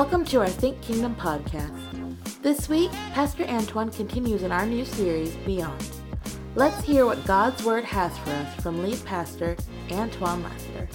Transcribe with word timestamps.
Welcome 0.00 0.24
to 0.24 0.40
our 0.40 0.48
Think 0.48 0.80
Kingdom 0.80 1.14
podcast. 1.14 2.40
This 2.40 2.70
week, 2.70 2.90
Pastor 3.12 3.44
Antoine 3.44 3.90
continues 3.90 4.42
in 4.42 4.50
our 4.50 4.64
new 4.64 4.86
series, 4.86 5.36
Beyond. 5.44 5.90
Let's 6.54 6.82
hear 6.82 7.04
what 7.04 7.22
God's 7.26 7.62
Word 7.64 7.84
has 7.84 8.16
for 8.20 8.30
us 8.30 8.62
from 8.62 8.82
lead 8.82 9.04
pastor 9.04 9.58
Antoine 9.90 10.42
Lester. 10.42 10.88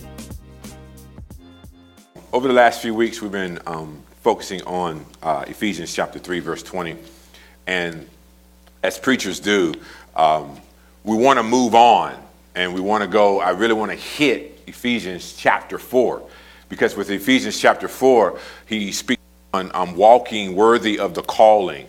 Over 2.34 2.48
the 2.48 2.56
last 2.56 2.82
few 2.82 2.96
weeks, 2.96 3.22
we've 3.22 3.32
been 3.32 3.60
um, 3.68 4.02
focusing 4.24 4.64
on 4.64 5.06
uh, 5.22 5.46
Ephesians 5.48 5.94
chapter 5.94 6.18
3, 6.18 6.40
verse 6.40 6.64
20. 6.64 6.98
And 7.68 8.10
as 8.82 8.98
preachers 8.98 9.40
do, 9.40 9.76
um, 10.16 10.60
we 11.04 11.16
want 11.16 11.38
to 11.38 11.44
move 11.44 11.76
on 11.76 12.18
and 12.56 12.74
we 12.74 12.82
want 12.82 13.04
to 13.04 13.08
go, 13.08 13.40
I 13.40 13.52
really 13.52 13.76
want 13.76 13.92
to 13.92 13.98
hit 13.98 14.64
Ephesians 14.66 15.36
chapter 15.38 15.78
4. 15.78 16.28
Because 16.70 16.96
with 16.96 17.10
Ephesians 17.10 17.60
chapter 17.60 17.88
4, 17.88 18.40
he 18.66 18.92
speaks 18.92 19.22
on 19.54 19.72
um, 19.74 19.96
walking 19.96 20.56
worthy 20.56 21.00
of 21.00 21.14
the 21.14 21.22
calling. 21.22 21.88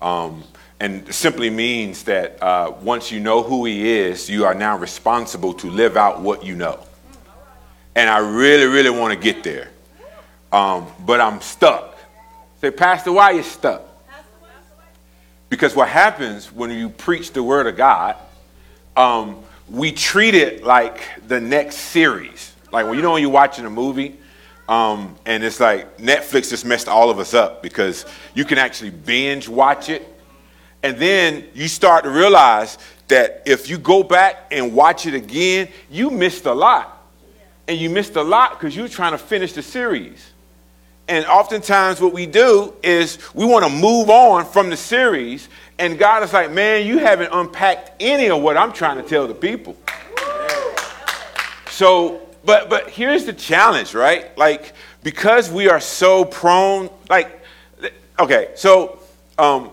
Um, 0.00 0.44
and 0.80 1.14
simply 1.14 1.48
means 1.48 2.02
that 2.04 2.42
uh, 2.42 2.72
once 2.80 3.12
you 3.12 3.20
know 3.20 3.42
who 3.42 3.64
he 3.64 3.88
is, 3.88 4.28
you 4.28 4.44
are 4.44 4.54
now 4.54 4.76
responsible 4.76 5.54
to 5.54 5.70
live 5.70 5.96
out 5.96 6.20
what 6.20 6.44
you 6.44 6.56
know. 6.56 6.80
And 7.94 8.10
I 8.10 8.18
really, 8.18 8.64
really 8.64 8.90
want 8.90 9.14
to 9.14 9.18
get 9.18 9.44
there. 9.44 9.68
Um, 10.50 10.86
but 11.06 11.20
I'm 11.20 11.40
stuck. 11.40 11.96
Say, 12.60 12.70
Pastor, 12.72 13.12
why 13.12 13.30
you 13.30 13.42
stuck? 13.42 13.82
Because 15.48 15.76
what 15.76 15.88
happens 15.88 16.50
when 16.50 16.70
you 16.70 16.88
preach 16.88 17.32
the 17.32 17.42
word 17.42 17.66
of 17.66 17.76
God, 17.76 18.16
um, 18.96 19.44
we 19.68 19.92
treat 19.92 20.34
it 20.34 20.64
like 20.64 21.00
the 21.28 21.40
next 21.40 21.76
series. 21.76 22.51
Like 22.72 22.86
when 22.86 22.96
you 22.96 23.02
know 23.02 23.12
when 23.12 23.22
you're 23.22 23.30
watching 23.30 23.66
a 23.66 23.70
movie, 23.70 24.18
um, 24.68 25.16
and 25.26 25.44
it's 25.44 25.60
like 25.60 25.98
Netflix 25.98 26.50
just 26.50 26.64
messed 26.64 26.88
all 26.88 27.10
of 27.10 27.18
us 27.18 27.34
up 27.34 27.62
because 27.62 28.06
you 28.34 28.44
can 28.44 28.58
actually 28.58 28.90
binge 28.90 29.48
watch 29.48 29.88
it, 29.88 30.08
and 30.82 30.96
then 30.96 31.44
you 31.54 31.68
start 31.68 32.04
to 32.04 32.10
realize 32.10 32.78
that 33.08 33.42
if 33.44 33.68
you 33.68 33.76
go 33.76 34.02
back 34.02 34.46
and 34.50 34.74
watch 34.74 35.04
it 35.04 35.12
again, 35.12 35.68
you 35.90 36.10
missed 36.10 36.46
a 36.46 36.52
lot, 36.52 37.06
and 37.68 37.78
you 37.78 37.90
missed 37.90 38.16
a 38.16 38.22
lot 38.22 38.58
because 38.58 38.74
you're 38.74 38.88
trying 38.88 39.12
to 39.12 39.18
finish 39.18 39.52
the 39.52 39.62
series. 39.62 40.32
And 41.08 41.26
oftentimes, 41.26 42.00
what 42.00 42.14
we 42.14 42.24
do 42.24 42.72
is 42.82 43.18
we 43.34 43.44
want 43.44 43.66
to 43.66 43.70
move 43.70 44.08
on 44.08 44.46
from 44.46 44.70
the 44.70 44.76
series, 44.78 45.48
and 45.78 45.98
God 45.98 46.22
is 46.22 46.32
like, 46.32 46.50
man, 46.50 46.86
you 46.86 46.98
haven't 46.98 47.30
unpacked 47.32 47.90
any 48.00 48.30
of 48.30 48.40
what 48.40 48.56
I'm 48.56 48.72
trying 48.72 48.96
to 48.96 49.02
tell 49.02 49.26
the 49.26 49.34
people. 49.34 49.76
So, 51.70 52.22
but 52.44 52.68
but 52.68 52.90
here's 52.90 53.24
the 53.24 53.32
challenge, 53.32 53.94
right? 53.94 54.36
Like 54.36 54.72
because 55.02 55.50
we 55.50 55.68
are 55.68 55.80
so 55.80 56.24
prone, 56.24 56.90
like, 57.08 57.40
okay, 58.18 58.50
so 58.54 58.98
um, 59.38 59.70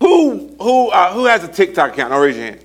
who 0.00 0.54
who 0.60 0.88
uh, 0.88 1.12
who 1.12 1.24
has 1.26 1.44
a 1.44 1.48
TikTok 1.48 1.92
account? 1.92 2.12
Raise 2.12 2.36
your 2.36 2.44
hand. 2.46 2.64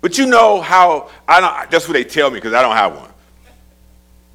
But 0.00 0.16
you 0.18 0.26
know 0.26 0.60
how 0.60 1.10
I 1.26 1.40
don't. 1.40 1.70
That's 1.70 1.88
what 1.88 1.94
they 1.94 2.04
tell 2.04 2.30
me 2.30 2.36
because 2.36 2.54
I 2.54 2.62
don't 2.62 2.76
have 2.76 2.96
one. 2.96 3.10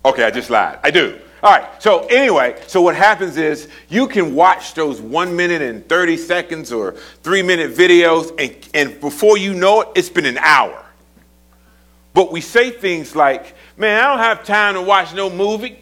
Okay, 0.05 0.23
I 0.23 0.31
just 0.31 0.49
lied. 0.49 0.79
I 0.83 0.91
do. 0.91 1.19
All 1.43 1.51
right. 1.51 1.83
So 1.83 2.05
anyway, 2.05 2.61
so 2.67 2.81
what 2.81 2.95
happens 2.95 3.35
is 3.35 3.67
you 3.89 4.07
can 4.07 4.33
watch 4.33 4.75
those 4.75 5.01
one 5.01 5.35
minute 5.35 5.61
and 5.61 5.87
30 5.89 6.15
seconds 6.15 6.71
or 6.71 6.93
three 7.21 7.43
minute 7.43 7.73
videos, 7.73 8.29
and, 8.39 8.55
and 8.73 8.99
before 9.01 9.37
you 9.37 9.53
know 9.53 9.81
it, 9.81 9.89
it's 9.93 10.09
been 10.09 10.25
an 10.25 10.37
hour. 10.37 10.85
But 12.13 12.31
we 12.31 12.39
say 12.39 12.71
things 12.71 13.13
like, 13.13 13.55
man, 13.75 14.01
I 14.01 14.07
don't 14.07 14.19
have 14.19 14.45
time 14.45 14.75
to 14.75 14.81
watch 14.81 15.13
no 15.13 15.29
movie, 15.29 15.79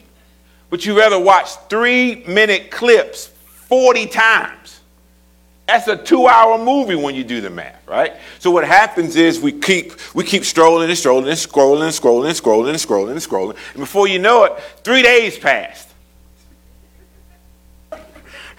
but 0.71 0.83
you 0.83 0.97
rather 0.97 1.19
watch 1.19 1.55
three 1.69 2.23
minute 2.25 2.71
clips 2.71 3.27
40 3.27 4.07
times. 4.07 4.80
That's 5.71 5.87
a 5.87 5.95
two 5.95 6.27
hour 6.27 6.57
movie 6.57 6.95
when 6.95 7.15
you 7.15 7.23
do 7.23 7.39
the 7.39 7.49
math, 7.49 7.87
right? 7.87 8.17
So 8.39 8.51
what 8.51 8.65
happens 8.65 9.15
is 9.15 9.39
we 9.39 9.53
keep 9.53 9.93
we 10.13 10.25
keep 10.25 10.43
strolling 10.43 10.89
and 10.89 10.97
strolling 10.97 11.29
and 11.29 11.37
scrolling 11.37 11.83
and 11.83 11.93
scrolling 11.93 12.27
and 12.27 12.35
scrolling 12.35 12.69
and 12.71 12.77
scrolling 12.77 13.11
and 13.11 13.19
scrolling. 13.21 13.55
And 13.71 13.79
before 13.79 14.05
you 14.05 14.19
know 14.19 14.43
it, 14.43 14.59
three 14.83 15.01
days 15.01 15.39
passed. 15.39 15.87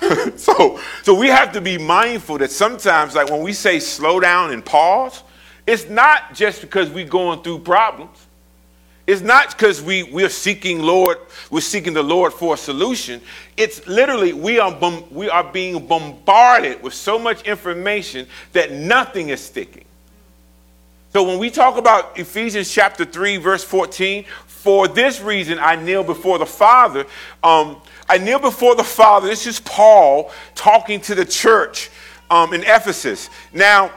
so 0.37 0.81
so 1.03 1.15
we 1.15 1.29
have 1.29 1.53
to 1.53 1.61
be 1.61 1.77
mindful 1.77 2.39
that 2.39 2.51
sometimes, 2.51 3.15
like 3.15 3.29
when 3.29 3.43
we 3.43 3.53
say 3.53 3.79
slow 3.79 4.19
down 4.19 4.51
and 4.51 4.65
pause, 4.65 5.23
it's 5.67 5.91
not 5.91 6.33
just 6.33 6.63
because 6.63 6.89
we're 6.89 7.07
going 7.07 7.43
through 7.43 7.59
problems. 7.59 8.27
It's 9.07 9.21
not 9.21 9.51
because 9.51 9.83
we, 9.83 10.05
we're 10.05 10.29
seeking 10.29 10.81
Lord, 10.81 11.19
we're 11.51 11.61
seeking 11.61 11.93
the 11.93 12.03
Lord 12.03 12.33
for 12.33 12.55
a 12.55 12.57
solution. 12.57 13.21
It's 13.57 13.87
literally 13.89 14.33
we 14.33 14.61
are, 14.61 14.77
we 15.11 15.29
are 15.29 15.45
being 15.45 15.87
bombarded 15.87 16.83
with 16.83 16.95
so 16.95 17.19
much 17.19 17.43
information 17.43 18.27
that 18.53 18.71
nothing 18.71 19.31
is 19.31 19.41
sticking. 19.41 19.85
So 21.13 21.25
when 21.25 21.39
we 21.39 21.51
talk 21.51 21.77
about 21.77 22.19
Ephesians 22.19 22.73
chapter 22.73 23.05
3, 23.05 23.37
verse 23.37 23.65
14, 23.65 24.25
for 24.47 24.87
this 24.87 25.21
reason 25.21 25.59
I 25.59 25.75
kneel 25.75 26.05
before 26.05 26.39
the 26.39 26.47
Father. 26.47 27.05
Um, 27.43 27.79
I 28.09 28.19
kneel 28.19 28.39
before 28.39 28.77
the 28.77 28.85
Father. 28.85 29.27
This 29.27 29.47
is 29.47 29.59
Paul 29.59 30.31
talking 30.55 31.01
to 31.03 31.15
the 31.17 31.25
church 31.25 31.91
um, 32.31 32.55
in 32.55 32.63
Ephesus. 32.63 33.29
Now, 33.53 33.91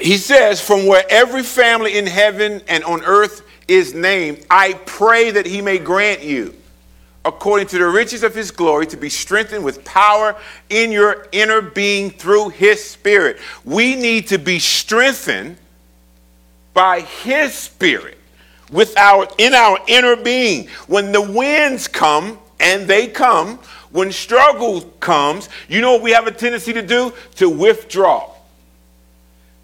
he 0.00 0.16
says, 0.16 0.60
from 0.60 0.86
where 0.86 1.04
every 1.10 1.42
family 1.42 1.98
in 1.98 2.06
heaven 2.06 2.62
and 2.68 2.84
on 2.84 3.02
earth 3.04 3.42
is 3.68 3.94
named, 3.94 4.44
I 4.50 4.74
pray 4.86 5.30
that 5.30 5.46
he 5.46 5.62
may 5.62 5.78
grant 5.78 6.22
you, 6.22 6.54
according 7.24 7.68
to 7.68 7.78
the 7.78 7.86
riches 7.86 8.22
of 8.22 8.34
his 8.34 8.50
glory, 8.50 8.86
to 8.88 8.96
be 8.96 9.08
strengthened 9.08 9.64
with 9.64 9.84
power 9.84 10.36
in 10.68 10.92
your 10.92 11.28
inner 11.32 11.60
being 11.60 12.10
through 12.10 12.50
his 12.50 12.82
spirit. 12.82 13.38
We 13.64 13.96
need 13.96 14.28
to 14.28 14.38
be 14.38 14.58
strengthened 14.58 15.56
by 16.74 17.00
his 17.00 17.54
spirit 17.54 18.18
with 18.70 18.96
our 18.96 19.26
in 19.38 19.54
our 19.54 19.78
inner 19.86 20.16
being. 20.16 20.68
When 20.86 21.12
the 21.12 21.20
winds 21.20 21.88
come, 21.88 22.38
and 22.60 22.86
they 22.86 23.08
come, 23.08 23.58
when 23.90 24.12
struggle 24.12 24.82
comes, 25.00 25.48
you 25.68 25.80
know 25.80 25.94
what 25.94 26.02
we 26.02 26.12
have 26.12 26.26
a 26.26 26.30
tendency 26.30 26.72
to 26.74 26.82
do? 26.82 27.12
To 27.36 27.48
withdraw. 27.48 28.30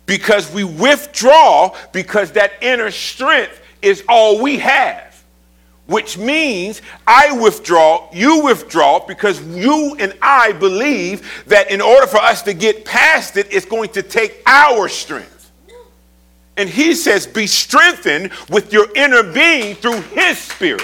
Because 0.07 0.53
we 0.53 0.65
withdraw 0.65 1.77
because 1.93 2.33
that 2.33 2.53
inner 2.63 2.91
strength 2.91 3.61
is 3.83 4.05
all 4.09 4.43
we 4.43 4.59
have, 4.59 5.23
which 5.87 6.19
means 6.19 6.83
I 7.07 7.33
withdraw, 7.41 8.09
you 8.13 8.45
withdraw, 8.45 9.05
because 9.07 9.41
you 9.47 9.97
and 9.99 10.17
I 10.21 10.53
believe 10.53 11.45
that 11.47 11.71
in 11.71 11.81
order 11.81 12.07
for 12.07 12.19
us 12.19 12.43
to 12.43 12.55
get 12.55 12.85
past 12.85 13.37
it, 13.37 13.47
it's 13.51 13.67
going 13.67 13.91
to 13.91 14.03
take 14.03 14.43
our 14.47 14.89
strength. 14.89 15.53
And 16.57 16.69
he 16.69 16.95
says, 16.95 17.27
be 17.27 17.47
strengthened 17.47 18.33
with 18.49 18.73
your 18.73 18.89
inner 18.97 19.23
being 19.23 19.75
through 19.75 20.01
his 20.01 20.39
spirit. 20.39 20.83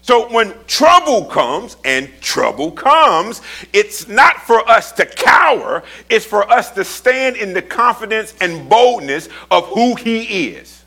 So 0.00 0.32
when 0.32 0.54
trouble 0.66 1.26
comes, 1.26 1.76
and 1.84 2.08
trouble 2.22 2.70
comes, 2.70 3.42
it's 3.74 4.08
not 4.08 4.40
for 4.40 4.66
us 4.66 4.90
to 4.92 5.04
cower, 5.04 5.82
it's 6.08 6.24
for 6.24 6.50
us 6.50 6.70
to 6.70 6.84
stand 6.84 7.36
in 7.36 7.52
the 7.52 7.60
confidence 7.60 8.32
and 8.40 8.70
boldness 8.70 9.28
of 9.50 9.66
who 9.66 9.96
he 9.96 10.46
is. 10.46 10.77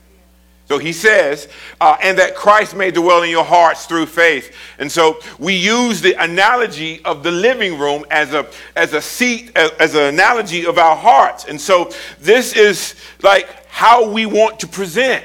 So 0.72 0.78
he 0.78 0.94
says, 0.94 1.48
uh, 1.82 1.98
and 2.02 2.16
that 2.16 2.34
Christ 2.34 2.74
may 2.74 2.90
dwell 2.90 3.22
in 3.24 3.28
your 3.28 3.44
hearts 3.44 3.84
through 3.84 4.06
faith. 4.06 4.56
And 4.78 4.90
so 4.90 5.18
we 5.38 5.54
use 5.54 6.00
the 6.00 6.14
analogy 6.14 7.04
of 7.04 7.22
the 7.22 7.30
living 7.30 7.78
room 7.78 8.06
as 8.10 8.32
a, 8.32 8.48
as 8.74 8.94
a 8.94 9.02
seat, 9.02 9.52
as, 9.54 9.70
as 9.72 9.94
an 9.94 10.04
analogy 10.04 10.64
of 10.64 10.78
our 10.78 10.96
hearts. 10.96 11.44
And 11.44 11.60
so 11.60 11.90
this 12.20 12.54
is 12.54 12.94
like 13.22 13.68
how 13.68 14.08
we 14.08 14.24
want 14.24 14.60
to 14.60 14.66
present 14.66 15.22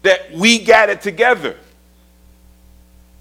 that 0.00 0.32
we 0.32 0.60
it 0.88 1.02
together. 1.02 1.58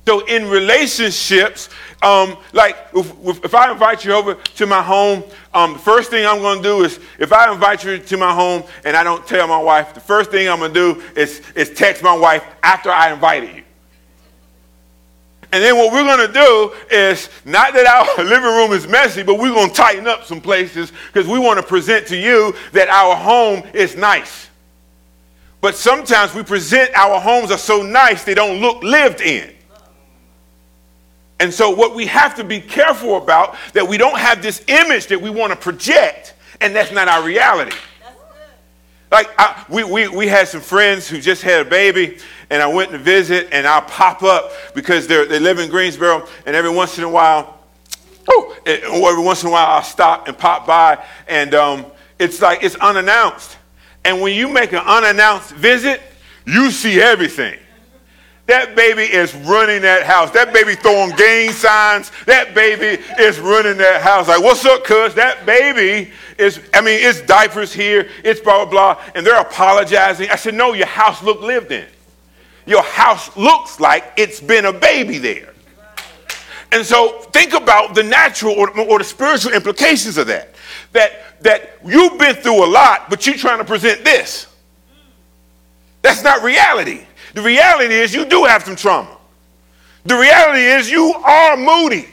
So 0.08 0.24
in 0.26 0.48
relationships, 0.48 1.70
um, 2.04 2.38
like 2.54 2.78
if, 2.94 3.44
if, 3.44 3.56
I 3.56 3.72
invite 3.72 4.06
you 4.06 4.14
over 4.14 4.36
to 4.36 4.66
my 4.68 4.84
home, 4.84 5.24
um, 5.52 5.74
the 5.74 5.80
first 5.80 6.12
thing 6.12 6.28
I'm 6.28 6.42
going 6.42 6.62
to 6.62 6.64
do 6.64 6.84
is 6.84 7.00
if 7.18 7.34
I 7.34 7.52
invite 7.52 7.84
you 7.84 7.98
to 7.98 8.18
my 8.18 8.32
home 8.32 8.64
and 8.84 8.96
I 8.96 9.04
don't 9.04 9.26
tell 9.26 9.48
my 9.48 9.58
wife, 9.58 9.96
the 9.96 10.00
first 10.00 10.30
thing 10.30 10.48
I'm 10.48 10.60
going 10.60 10.74
to 10.74 10.94
do 10.94 11.02
is, 11.16 11.42
is 11.56 11.72
text 11.72 12.04
my 12.04 12.16
wife 12.16 12.44
after 12.62 12.92
I 12.92 13.12
invited 13.12 13.56
you. 13.56 13.64
And 15.52 15.64
then 15.64 15.76
what 15.76 15.92
we're 15.92 16.04
going 16.04 16.28
to 16.28 16.34
do 16.34 16.74
is 16.92 17.30
not 17.44 17.74
that 17.74 17.88
our 17.88 18.24
living 18.24 18.44
room 18.44 18.74
is 18.74 18.88
messy, 18.88 19.24
but 19.24 19.40
we're 19.40 19.54
going 19.54 19.70
to 19.70 19.76
tighten 19.76 20.08
up 20.08 20.24
some 20.24 20.40
places 20.40 20.92
because 21.08 21.28
we 21.28 21.40
want 21.40 21.60
to 21.60 21.66
present 21.66 22.06
to 22.08 22.18
you 22.18 22.54
that 22.74 22.90
our 22.90 23.16
home 23.16 23.64
is 23.74 23.96
nice. 23.96 24.50
But 25.62 25.76
sometimes 25.76 26.36
we 26.36 26.44
present 26.44 26.92
our 26.94 27.20
homes 27.20 27.50
are 27.50 27.58
so 27.58 27.82
nice 27.82 28.24
they 28.24 28.36
don't 28.36 28.62
look 28.62 28.84
lived 28.84 29.22
in. 29.22 29.55
And 31.40 31.54
so, 31.54 31.70
what 31.70 31.96
we 31.96 32.06
have 32.06 32.36
to 32.36 32.44
be 32.44 32.62
careful 32.62 33.18
about 33.18 33.56
that 33.74 33.88
we 33.88 33.98
don't 33.98 34.18
have 34.18 34.42
this 34.42 34.64
image 34.68 35.08
that 35.08 35.22
we 35.22 35.30
want 35.30 35.52
to 35.52 35.58
project, 35.58 36.34
and 36.62 36.76
that's 36.76 36.92
not 36.92 37.08
our 37.08 37.24
reality. 37.24 37.76
Like, 39.12 39.30
I, 39.38 39.66
we, 39.70 39.84
we, 39.84 40.08
we 40.08 40.28
had 40.28 40.48
some 40.48 40.62
friends 40.62 41.08
who 41.08 41.22
just 41.22 41.42
had 41.42 41.66
a 41.66 41.70
baby, 41.70 42.18
and 42.50 42.62
I 42.62 42.68
went 42.68 42.92
to 42.92 42.98
visit, 42.98 43.50
and 43.52 43.68
I'll 43.68 43.82
pop 43.82 44.24
up 44.24 44.52
because 44.74 45.08
they 45.08 45.26
they 45.26 45.40
live 45.40 45.60
in 45.60 45.70
Greensboro, 45.70 46.28
and 46.46 46.56
every 46.56 46.72
once 46.72 46.98
in 46.98 47.04
a 47.04 47.10
while, 47.10 47.60
oh, 48.30 48.58
every 48.66 49.24
once 49.24 49.44
in 49.44 49.50
a 49.50 49.52
while 49.52 49.68
I'll 49.68 49.84
stop 49.84 50.28
and 50.28 50.38
pop 50.38 50.66
by, 50.66 51.04
and 51.28 51.54
um, 51.54 51.86
it's 52.18 52.42
like 52.42 52.64
it's 52.64 52.76
unannounced. 52.76 53.58
And 54.06 54.22
when 54.22 54.36
you 54.36 54.48
make 54.48 54.72
an 54.72 54.84
unannounced 54.86 55.52
visit, 55.52 56.02
you 56.46 56.72
see 56.72 57.02
everything. 57.02 57.58
That 58.48 58.76
baby 58.76 59.02
is 59.02 59.34
running 59.34 59.82
that 59.82 60.04
house. 60.04 60.30
That 60.32 60.54
baby 60.54 60.76
throwing 60.76 61.16
gang 61.16 61.52
signs. 61.52 62.12
That 62.26 62.54
baby 62.54 63.02
is 63.20 63.40
running 63.40 63.78
that 63.78 64.02
house. 64.02 64.28
Like, 64.28 64.42
what's 64.42 64.64
up, 64.66 64.84
cuz? 64.84 65.16
That 65.16 65.46
baby 65.48 66.12
is, 66.38 66.60
I 66.74 66.82
mean, 66.82 67.00
it's 67.02 67.22
diapers 67.22 67.74
here, 67.74 68.08
it's 68.24 68.40
blah, 68.40 68.66
blah, 68.66 68.94
blah. 68.96 69.04
And 69.16 69.26
they're 69.26 69.40
apologizing. 69.40 70.30
I 70.30 70.36
said, 70.36 70.54
no, 70.54 70.74
your 70.74 70.86
house 70.86 71.24
look 71.24 71.42
lived 71.42 71.72
in. 71.72 71.88
Your 72.68 72.84
house 72.84 73.36
looks 73.36 73.80
like 73.80 74.14
it's 74.18 74.40
been 74.40 74.66
a 74.66 74.74
baby 74.74 75.18
there. 75.18 75.54
And 76.72 76.86
so 76.86 77.20
think 77.32 77.54
about 77.54 77.96
the 77.96 78.04
natural 78.04 78.54
or, 78.54 78.78
or 78.80 79.00
the 79.00 79.06
spiritual 79.06 79.54
implications 79.54 80.18
of 80.18 80.28
that. 80.28 80.54
That, 80.92 81.42
that 81.42 81.80
you've 81.86 82.18
been 82.20 82.36
through 82.36 82.64
a 82.64 82.70
lot, 82.70 83.10
but 83.10 83.26
you're 83.26 83.38
trying 83.38 83.60
to 83.60 83.66
present 83.66 84.04
this. 84.04 84.48
That's 86.06 86.22
not 86.22 86.44
reality. 86.44 87.02
The 87.34 87.42
reality 87.42 87.96
is 87.96 88.14
you 88.14 88.26
do 88.26 88.44
have 88.44 88.64
some 88.64 88.76
trauma. 88.76 89.18
The 90.04 90.16
reality 90.16 90.62
is 90.62 90.88
you 90.88 91.16
are 91.16 91.58
moody. 91.58 92.10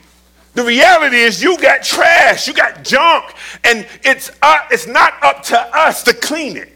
The 0.54 0.64
reality 0.64 1.18
is 1.18 1.42
you 1.42 1.58
got 1.58 1.82
trash, 1.82 2.48
you 2.48 2.54
got 2.54 2.84
junk, 2.84 3.34
and 3.64 3.86
it's, 4.02 4.30
uh, 4.40 4.60
it's 4.70 4.86
not 4.86 5.22
up 5.22 5.42
to 5.42 5.58
us 5.76 6.02
to 6.04 6.14
clean 6.14 6.56
it. 6.56 6.72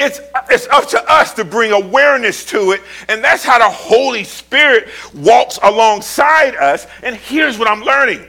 It's, 0.00 0.20
it's 0.50 0.66
up 0.66 0.88
to 0.88 1.08
us 1.08 1.34
to 1.34 1.44
bring 1.44 1.70
awareness 1.70 2.44
to 2.46 2.72
it, 2.72 2.82
and 3.08 3.22
that's 3.22 3.44
how 3.44 3.58
the 3.58 3.70
Holy 3.70 4.24
Spirit 4.24 4.88
walks 5.14 5.60
alongside 5.62 6.56
us. 6.56 6.88
And 7.04 7.14
here's 7.14 7.60
what 7.60 7.68
I'm 7.68 7.82
learning. 7.82 8.26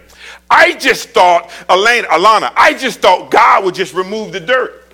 I 0.47 0.75
just 0.75 1.09
thought, 1.09 1.49
Elaine, 1.69 2.03
Alana, 2.03 2.53
I 2.55 2.75
just 2.75 2.99
thought 2.99 3.31
God 3.31 3.65
would 3.65 3.73
just 3.73 3.95
remove 3.95 4.31
the 4.31 4.39
dirt. 4.39 4.88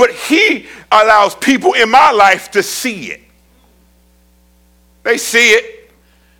But 0.00 0.14
he 0.14 0.66
allows 0.90 1.34
people 1.34 1.74
in 1.74 1.90
my 1.90 2.10
life 2.10 2.52
to 2.52 2.62
see 2.62 3.10
it. 3.10 3.20
They 5.02 5.18
see 5.18 5.50
it, 5.50 5.92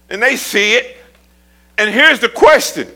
and 0.09 0.23
they 0.23 0.37
see 0.37 0.77
it. 0.77 0.97
And 1.77 1.93
here's 1.93 2.21
the 2.21 2.31
question 2.31 2.89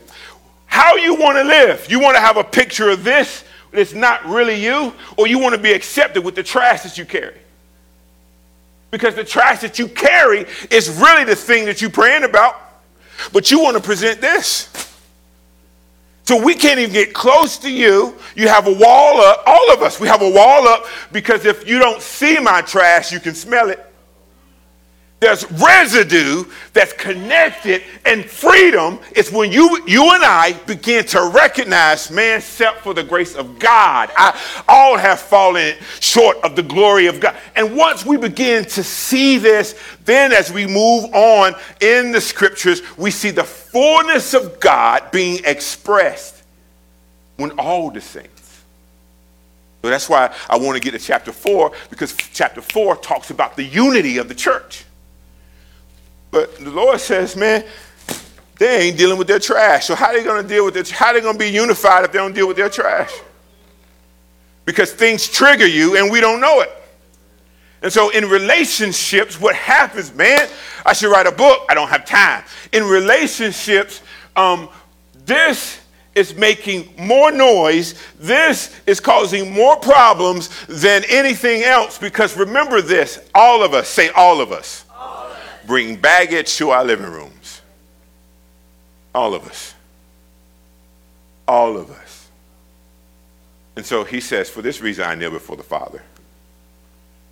How 0.65 0.95
you 0.95 1.13
want 1.13 1.37
to 1.37 1.43
live? 1.43 1.85
You 1.87 1.99
want 1.99 2.15
to 2.15 2.19
have 2.19 2.37
a 2.37 2.43
picture 2.43 2.89
of 2.89 3.03
this 3.03 3.43
that's 3.71 3.93
not 3.93 4.25
really 4.25 4.55
you, 4.55 4.91
or 5.17 5.27
you 5.27 5.37
want 5.37 5.53
to 5.53 5.61
be 5.61 5.71
accepted 5.71 6.25
with 6.25 6.33
the 6.33 6.41
trash 6.41 6.81
that 6.81 6.97
you 6.97 7.05
carry? 7.05 7.37
Because 8.89 9.13
the 9.13 9.23
trash 9.23 9.61
that 9.61 9.77
you 9.77 9.87
carry 9.87 10.47
is 10.71 10.89
really 10.89 11.25
the 11.25 11.35
thing 11.35 11.65
that 11.65 11.79
you're 11.79 11.91
praying 11.91 12.23
about, 12.23 12.59
but 13.31 13.51
you 13.51 13.61
want 13.61 13.77
to 13.77 13.83
present 13.83 14.19
this. 14.19 14.84
So 16.27 16.43
we 16.43 16.55
can't 16.55 16.79
even 16.79 16.91
get 16.91 17.13
close 17.13 17.57
to 17.59 17.71
you. 17.71 18.17
You 18.35 18.47
have 18.47 18.65
a 18.65 18.73
wall 18.73 19.21
up. 19.21 19.43
All 19.45 19.71
of 19.71 19.83
us, 19.83 19.99
we 19.99 20.07
have 20.07 20.23
a 20.23 20.29
wall 20.29 20.67
up 20.67 20.85
because 21.11 21.45
if 21.45 21.67
you 21.67 21.77
don't 21.77 22.01
see 22.01 22.39
my 22.39 22.61
trash, 22.61 23.11
you 23.11 23.19
can 23.19 23.35
smell 23.35 23.69
it. 23.69 23.84
There's 25.25 25.51
residue 25.53 26.45
that's 26.71 26.93
connected, 26.93 27.81
and 28.05 28.23
freedom 28.23 28.99
is 29.15 29.31
when 29.31 29.51
you, 29.51 29.83
you 29.87 30.13
and 30.13 30.23
I 30.23 30.53
begin 30.67 31.03
to 31.05 31.31
recognize, 31.33 32.11
man, 32.11 32.37
except 32.37 32.81
for 32.81 32.93
the 32.93 33.01
grace 33.01 33.33
of 33.33 33.57
God, 33.57 34.11
I 34.15 34.39
all 34.67 34.95
have 34.99 35.19
fallen 35.19 35.77
short 35.99 36.37
of 36.43 36.55
the 36.55 36.61
glory 36.61 37.07
of 37.07 37.19
God. 37.19 37.35
And 37.55 37.75
once 37.75 38.05
we 38.05 38.17
begin 38.17 38.65
to 38.65 38.83
see 38.83 39.39
this, 39.39 39.73
then 40.03 40.31
as 40.31 40.53
we 40.53 40.67
move 40.67 41.05
on 41.05 41.55
in 41.81 42.11
the 42.11 42.21
scriptures, 42.21 42.83
we 42.95 43.09
see 43.09 43.31
the 43.31 43.43
fullness 43.43 44.35
of 44.35 44.59
God 44.59 45.09
being 45.09 45.41
expressed 45.43 46.43
when 47.37 47.49
all 47.57 47.89
the 47.89 47.99
saints. 47.99 48.61
So 49.81 49.89
that's 49.89 50.07
why 50.07 50.35
I 50.51 50.57
want 50.59 50.75
to 50.75 50.79
get 50.79 50.91
to 50.91 51.03
chapter 51.03 51.31
4, 51.31 51.71
because 51.89 52.15
chapter 52.15 52.61
4 52.61 52.97
talks 52.97 53.31
about 53.31 53.55
the 53.55 53.63
unity 53.63 54.19
of 54.19 54.27
the 54.27 54.35
church. 54.35 54.84
But 56.35 56.53
the 56.57 56.69
Lord 56.69 56.99
says, 56.99 57.37
man, 57.37 57.63
they 58.59 58.87
ain't 58.87 58.97
dealing 58.97 59.17
with 59.17 59.25
their 59.25 59.39
trash. 59.39 59.85
So 59.85 59.95
how 59.95 60.07
are 60.07 60.17
they 60.17 60.21
going 60.21 60.43
to 60.43 60.45
deal 60.45 60.65
with 60.65 60.75
it? 60.75 60.89
How 60.89 61.05
are 61.05 61.13
they 61.13 61.21
going 61.21 61.35
to 61.35 61.39
be 61.39 61.47
unified 61.47 62.03
if 62.03 62.11
they 62.11 62.17
don't 62.17 62.35
deal 62.35 62.45
with 62.45 62.57
their 62.57 62.67
trash? 62.67 63.13
Because 64.65 64.91
things 64.91 65.29
trigger 65.29 65.65
you 65.65 65.95
and 65.95 66.11
we 66.11 66.19
don't 66.19 66.41
know 66.41 66.59
it. 66.59 66.71
And 67.81 67.93
so 67.93 68.09
in 68.09 68.25
relationships, 68.25 69.39
what 69.39 69.55
happens, 69.55 70.13
man, 70.13 70.49
I 70.85 70.91
should 70.91 71.09
write 71.09 71.25
a 71.25 71.31
book. 71.31 71.61
I 71.69 71.73
don't 71.73 71.87
have 71.87 72.03
time. 72.03 72.43
In 72.73 72.83
relationships, 72.83 74.01
um, 74.35 74.67
this 75.23 75.79
is 76.15 76.35
making 76.35 76.93
more 76.97 77.31
noise. 77.31 77.95
This 78.19 78.77
is 78.85 78.99
causing 78.99 79.53
more 79.53 79.77
problems 79.77 80.49
than 80.65 81.03
anything 81.07 81.63
else. 81.63 81.97
Because 81.97 82.35
remember 82.35 82.81
this 82.81 83.21
all 83.33 83.63
of 83.63 83.73
us, 83.73 83.87
say 83.87 84.09
all 84.09 84.41
of 84.41 84.51
us 84.51 84.84
bring 85.65 85.95
baggage 85.95 86.55
to 86.57 86.71
our 86.71 86.83
living 86.83 87.11
rooms. 87.11 87.61
All 89.13 89.33
of 89.33 89.47
us. 89.47 89.73
All 91.47 91.77
of 91.77 91.89
us. 91.91 92.27
And 93.75 93.85
so 93.85 94.03
he 94.03 94.19
says, 94.19 94.49
For 94.49 94.61
this 94.61 94.81
reason 94.81 95.05
I 95.05 95.15
kneel 95.15 95.31
before 95.31 95.57
the 95.57 95.63
Father. 95.63 96.01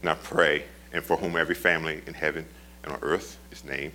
And 0.02 0.10
I 0.10 0.16
pray, 0.16 0.66
and 0.92 1.04
for 1.04 1.18
whom 1.18 1.38
every 1.38 1.56
family 1.56 2.02
in 2.06 2.14
heaven 2.14 2.46
and 2.84 2.94
on 2.94 3.00
earth 3.02 3.38
is 3.52 3.64
named. 3.64 3.94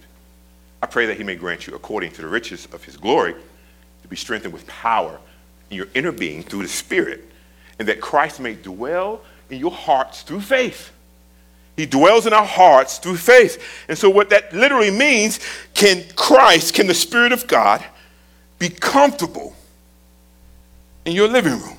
I 0.82 0.86
pray 0.86 1.06
that 1.06 1.16
he 1.16 1.24
may 1.24 1.34
grant 1.34 1.66
you, 1.66 1.74
according 1.74 2.12
to 2.12 2.22
the 2.22 2.28
riches 2.28 2.66
of 2.72 2.84
his 2.84 2.96
glory, 2.96 3.34
to 4.02 4.08
be 4.08 4.16
strengthened 4.16 4.54
with 4.54 4.66
power 4.66 5.18
in 5.70 5.76
your 5.76 5.88
inner 5.94 6.12
being 6.12 6.42
through 6.42 6.62
the 6.62 6.68
Spirit, 6.68 7.24
and 7.78 7.88
that 7.88 8.00
Christ 8.00 8.40
may 8.40 8.54
dwell 8.54 9.20
in 9.50 9.58
your 9.58 9.70
hearts 9.70 10.22
through 10.22 10.40
faith 10.40 10.92
he 11.78 11.86
dwells 11.86 12.26
in 12.26 12.32
our 12.32 12.44
hearts 12.44 12.98
through 12.98 13.18
faith. 13.18 13.62
And 13.88 13.96
so, 13.96 14.10
what 14.10 14.30
that 14.30 14.52
literally 14.52 14.90
means 14.90 15.38
can 15.74 16.02
Christ, 16.16 16.74
can 16.74 16.88
the 16.88 16.94
Spirit 16.94 17.30
of 17.30 17.46
God 17.46 17.84
be 18.58 18.68
comfortable 18.68 19.54
in 21.04 21.12
your 21.12 21.28
living 21.28 21.52
room? 21.52 21.78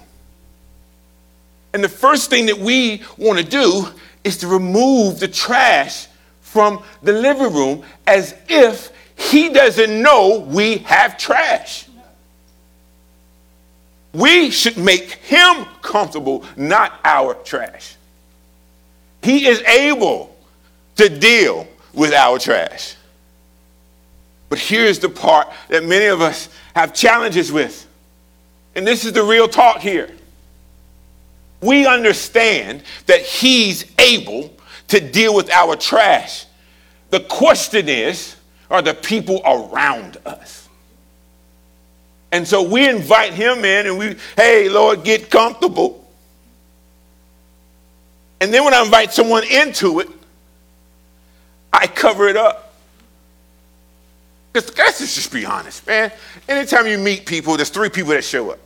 And 1.74 1.84
the 1.84 1.90
first 1.90 2.30
thing 2.30 2.46
that 2.46 2.58
we 2.58 3.04
want 3.18 3.40
to 3.40 3.44
do 3.44 3.88
is 4.24 4.38
to 4.38 4.48
remove 4.48 5.20
the 5.20 5.28
trash 5.28 6.08
from 6.40 6.82
the 7.04 7.12
living 7.12 7.54
room 7.54 7.84
as 8.08 8.34
if 8.48 8.92
he 9.18 9.50
doesn't 9.50 10.02
know 10.02 10.46
we 10.48 10.78
have 10.78 11.18
trash. 11.18 11.88
We 14.14 14.50
should 14.50 14.78
make 14.78 15.12
him 15.16 15.66
comfortable, 15.82 16.46
not 16.56 17.02
our 17.04 17.34
trash. 17.34 17.98
He 19.22 19.48
is 19.48 19.62
able 19.62 20.36
to 20.96 21.10
deal 21.10 21.68
with 21.94 22.14
our 22.14 22.40
trash. 22.40 22.96
But 24.50 24.60
here's 24.60 25.00
the 25.00 25.10
part 25.10 25.48
that 25.70 25.84
many 25.84 26.06
of 26.06 26.22
us 26.22 26.50
have 26.76 26.94
challenges 26.94 27.52
with. 27.52 27.88
And 28.76 28.86
this 28.86 29.06
is 29.06 29.14
the 29.14 29.24
real 29.24 29.48
talk 29.48 29.80
here. 29.80 30.10
We 31.62 31.86
understand 31.86 32.84
that 33.06 33.22
He's 33.22 33.86
able 34.00 34.54
to 34.88 35.00
deal 35.00 35.36
with 35.36 35.50
our 35.52 35.76
trash. 35.76 36.46
The 37.10 37.20
question 37.22 37.90
is 37.90 38.36
are 38.70 38.82
the 38.82 38.94
people 38.94 39.42
around 39.46 40.18
us? 40.26 40.68
And 42.32 42.48
so 42.48 42.62
we 42.62 42.88
invite 42.88 43.34
Him 43.34 43.66
in 43.66 43.88
and 43.88 43.98
we, 43.98 44.16
hey, 44.36 44.70
Lord, 44.70 45.04
get 45.04 45.30
comfortable. 45.30 46.09
And 48.42 48.54
then 48.54 48.64
when 48.64 48.74
I 48.74 48.82
invite 48.84 49.12
someone 49.12 49.44
into 49.44 50.00
it, 50.00 50.10
I 51.74 51.88
cover 51.88 52.28
it 52.28 52.38
up. 52.38 52.74
Because 54.52 54.76
let's 54.78 55.16
just 55.16 55.32
be 55.32 55.46
honest, 55.46 55.86
man. 55.86 56.12
Anytime 56.48 56.88
you 56.88 56.98
meet 56.98 57.26
people, 57.26 57.56
there's 57.56 57.70
three 57.70 57.90
people 57.90 58.12
that 58.12 58.24
show 58.24 58.52
up. 58.52 58.60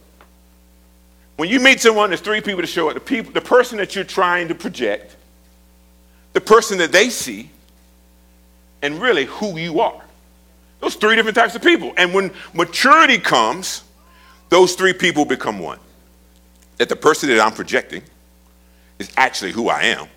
When 1.36 1.50
you 1.50 1.60
meet 1.60 1.82
someone, 1.82 2.10
there's 2.10 2.22
three 2.22 2.42
people 2.42 2.62
that 2.62 2.68
show 2.68 2.88
up. 2.88 2.94
The, 2.94 3.00
people, 3.00 3.32
the 3.34 3.42
person 3.42 3.78
that 3.80 3.96
you're 3.96 4.04
trying 4.04 4.48
to 4.48 4.56
project, 4.56 5.16
the 6.34 6.42
person 6.42 6.78
that 6.78 6.92
they 6.92 7.10
see, 7.10 7.50
and 8.82 9.02
really 9.02 9.26
who 9.26 9.58
you 9.58 9.80
are. 9.80 10.02
Those 10.80 10.96
three 10.96 11.16
different 11.16 11.36
types 11.36 11.56
of 11.56 11.62
people. 11.62 11.94
And 11.98 12.14
when 12.14 12.32
maturity 12.54 13.18
comes, 13.18 13.84
those 14.50 14.76
three 14.76 14.94
people 14.94 15.26
become 15.26 15.60
one. 15.60 15.80
That 16.78 16.90
the 16.90 16.96
person 16.96 17.30
that 17.30 17.40
I'm 17.40 17.54
projecting 17.54 18.04
is 19.00 19.12
actually 19.18 19.52
who 19.52 19.70
I 19.70 19.84
am 19.84 20.08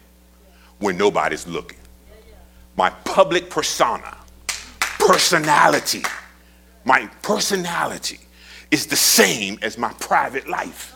when 0.78 0.96
nobody's 0.96 1.46
looking. 1.46 1.78
My 2.76 2.90
public 2.90 3.48
persona, 3.48 4.16
personality, 4.78 6.02
my 6.84 7.06
personality 7.22 8.20
is 8.70 8.86
the 8.86 8.96
same 8.96 9.58
as 9.62 9.78
my 9.78 9.92
private 9.94 10.48
life. 10.48 10.94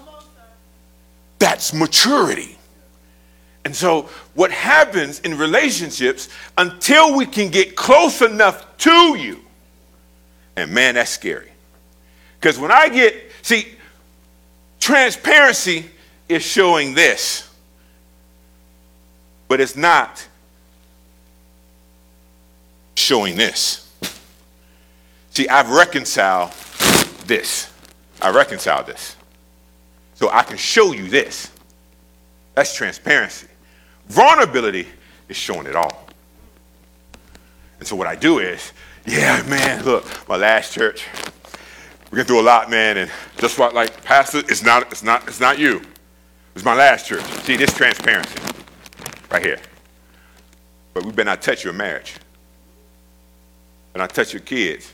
That's 1.39 1.73
maturity. 1.73 2.59
And 3.65 3.75
so, 3.75 4.09
what 4.35 4.51
happens 4.51 5.21
in 5.21 5.37
relationships 5.37 6.29
until 6.57 7.17
we 7.17 7.27
can 7.27 7.51
get 7.51 7.77
close 7.77 8.23
enough 8.23 8.77
to 8.79 9.17
you, 9.17 9.41
and 10.57 10.73
man, 10.73 10.95
that's 10.95 11.11
scary. 11.11 11.51
Because 12.39 12.59
when 12.59 12.73
I 12.73 12.89
get, 12.89 13.15
see, 13.43 13.69
transparency 14.79 15.91
is 16.29 16.43
showing 16.43 16.95
this, 16.95 17.50
but 19.51 19.61
it's 19.61 19.75
not 19.75 20.25
showing 22.95 23.35
this. 23.35 23.93
See, 25.31 25.49
I've 25.49 25.71
reconciled 25.73 26.53
this. 27.27 27.69
I 28.23 28.31
reconciled 28.31 28.87
this. 28.87 29.17
So 30.15 30.31
I 30.31 30.45
can 30.45 30.57
show 30.57 30.93
you 30.93 31.09
this. 31.09 31.51
That's 32.55 32.73
transparency. 32.73 33.49
Vulnerability 34.07 34.87
is 35.29 35.37
showing 35.37 35.67
it 35.67 35.75
all. 35.75 36.07
And 37.81 37.89
so 37.89 37.97
what 37.97 38.07
I 38.07 38.15
do 38.15 38.39
is, 38.39 38.73
yeah, 39.05 39.43
man, 39.49 39.85
look, 39.85 40.29
my 40.29 40.37
last 40.37 40.73
church, 40.73 41.09
we 42.13 42.19
went 42.19 42.29
through 42.29 42.41
a 42.41 42.43
lot, 42.43 42.71
man, 42.71 42.99
and 42.99 43.11
just 43.39 43.59
what 43.59 43.75
like 43.75 44.05
Pastor, 44.05 44.39
it's 44.39 44.63
not, 44.63 44.93
it's 44.93 45.03
not, 45.03 45.27
it's 45.27 45.41
not 45.41 45.59
you. 45.59 45.83
It's 46.55 46.65
my 46.65 46.75
last 46.77 47.09
church. 47.09 47.25
See, 47.43 47.57
this 47.57 47.75
transparency 47.75 48.50
right 49.31 49.45
here. 49.45 49.61
But 50.95 51.05
we 51.05 51.11
better 51.13 51.25
not 51.25 51.43
touch 51.43 51.65
your 51.65 51.73
marriage. 51.73 52.17
And 53.95 54.01
not 54.01 54.15
touch 54.15 54.33
your 54.33 54.43
kids. 54.43 54.93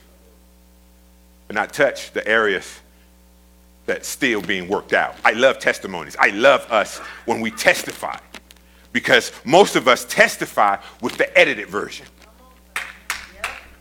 And 1.49 1.55
not 1.55 1.73
touch 1.73 2.11
the 2.11 2.27
areas 2.27 2.79
that's 3.85 4.07
still 4.07 4.41
being 4.41 4.67
worked 4.67 4.93
out. 4.93 5.15
I 5.23 5.31
love 5.31 5.59
testimonies. 5.59 6.15
I 6.19 6.29
love 6.29 6.69
us 6.71 6.99
when 7.25 7.41
we 7.41 7.51
testify 7.51 8.17
because 8.91 9.31
most 9.45 9.75
of 9.75 9.87
us 9.87 10.05
testify 10.05 10.77
with 11.01 11.17
the 11.17 11.35
edited 11.37 11.69
version. 11.69 12.05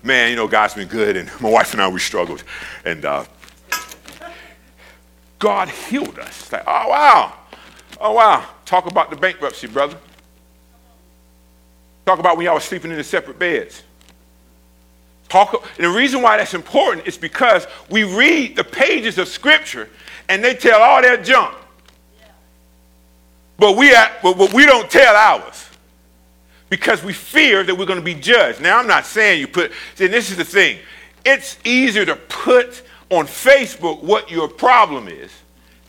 Man, 0.02 0.30
you 0.30 0.36
know, 0.36 0.46
God's 0.46 0.74
been 0.74 0.88
good, 0.88 1.16
and 1.16 1.28
my 1.40 1.50
wife 1.50 1.72
and 1.72 1.82
I, 1.82 1.88
we 1.88 1.98
struggled. 1.98 2.44
And 2.84 3.04
uh, 3.04 3.24
God 5.38 5.68
healed 5.68 6.18
us. 6.18 6.52
Like, 6.52 6.62
oh, 6.66 6.88
wow. 6.88 7.34
Oh, 8.00 8.12
wow. 8.12 8.46
Talk 8.64 8.86
about 8.86 9.10
the 9.10 9.16
bankruptcy, 9.16 9.66
brother. 9.66 9.98
Talk 12.06 12.20
about 12.20 12.36
when 12.36 12.46
y'all 12.46 12.54
were 12.54 12.60
sleeping 12.60 12.92
in 12.92 12.96
the 12.96 13.04
separate 13.04 13.36
beds. 13.36 13.82
Talk, 15.28 15.66
and 15.76 15.84
the 15.84 15.90
reason 15.90 16.22
why 16.22 16.36
that's 16.36 16.54
important 16.54 17.04
is 17.04 17.18
because 17.18 17.66
we 17.90 18.04
read 18.04 18.54
the 18.54 18.62
pages 18.62 19.18
of 19.18 19.26
Scripture 19.26 19.90
and 20.28 20.42
they 20.42 20.54
tell 20.54 20.80
all 20.80 21.02
their 21.02 21.20
junk. 21.20 21.56
But 23.58 23.76
we, 23.76 23.92
but 24.22 24.52
we 24.52 24.66
don't 24.66 24.88
tell 24.88 25.16
ours 25.16 25.68
because 26.68 27.02
we 27.02 27.12
fear 27.12 27.64
that 27.64 27.74
we're 27.74 27.86
going 27.86 27.98
to 27.98 28.04
be 28.04 28.14
judged. 28.14 28.60
Now, 28.60 28.78
I'm 28.78 28.86
not 28.86 29.04
saying 29.04 29.40
you 29.40 29.48
put, 29.48 29.72
see, 29.96 30.06
this 30.06 30.30
is 30.30 30.36
the 30.36 30.44
thing. 30.44 30.78
It's 31.24 31.58
easier 31.64 32.04
to 32.04 32.14
put 32.14 32.84
on 33.10 33.26
Facebook 33.26 34.00
what 34.04 34.30
your 34.30 34.46
problem 34.46 35.08
is 35.08 35.32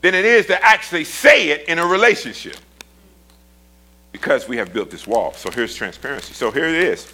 than 0.00 0.16
it 0.16 0.24
is 0.24 0.46
to 0.46 0.64
actually 0.64 1.04
say 1.04 1.50
it 1.50 1.68
in 1.68 1.78
a 1.78 1.86
relationship 1.86 2.56
because 4.12 4.48
we 4.48 4.56
have 4.56 4.72
built 4.72 4.90
this 4.90 5.06
wall. 5.06 5.32
So 5.34 5.50
here's 5.50 5.74
transparency. 5.74 6.34
So 6.34 6.50
here 6.50 6.66
it 6.66 6.74
is. 6.74 7.12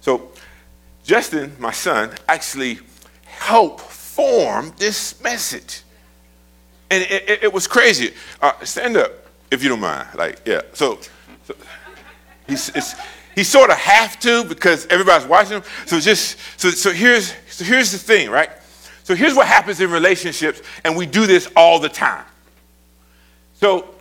So 0.00 0.30
Justin, 1.04 1.56
my 1.58 1.72
son, 1.72 2.12
actually 2.28 2.78
helped 3.24 3.80
form 3.80 4.72
this 4.76 5.20
message. 5.22 5.82
And 6.90 7.02
it, 7.04 7.28
it, 7.28 7.42
it 7.44 7.52
was 7.52 7.66
crazy. 7.66 8.14
Uh, 8.40 8.52
stand 8.64 8.96
up 8.96 9.12
if 9.50 9.62
you 9.62 9.68
don't 9.68 9.80
mind. 9.80 10.08
Like, 10.14 10.40
yeah. 10.44 10.62
So, 10.72 10.98
so 11.44 11.54
he's, 12.46 12.94
he 13.34 13.44
sort 13.44 13.70
of 13.70 13.76
have 13.76 14.18
to 14.20 14.44
because 14.44 14.86
everybody's 14.86 15.26
watching 15.26 15.58
him. 15.58 15.62
So 15.86 16.00
just 16.00 16.36
so 16.56 16.70
so 16.70 16.92
here's 16.92 17.34
so 17.48 17.64
here's 17.64 17.92
the 17.92 17.98
thing, 17.98 18.30
right? 18.30 18.50
So 19.04 19.14
here's 19.14 19.34
what 19.34 19.46
happens 19.46 19.80
in 19.80 19.90
relationships, 19.90 20.62
and 20.84 20.96
we 20.96 21.06
do 21.06 21.26
this 21.26 21.50
all 21.56 21.78
the 21.78 21.88
time. 21.88 22.24
So 23.54 23.94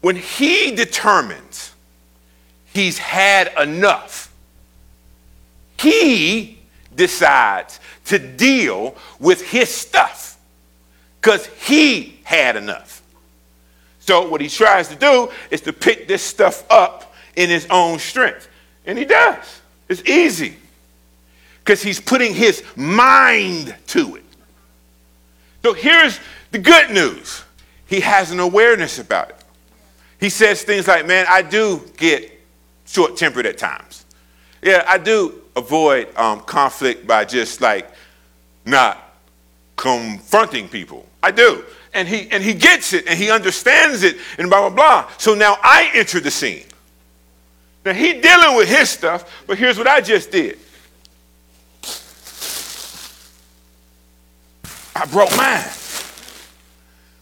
when 0.00 0.16
he 0.16 0.72
determines 0.72 1.72
he's 2.72 2.98
had 2.98 3.52
enough, 3.60 4.32
he 5.78 6.58
decides 6.94 7.80
to 8.06 8.18
deal 8.18 8.96
with 9.18 9.42
his 9.42 9.72
stuff 9.72 10.38
because 11.20 11.46
he 11.46 12.20
had 12.24 12.56
enough. 12.56 13.02
So 14.00 14.28
what 14.28 14.40
he 14.40 14.48
tries 14.48 14.88
to 14.88 14.96
do 14.96 15.30
is 15.50 15.60
to 15.62 15.72
pick 15.72 16.08
this 16.08 16.22
stuff 16.22 16.64
up 16.70 17.14
in 17.36 17.50
his 17.50 17.66
own 17.70 17.98
strength. 17.98 18.48
And 18.86 18.98
he 18.98 19.04
does. 19.04 19.60
It's 19.88 20.02
easy. 20.08 20.56
Because 21.58 21.82
he's 21.82 22.00
putting 22.00 22.34
his 22.34 22.62
mind 22.74 23.76
to 23.88 24.16
it. 24.16 24.24
So 25.62 25.74
here's 25.74 26.18
the 26.50 26.58
good 26.58 26.90
news. 26.90 27.44
He 27.86 28.00
has 28.00 28.30
an 28.30 28.40
awareness 28.40 28.98
about 28.98 29.30
it. 29.30 29.37
He 30.20 30.30
says 30.30 30.62
things 30.62 30.88
like, 30.88 31.06
man, 31.06 31.26
I 31.28 31.42
do 31.42 31.82
get 31.96 32.32
short 32.86 33.16
tempered 33.16 33.46
at 33.46 33.58
times. 33.58 34.04
Yeah, 34.62 34.84
I 34.88 34.98
do 34.98 35.42
avoid 35.54 36.14
um, 36.16 36.40
conflict 36.40 37.06
by 37.06 37.24
just 37.24 37.60
like 37.60 37.90
not 38.64 38.98
confronting 39.76 40.68
people. 40.68 41.06
I 41.22 41.30
do 41.30 41.64
and 41.94 42.06
he 42.06 42.30
and 42.30 42.42
he 42.42 42.54
gets 42.54 42.92
it 42.92 43.06
and 43.06 43.18
he 43.18 43.30
understands 43.30 44.02
it 44.02 44.18
and 44.38 44.48
blah 44.48 44.68
blah 44.68 44.70
blah. 44.70 45.10
So 45.18 45.34
now 45.34 45.58
I 45.62 45.90
enter 45.94 46.20
the 46.20 46.30
scene. 46.30 46.64
Now 47.84 47.92
he 47.92 48.20
dealing 48.20 48.56
with 48.56 48.68
his 48.68 48.90
stuff, 48.90 49.44
but 49.46 49.58
here's 49.58 49.78
what 49.78 49.86
I 49.86 50.00
just 50.00 50.30
did. 50.30 50.58
I 54.94 55.06
broke 55.06 55.34
mine. 55.36 55.64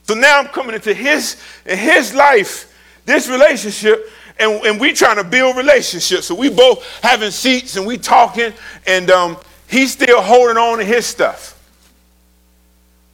So 0.05 0.15
now 0.15 0.39
I'm 0.39 0.49
coming 0.49 0.75
into 0.75 0.95
his 0.95 1.37
in 1.65 1.79
his 1.79 2.15
life, 2.15 2.73
this 3.07 3.29
relationship, 3.29 4.11
and, 4.39 4.63
and 4.67 4.79
we 4.79 4.93
trying 4.93 5.17
to 5.17 5.25
build 5.25 5.57
relationships. 5.57 6.27
So 6.27 6.35
we 6.35 6.51
both 6.51 6.85
having 7.03 7.31
seats 7.31 7.77
and 7.77 7.87
we 7.87 7.97
talking, 7.97 8.53
and 8.87 9.11
um, 9.11 9.39
he's 9.69 9.93
still 9.93 10.21
holding 10.21 10.59
on 10.59 10.79
to 10.79 10.85
his 10.85 11.07
stuff. 11.07 11.55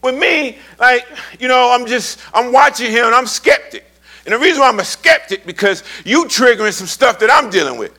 With 0.03 0.19
me, 0.19 0.59
like, 0.81 1.07
you 1.39 1.47
know, 1.47 1.71
I'm 1.71 1.87
just, 1.87 2.19
I'm 2.35 2.53
watching 2.53 2.91
him 2.91 3.07
and 3.07 3.15
I'm 3.15 3.27
skeptic. 3.27 3.85
And 4.25 4.35
the 4.35 4.39
reason 4.39 4.61
why 4.61 4.69
I'm 4.69 4.81
a 4.81 4.85
skeptic, 4.85 5.47
because 5.47 5.85
you 6.05 6.25
triggering 6.25 6.73
some 6.73 6.89
stuff 6.89 7.21
that 7.21 7.31
I'm 7.31 7.51
dealing 7.51 7.79
with. 7.79 7.99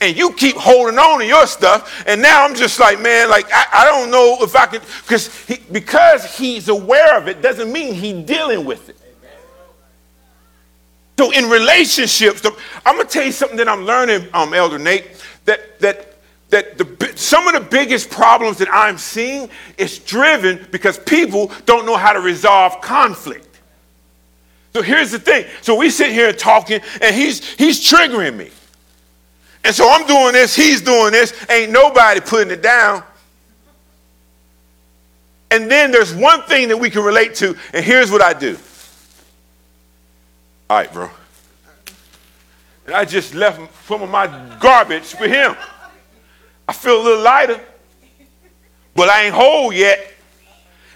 And 0.00 0.16
you 0.16 0.32
keep 0.32 0.56
holding 0.56 0.98
on 0.98 1.18
to 1.20 1.26
your 1.26 1.46
stuff. 1.46 2.04
And 2.06 2.22
now 2.22 2.44
I'm 2.44 2.54
just 2.54 2.80
like, 2.80 3.00
man, 3.00 3.28
like, 3.28 3.46
I, 3.52 3.66
I 3.72 3.84
don't 3.84 4.10
know 4.10 4.38
if 4.40 4.56
I 4.56 4.66
can, 4.66 4.80
because 5.02 5.28
he, 5.44 5.58
because 5.70 6.36
he's 6.36 6.68
aware 6.68 7.18
of 7.18 7.28
it 7.28 7.42
doesn't 7.42 7.70
mean 7.70 7.94
he's 7.94 8.24
dealing 8.24 8.64
with 8.64 8.88
it. 8.88 8.96
So 11.20 11.32
in 11.32 11.50
relationships, 11.50 12.42
I'm 12.86 12.96
gonna 12.96 13.06
tell 13.06 13.26
you 13.26 13.32
something 13.32 13.58
that 13.58 13.68
I'm 13.68 13.84
learning, 13.84 14.26
um, 14.32 14.54
Elder 14.54 14.78
Nate, 14.78 15.22
that 15.44 15.78
that 15.80 16.16
that 16.48 16.78
the, 16.78 17.12
some 17.14 17.46
of 17.46 17.52
the 17.52 17.60
biggest 17.60 18.08
problems 18.08 18.56
that 18.56 18.68
I'm 18.72 18.96
seeing 18.96 19.50
is 19.76 19.98
driven 19.98 20.66
because 20.70 20.98
people 20.98 21.52
don't 21.66 21.84
know 21.84 21.98
how 21.98 22.14
to 22.14 22.20
resolve 22.20 22.80
conflict. 22.80 23.60
So 24.72 24.80
here's 24.80 25.10
the 25.10 25.18
thing. 25.18 25.44
So 25.60 25.74
we 25.74 25.90
sit 25.90 26.10
here 26.10 26.32
talking, 26.32 26.80
and 27.02 27.14
he's 27.14 27.46
he's 27.52 27.86
triggering 27.86 28.38
me. 28.38 28.48
And 29.62 29.74
so 29.74 29.90
I'm 29.90 30.06
doing 30.06 30.32
this, 30.32 30.56
he's 30.56 30.80
doing 30.80 31.12
this, 31.12 31.34
ain't 31.50 31.70
nobody 31.70 32.20
putting 32.20 32.50
it 32.50 32.62
down. 32.62 33.02
And 35.50 35.70
then 35.70 35.90
there's 35.90 36.14
one 36.14 36.44
thing 36.44 36.68
that 36.68 36.78
we 36.78 36.88
can 36.88 37.04
relate 37.04 37.34
to, 37.34 37.58
and 37.74 37.84
here's 37.84 38.10
what 38.10 38.22
I 38.22 38.32
do. 38.32 38.56
All 40.70 40.76
right, 40.76 40.92
bro. 40.92 41.10
And 42.86 42.94
I 42.94 43.04
just 43.04 43.34
left 43.34 43.60
some 43.88 44.02
of 44.02 44.08
my 44.08 44.28
garbage 44.60 45.16
with 45.18 45.32
him. 45.32 45.56
I 46.68 46.72
feel 46.72 47.02
a 47.02 47.02
little 47.02 47.24
lighter, 47.24 47.60
but 48.94 49.08
I 49.08 49.24
ain't 49.24 49.34
whole 49.34 49.72
yet. 49.72 50.12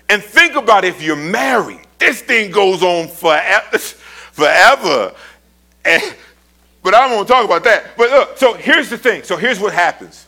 And 0.08 0.22
think 0.22 0.54
about 0.54 0.84
if 0.84 1.02
you're 1.02 1.16
married. 1.16 1.80
This 1.98 2.22
thing 2.22 2.52
goes 2.52 2.84
on 2.84 3.08
forever. 3.08 3.78
forever. 3.78 5.12
And, 5.84 6.02
but 6.84 6.94
I 6.94 7.06
won't 7.06 7.16
want 7.16 7.26
to 7.26 7.34
talk 7.34 7.44
about 7.44 7.64
that. 7.64 7.96
But 7.96 8.10
look, 8.10 8.38
so 8.38 8.54
here's 8.54 8.90
the 8.90 8.98
thing. 8.98 9.24
So 9.24 9.36
here's 9.36 9.58
what 9.58 9.74
happens. 9.74 10.24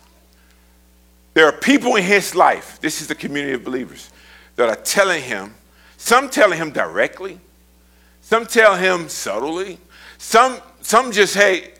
There 1.34 1.46
are 1.46 1.52
people 1.52 1.94
in 1.94 2.02
his 2.02 2.34
life, 2.34 2.80
this 2.80 3.00
is 3.00 3.06
the 3.06 3.14
community 3.14 3.52
of 3.52 3.62
believers, 3.62 4.10
that 4.56 4.68
are 4.68 4.82
telling 4.82 5.22
him, 5.22 5.54
some 5.98 6.30
telling 6.30 6.58
him 6.58 6.72
directly, 6.72 7.38
some 8.26 8.44
tell 8.44 8.74
him 8.74 9.08
subtly, 9.08 9.78
some, 10.18 10.60
some 10.80 11.12
just, 11.12 11.36
hey, 11.36 11.70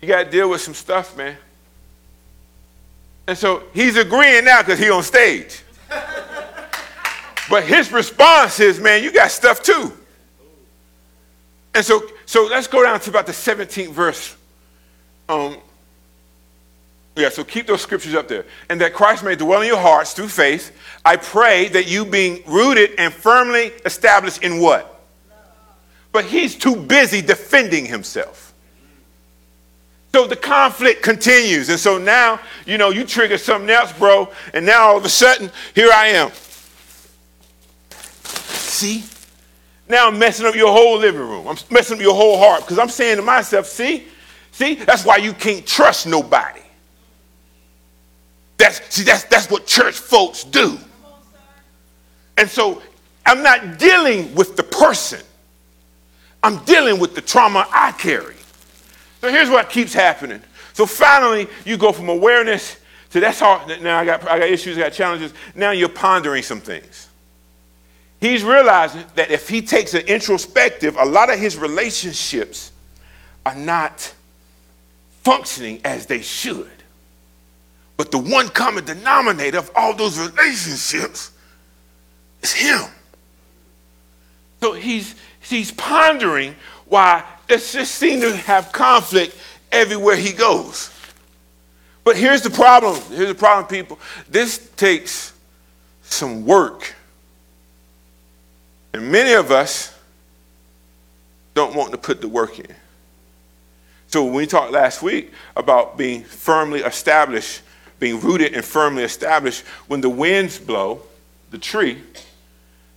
you 0.00 0.06
got 0.06 0.22
to 0.22 0.30
deal 0.30 0.48
with 0.48 0.60
some 0.60 0.72
stuff, 0.72 1.16
man. 1.16 1.36
And 3.26 3.36
so 3.36 3.64
he's 3.74 3.96
agreeing 3.96 4.44
now 4.44 4.62
because 4.62 4.78
he 4.78 4.88
on 4.88 5.02
stage. 5.02 5.64
but 7.50 7.64
his 7.64 7.90
response 7.90 8.60
is, 8.60 8.78
man, 8.78 9.02
you 9.02 9.12
got 9.12 9.32
stuff 9.32 9.64
too. 9.64 9.92
And 11.74 11.84
so, 11.84 12.04
so 12.24 12.46
let's 12.46 12.68
go 12.68 12.84
down 12.84 13.00
to 13.00 13.10
about 13.10 13.26
the 13.26 13.32
17th 13.32 13.90
verse. 13.90 14.36
Um, 15.28 15.56
yeah, 17.16 17.30
so 17.30 17.42
keep 17.42 17.66
those 17.66 17.82
scriptures 17.82 18.14
up 18.14 18.28
there. 18.28 18.44
And 18.68 18.80
that 18.80 18.94
Christ 18.94 19.24
may 19.24 19.34
dwell 19.34 19.62
in 19.62 19.66
your 19.66 19.76
hearts 19.76 20.12
through 20.12 20.28
faith. 20.28 20.70
I 21.04 21.16
pray 21.16 21.66
that 21.70 21.88
you 21.88 22.04
being 22.04 22.44
rooted 22.46 22.92
and 22.96 23.12
firmly 23.12 23.72
established 23.84 24.44
in 24.44 24.60
what? 24.60 24.98
But 26.12 26.24
he's 26.24 26.56
too 26.56 26.76
busy 26.76 27.22
defending 27.22 27.86
himself. 27.86 28.52
So 30.12 30.26
the 30.26 30.36
conflict 30.36 31.02
continues. 31.02 31.68
And 31.68 31.78
so 31.78 31.96
now, 31.96 32.40
you 32.66 32.78
know, 32.78 32.90
you 32.90 33.04
trigger 33.04 33.38
something 33.38 33.70
else, 33.70 33.92
bro. 33.92 34.32
And 34.52 34.66
now 34.66 34.88
all 34.88 34.96
of 34.96 35.04
a 35.04 35.08
sudden, 35.08 35.50
here 35.74 35.90
I 35.92 36.08
am. 36.08 36.32
See? 38.50 39.04
Now 39.88 40.08
I'm 40.08 40.18
messing 40.18 40.46
up 40.46 40.54
your 40.54 40.72
whole 40.72 40.98
living 40.98 41.20
room. 41.20 41.46
I'm 41.46 41.56
messing 41.70 41.96
up 41.98 42.02
your 42.02 42.14
whole 42.14 42.38
heart 42.38 42.62
because 42.62 42.78
I'm 42.78 42.88
saying 42.88 43.16
to 43.16 43.22
myself, 43.22 43.66
see? 43.66 44.06
See? 44.52 44.74
That's 44.74 45.04
why 45.04 45.18
you 45.18 45.32
can't 45.32 45.66
trust 45.66 46.06
nobody. 46.06 46.60
That's 48.60 48.94
see, 48.94 49.04
that's 49.04 49.24
that's 49.24 49.50
what 49.50 49.66
church 49.66 49.96
folks 49.98 50.44
do. 50.44 50.78
And 52.36 52.48
so 52.48 52.82
I'm 53.24 53.42
not 53.42 53.78
dealing 53.78 54.34
with 54.34 54.54
the 54.54 54.62
person. 54.62 55.20
I'm 56.42 56.64
dealing 56.64 56.98
with 56.98 57.14
the 57.14 57.20
trauma 57.20 57.66
I 57.70 57.92
carry. 57.92 58.36
So 59.20 59.30
here's 59.30 59.50
what 59.50 59.68
keeps 59.68 59.92
happening. 59.92 60.40
So 60.72 60.86
finally, 60.86 61.46
you 61.64 61.76
go 61.76 61.92
from 61.92 62.08
awareness 62.08 62.78
to 63.10 63.20
that's 63.20 63.40
hard. 63.40 63.82
Now 63.82 63.98
I 63.98 64.04
got, 64.04 64.22
I 64.28 64.38
got 64.38 64.48
issues, 64.48 64.78
I 64.78 64.82
got 64.82 64.92
challenges. 64.92 65.34
Now 65.54 65.72
you're 65.72 65.88
pondering 65.88 66.42
some 66.42 66.60
things. 66.60 67.08
He's 68.20 68.44
realizing 68.44 69.04
that 69.14 69.30
if 69.30 69.48
he 69.48 69.62
takes 69.62 69.94
an 69.94 70.06
introspective, 70.06 70.96
a 70.96 71.04
lot 71.04 71.32
of 71.32 71.38
his 71.38 71.56
relationships 71.56 72.70
are 73.46 73.54
not 73.54 74.14
functioning 75.22 75.80
as 75.84 76.06
they 76.06 76.20
should. 76.20 76.70
But 77.96 78.10
the 78.10 78.18
one 78.18 78.48
common 78.48 78.84
denominator 78.84 79.58
of 79.58 79.70
all 79.74 79.94
those 79.94 80.18
relationships 80.18 81.32
is 82.42 82.52
him. 82.52 82.82
So 84.60 84.72
he's, 84.72 85.14
he's 85.40 85.72
pondering 85.72 86.54
why 86.86 87.24
it 87.48 87.58
just 87.58 87.94
seems 87.94 88.22
to 88.22 88.36
have 88.36 88.72
conflict 88.72 89.36
everywhere 89.72 90.16
he 90.16 90.32
goes. 90.32 90.90
But 92.04 92.16
here's 92.16 92.42
the 92.42 92.50
problem. 92.50 93.00
Here's 93.10 93.28
the 93.28 93.34
problem, 93.34 93.66
people. 93.66 93.98
This 94.28 94.70
takes 94.76 95.32
some 96.02 96.44
work. 96.44 96.94
And 98.92 99.10
many 99.12 99.32
of 99.32 99.50
us 99.50 99.96
don't 101.54 101.74
want 101.74 101.92
to 101.92 101.98
put 101.98 102.20
the 102.20 102.28
work 102.28 102.58
in. 102.58 102.74
So 104.08 104.24
when 104.24 104.34
we 104.34 104.46
talked 104.46 104.72
last 104.72 105.02
week 105.02 105.32
about 105.56 105.96
being 105.96 106.24
firmly 106.24 106.80
established, 106.80 107.62
being 108.00 108.20
rooted 108.20 108.54
and 108.54 108.64
firmly 108.64 109.04
established, 109.04 109.64
when 109.86 110.00
the 110.00 110.10
winds 110.10 110.58
blow, 110.58 111.02
the 111.50 111.58
tree, 111.58 112.02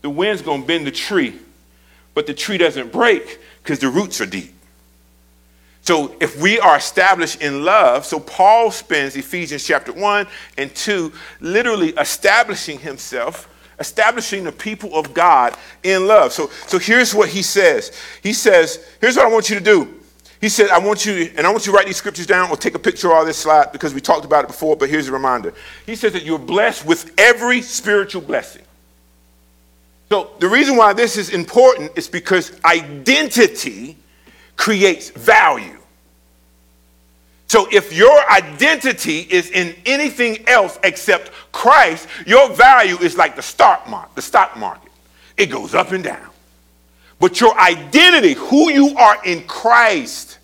the 0.02 0.10
wind's 0.10 0.42
going 0.42 0.62
to 0.62 0.68
bend 0.68 0.88
the 0.88 0.92
tree, 0.92 1.40
but 2.14 2.28
the 2.28 2.34
tree 2.34 2.58
doesn't 2.58 2.92
break 2.92 3.40
because 3.62 3.80
the 3.80 3.90
roots 3.90 4.22
are 4.22 4.26
deep. 4.26 4.54
So 5.82 6.16
if 6.22 6.42
we 6.42 6.60
are 6.60 6.78
established 6.78 7.42
in 7.42 7.66
love, 7.66 8.06
so 8.06 8.18
Paul 8.20 8.72
spends 8.72 9.18
Ephesians 9.18 9.66
chapter 9.66 9.92
1 9.92 10.28
and 10.58 10.74
2 10.74 11.12
literally 11.42 11.90
establishing 11.90 12.80
himself, 12.80 13.50
establishing 13.80 14.46
the 14.46 14.54
people 14.54 14.96
of 14.96 15.14
God 15.14 15.58
in 15.84 16.08
love. 16.08 16.32
So, 16.32 16.50
so 16.68 16.80
here's 16.80 17.14
what 17.14 17.28
he 17.28 17.42
says. 17.42 17.92
He 18.22 18.32
says, 18.32 18.88
here's 19.02 19.18
what 19.18 19.26
I 19.26 19.30
want 19.30 19.50
you 19.50 19.58
to 19.58 19.64
do. 19.64 20.00
He 20.40 20.48
said, 20.48 20.70
I 20.70 20.80
want 20.80 21.06
you, 21.06 21.32
and 21.38 21.46
I 21.46 21.50
want 21.50 21.66
you 21.66 21.72
to 21.72 21.78
write 21.78 21.88
these 21.88 21.98
scriptures 21.98 22.28
down 22.28 22.50
or 22.50 22.56
take 22.56 22.76
a 22.76 22.80
picture 22.80 23.08
of 23.08 23.14
all 23.14 23.26
this 23.26 23.38
slide 23.38 23.72
because 23.74 23.94
we 23.94 24.02
talked 24.02 24.26
about 24.26 24.46
it 24.46 24.48
before, 24.48 24.76
but 24.78 24.90
here's 24.90 25.10
a 25.10 25.12
reminder. 25.12 25.54
He 25.86 25.96
says 25.96 26.14
that 26.14 26.24
you're 26.24 26.40
blessed 26.40 26.86
with 26.86 27.14
every 27.18 27.62
spiritual 27.62 28.22
blessing. 28.22 28.63
So 30.10 30.32
the 30.40 30.48
reason 30.48 30.76
why 30.76 30.94
this 30.94 31.18
is 31.18 31.30
important 31.30 31.92
is 31.96 32.08
because 32.08 32.60
identity 32.64 33.98
creates 34.56 35.10
value. 35.10 35.78
So 37.48 37.68
if 37.72 37.94
your 37.94 38.32
identity 38.32 39.20
is 39.30 39.52
in 39.52 39.76
anything 39.86 40.48
else 40.48 40.80
except 40.84 41.32
Christ, 41.52 42.08
your 42.26 42.50
value 42.50 42.98
is 42.98 43.16
like 43.16 43.36
the 43.36 43.42
stock 43.42 43.88
market, 43.88 44.16
the 44.16 44.22
stock 44.22 44.58
market. 44.58 44.92
It 45.38 45.48
goes 45.48 45.76
up 45.76 45.92
and 45.92 46.04
down. 46.04 46.30
But 47.20 47.40
your 47.40 47.58
identity, 47.60 48.34
who 48.34 48.72
you 48.72 48.98
are 48.98 49.24
in 49.24 49.46
Christ, 49.46 50.40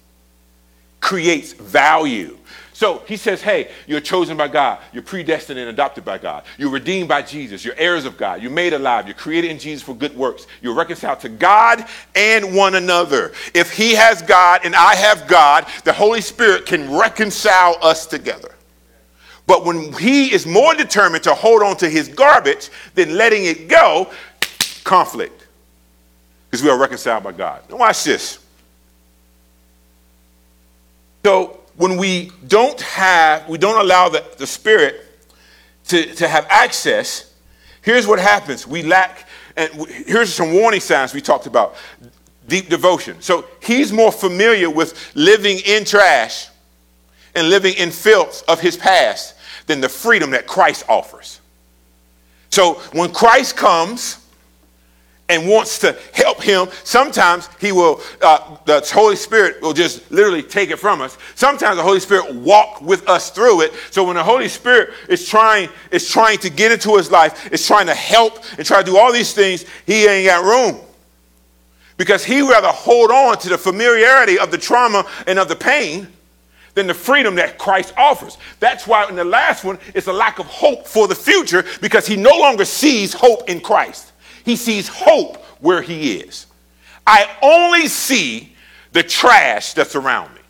creates 1.02 1.54
value. 1.54 2.38
So 2.80 3.00
he 3.08 3.18
says, 3.18 3.42
hey, 3.42 3.72
you're 3.88 4.00
chosen 4.00 4.38
by 4.38 4.48
God. 4.48 4.80
You're 4.94 5.04
predestined 5.04 5.60
and 5.60 5.68
adopted 5.68 6.06
by 6.06 6.18
God. 6.18 6.46
You're 6.58 6.70
redeemed 6.70 7.10
by 7.10 7.22
Jesus. 7.22 7.65
You're 7.65 7.76
heirs 7.76 8.06
of 8.06 8.15
God. 8.15 8.42
You're 8.42 8.52
made 8.52 8.72
alive. 8.72 9.06
You're 9.06 9.15
created 9.15 9.52
in 9.52 9.60
Jesus 9.60 9.84
for 9.84 9.94
good 9.94 10.15
works. 10.15 10.48
You're 10.62 10.74
reconciled 10.74 11.20
to 11.20 11.28
God 11.28 11.86
and 12.15 12.56
one 12.56 12.76
another. 12.76 13.34
If 13.54 13.74
he 13.74 13.96
has 13.96 14.22
God 14.22 14.62
and 14.63 14.78
I 14.78 14.96
have 14.96 15.28
God, 15.28 15.68
the 15.84 15.92
Holy 15.92 16.22
Spirit 16.22 16.65
can 16.65 16.89
reconcile 16.98 17.76
us 17.82 18.08
together. 18.08 18.56
But 19.46 19.65
when 19.65 19.92
he 19.92 20.34
is 20.34 20.48
more 20.48 20.74
determined 20.74 21.26
to 21.26 21.34
hold 21.34 21.62
on 21.62 21.76
to 21.80 21.89
his 21.89 22.08
garbage 22.08 22.70
than 22.96 23.18
letting 23.18 23.44
it 23.44 23.68
go, 23.68 24.10
conflict. 24.86 25.48
Because 26.50 26.63
we 26.63 26.70
are 26.70 26.78
reconciled 26.78 27.26
by 27.26 27.34
God. 27.34 27.62
Now 27.70 27.76
watch 27.76 28.06
this. 28.06 28.39
So 31.26 31.59
when 31.80 31.96
we 31.96 32.30
don't 32.46 32.82
have, 32.82 33.48
we 33.48 33.58
don't 33.58 33.80
allow 33.80 34.10
the, 34.10 34.22
the 34.38 34.46
Spirit 34.46 35.00
to, 35.88 36.13
to 36.15 36.28
have 36.28 36.46
access, 36.50 37.34
here's 37.82 38.06
what 38.06 38.20
happens. 38.20 38.68
We 38.68 38.84
lack, 38.84 39.30
and 39.56 39.88
here's 39.88 40.34
some 40.34 40.54
warning 40.54 40.82
signs 40.82 41.13
we 41.13 41.22
talked 41.22 41.48
about 41.48 41.78
deep 42.50 42.68
devotion. 42.68 43.22
So 43.22 43.46
he's 43.63 43.94
more 43.94 44.12
familiar 44.12 44.70
with 44.70 45.10
living 45.15 45.60
in 45.65 45.86
trash 45.86 46.50
and 47.34 47.50
living 47.50 47.76
in 47.76 47.92
filth 47.92 48.44
of 48.50 48.60
his 48.60 48.76
past 48.76 49.36
than 49.65 49.80
the 49.80 49.88
freedom 49.88 50.32
that 50.32 50.48
Christ 50.48 50.84
offers. 50.89 51.39
So 52.50 52.74
when 52.92 53.13
Christ 53.13 53.56
comes, 53.56 54.18
and 55.30 55.48
wants 55.48 55.80
to 55.80 55.98
help 56.13 56.42
him, 56.42 56.68
sometimes 56.84 57.48
he 57.62 57.72
will, 57.72 58.02
uh, 58.22 58.58
the 58.65 58.82
Holy 58.94 59.15
Spirit 59.15 59.62
will 59.62 59.74
just 59.74 60.12
literally 60.12 60.44
take 60.44 60.72
it 60.72 60.78
from 60.78 61.02
us. 61.02 61.18
Sometimes 61.36 61.78
the 61.78 61.84
Holy 61.84 62.00
Spirit 62.00 62.34
walk 62.36 62.82
with 62.82 63.08
us 63.08 63.30
through 63.30 63.62
it. 63.62 63.74
So 63.92 64.04
when 64.04 64.15
the 64.15 64.24
Holy 64.24 64.50
Spirit 64.50 64.89
is 65.08 65.28
trying, 65.28 65.70
is 65.92 66.10
trying 66.10 66.39
to 66.39 66.50
get 66.50 66.72
into 66.72 66.98
his 66.98 67.12
life, 67.12 67.52
is 67.52 67.65
trying 67.65 67.86
to 67.86 67.94
help 67.94 68.44
and 68.58 68.65
try 68.65 68.82
to 68.82 68.92
do 68.92 68.98
all 68.98 69.13
these 69.13 69.34
things, 69.34 69.65
he 69.86 70.08
ain't 70.08 70.28
got 70.28 70.44
room. 70.44 70.82
Because 71.98 72.24
he 72.24 72.42
rather 72.42 72.70
hold 72.70 73.12
on 73.12 73.38
to 73.39 73.50
the 73.50 73.58
familiarity 73.58 74.39
of 74.39 74.52
the 74.52 74.58
trauma 74.58 75.06
and 75.28 75.38
of 75.38 75.48
the 75.48 75.56
pain 75.56 76.08
than 76.74 76.88
the 76.88 76.94
freedom 76.94 77.36
that 77.36 77.58
Christ 77.58 77.94
offers. 77.98 78.38
That's 78.60 78.88
why 78.88 79.08
in 79.10 79.15
the 79.15 79.26
last 79.26 79.65
one, 79.65 79.78
it's 79.94 80.08
a 80.08 80.13
lack 80.13 80.39
of 80.39 80.46
hope 80.46 80.88
for 80.88 81.08
the 81.08 81.15
future 81.15 81.65
because 81.82 82.08
he 82.08 82.15
no 82.15 82.32
longer 82.32 82.63
sees 82.63 83.13
hope 83.13 83.50
in 83.50 83.60
Christ. 83.60 84.13
He 84.43 84.56
sees 84.56 84.88
hope 84.88 85.38
where 85.60 85.82
he 85.82 86.17
is. 86.17 86.45
I 87.06 87.30
only 87.41 87.88
see 87.88 88.56
the 88.91 89.04
trash 89.04 89.73
that's 89.73 89.95
around 89.95 90.34
me. 90.34 90.41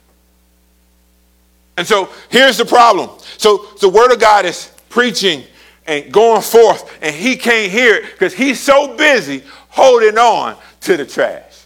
And 1.77 1.87
so 1.87 2.09
here's 2.29 2.57
the 2.57 2.65
problem. 2.65 3.09
So 3.37 3.67
the 3.79 3.89
word 3.89 4.11
of 4.11 4.19
God 4.19 4.45
is 4.45 4.71
preaching 4.89 5.43
and 5.87 6.11
going 6.11 6.41
forth, 6.41 6.97
and 7.01 7.15
he 7.15 7.35
can't 7.35 7.71
hear 7.71 7.95
it 7.95 8.11
because 8.11 8.33
he's 8.33 8.59
so 8.59 8.95
busy 8.95 9.43
holding 9.69 10.17
on 10.17 10.55
to 10.81 10.97
the 10.97 11.05
trash. 11.05 11.65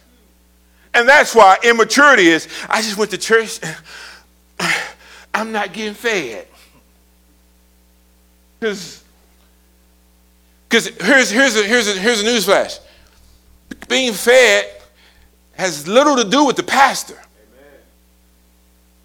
And 0.94 1.08
that's 1.08 1.34
why 1.34 1.58
immaturity 1.62 2.28
is 2.28 2.48
I 2.68 2.80
just 2.80 2.96
went 2.96 3.10
to 3.10 3.18
church, 3.18 3.60
I'm 5.34 5.52
not 5.52 5.72
getting 5.72 5.94
fed. 5.94 6.46
Because 8.58 9.03
because 10.74 10.88
here's, 11.06 11.30
here's, 11.30 11.56
a, 11.56 11.62
here's, 11.62 11.86
a, 11.86 11.92
here's 11.92 12.20
a 12.20 12.24
news 12.24 12.46
flash 12.46 12.80
being 13.86 14.12
fed 14.12 14.68
has 15.52 15.86
little 15.86 16.16
to 16.16 16.28
do 16.28 16.44
with 16.44 16.56
the 16.56 16.64
pastor, 16.64 17.14
Amen. 17.14 17.80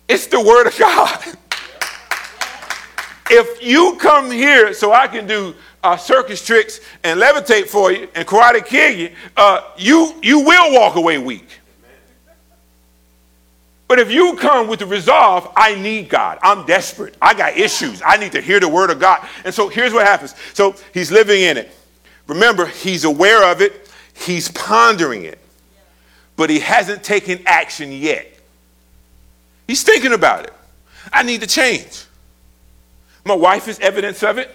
it's 0.07 0.25
the 0.25 0.41
Word 0.41 0.65
of 0.65 0.75
God. 0.79 1.23
if 3.29 3.63
you 3.63 3.97
come 3.99 4.31
here 4.31 4.73
so 4.73 4.93
I 4.93 5.07
can 5.07 5.27
do 5.27 5.53
uh, 5.83 5.95
circus 5.95 6.43
tricks 6.43 6.79
and 7.03 7.21
levitate 7.21 7.67
for 7.67 7.91
you 7.91 8.09
and 8.15 8.27
karate 8.27 8.65
kill 8.65 8.91
you, 8.91 9.11
uh, 9.37 9.61
you, 9.77 10.15
you 10.23 10.39
will 10.39 10.73
walk 10.73 10.95
away 10.95 11.19
weak. 11.19 11.58
But 13.89 13.99
if 13.99 14.11
you 14.11 14.37
come 14.37 14.67
with 14.69 14.79
the 14.79 14.85
resolve, 14.85 15.51
I 15.57 15.75
need 15.75 16.07
God. 16.07 16.37
I'm 16.41 16.65
desperate. 16.65 17.15
I 17.21 17.33
got 17.33 17.57
issues. 17.57 18.01
I 18.05 18.15
need 18.17 18.31
to 18.33 18.41
hear 18.41 18.61
the 18.61 18.69
word 18.69 18.91
of 18.91 18.99
God. 18.99 19.27
And 19.43 19.53
so 19.53 19.67
here's 19.67 19.91
what 19.91 20.05
happens. 20.05 20.35
So 20.53 20.75
he's 20.93 21.11
living 21.11 21.41
in 21.41 21.57
it. 21.57 21.71
Remember, 22.27 22.67
he's 22.67 23.03
aware 23.03 23.51
of 23.51 23.61
it, 23.61 23.91
he's 24.13 24.49
pondering 24.51 25.23
it. 25.25 25.39
but 26.39 26.49
he 26.49 26.59
hasn't 26.61 27.03
taken 27.03 27.41
action 27.45 27.91
yet. 27.91 28.25
He's 29.67 29.83
thinking 29.83 30.13
about 30.13 30.45
it. 30.45 30.53
I 31.11 31.21
need 31.21 31.41
to 31.41 31.47
change. 31.47 32.05
My 33.25 33.33
wife 33.35 33.67
is 33.67 33.77
evidence 33.81 34.23
of 34.23 34.37
it. 34.37 34.49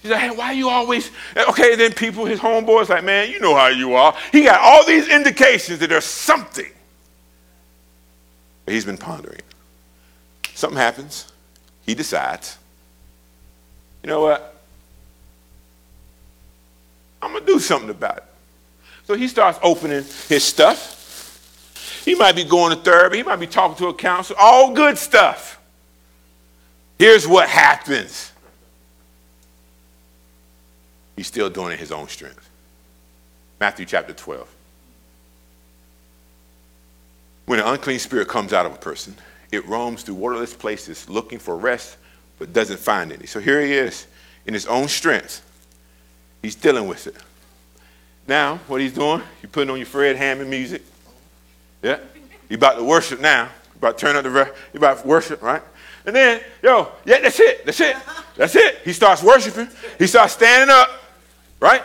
She's 0.00 0.12
like, 0.12 0.20
hey, 0.20 0.30
why 0.30 0.44
are 0.44 0.52
you 0.52 0.68
always 0.68 1.10
okay? 1.48 1.74
Then 1.74 1.92
people, 1.92 2.24
his 2.24 2.38
homeboys, 2.38 2.88
like, 2.88 3.02
man, 3.02 3.32
you 3.32 3.40
know 3.40 3.56
how 3.56 3.66
you 3.66 3.94
are. 3.94 4.16
He 4.30 4.44
got 4.44 4.60
all 4.60 4.86
these 4.86 5.08
indications 5.08 5.80
that 5.80 5.88
there's 5.88 6.04
something. 6.04 6.70
But 8.68 8.74
he's 8.74 8.84
been 8.84 8.98
pondering. 8.98 9.40
Something 10.52 10.76
happens. 10.76 11.32
He 11.86 11.94
decides, 11.94 12.58
you 14.02 14.10
know 14.10 14.20
what? 14.20 14.60
I'm 17.22 17.32
gonna 17.32 17.46
do 17.46 17.60
something 17.60 17.88
about 17.88 18.18
it. 18.18 18.24
So 19.06 19.14
he 19.14 19.26
starts 19.26 19.58
opening 19.62 20.04
his 20.28 20.44
stuff. 20.44 22.02
He 22.04 22.14
might 22.14 22.36
be 22.36 22.44
going 22.44 22.76
to 22.76 22.82
therapy, 22.82 23.16
he 23.16 23.22
might 23.22 23.36
be 23.36 23.46
talking 23.46 23.78
to 23.78 23.86
a 23.86 23.94
counselor, 23.94 24.38
all 24.38 24.74
good 24.74 24.98
stuff. 24.98 25.58
Here's 26.98 27.26
what 27.26 27.48
happens. 27.48 28.32
He's 31.16 31.26
still 31.26 31.48
doing 31.48 31.72
it 31.72 31.78
his 31.78 31.90
own 31.90 32.08
strength. 32.08 32.50
Matthew 33.58 33.86
chapter 33.86 34.12
12. 34.12 34.46
When 37.48 37.60
an 37.60 37.66
unclean 37.66 37.98
spirit 37.98 38.28
comes 38.28 38.52
out 38.52 38.66
of 38.66 38.74
a 38.74 38.76
person, 38.76 39.14
it 39.50 39.66
roams 39.66 40.02
through 40.02 40.16
waterless 40.16 40.52
places 40.52 41.08
looking 41.08 41.38
for 41.38 41.56
rest, 41.56 41.96
but 42.38 42.52
doesn't 42.52 42.78
find 42.78 43.10
any. 43.10 43.24
So 43.24 43.40
here 43.40 43.62
he 43.62 43.72
is 43.72 44.06
in 44.44 44.52
his 44.52 44.66
own 44.66 44.86
strength. 44.86 45.40
He's 46.42 46.54
dealing 46.54 46.86
with 46.86 47.06
it. 47.06 47.16
Now, 48.26 48.56
what 48.66 48.82
he's 48.82 48.92
doing, 48.92 49.22
you 49.40 49.48
putting 49.48 49.70
on 49.70 49.78
your 49.78 49.86
Fred 49.86 50.16
Hammond 50.16 50.50
music. 50.50 50.82
Yeah? 51.82 52.00
You 52.50 52.58
about 52.58 52.76
to 52.76 52.84
worship 52.84 53.18
now. 53.18 53.44
You 53.44 53.78
about 53.78 53.96
to 53.96 54.06
turn 54.06 54.16
up 54.16 54.24
the, 54.24 54.54
you 54.74 54.78
about 54.78 55.00
to 55.00 55.08
worship, 55.08 55.40
right? 55.40 55.62
And 56.04 56.14
then, 56.14 56.42
yo, 56.62 56.92
yeah, 57.06 57.20
that's 57.20 57.40
it. 57.40 57.64
That's 57.64 57.80
it. 57.80 57.96
That's 58.36 58.56
it. 58.56 58.80
He 58.84 58.92
starts 58.92 59.22
worshiping. 59.22 59.68
He 59.98 60.06
starts 60.06 60.34
standing 60.34 60.68
up, 60.68 60.90
right? 61.60 61.82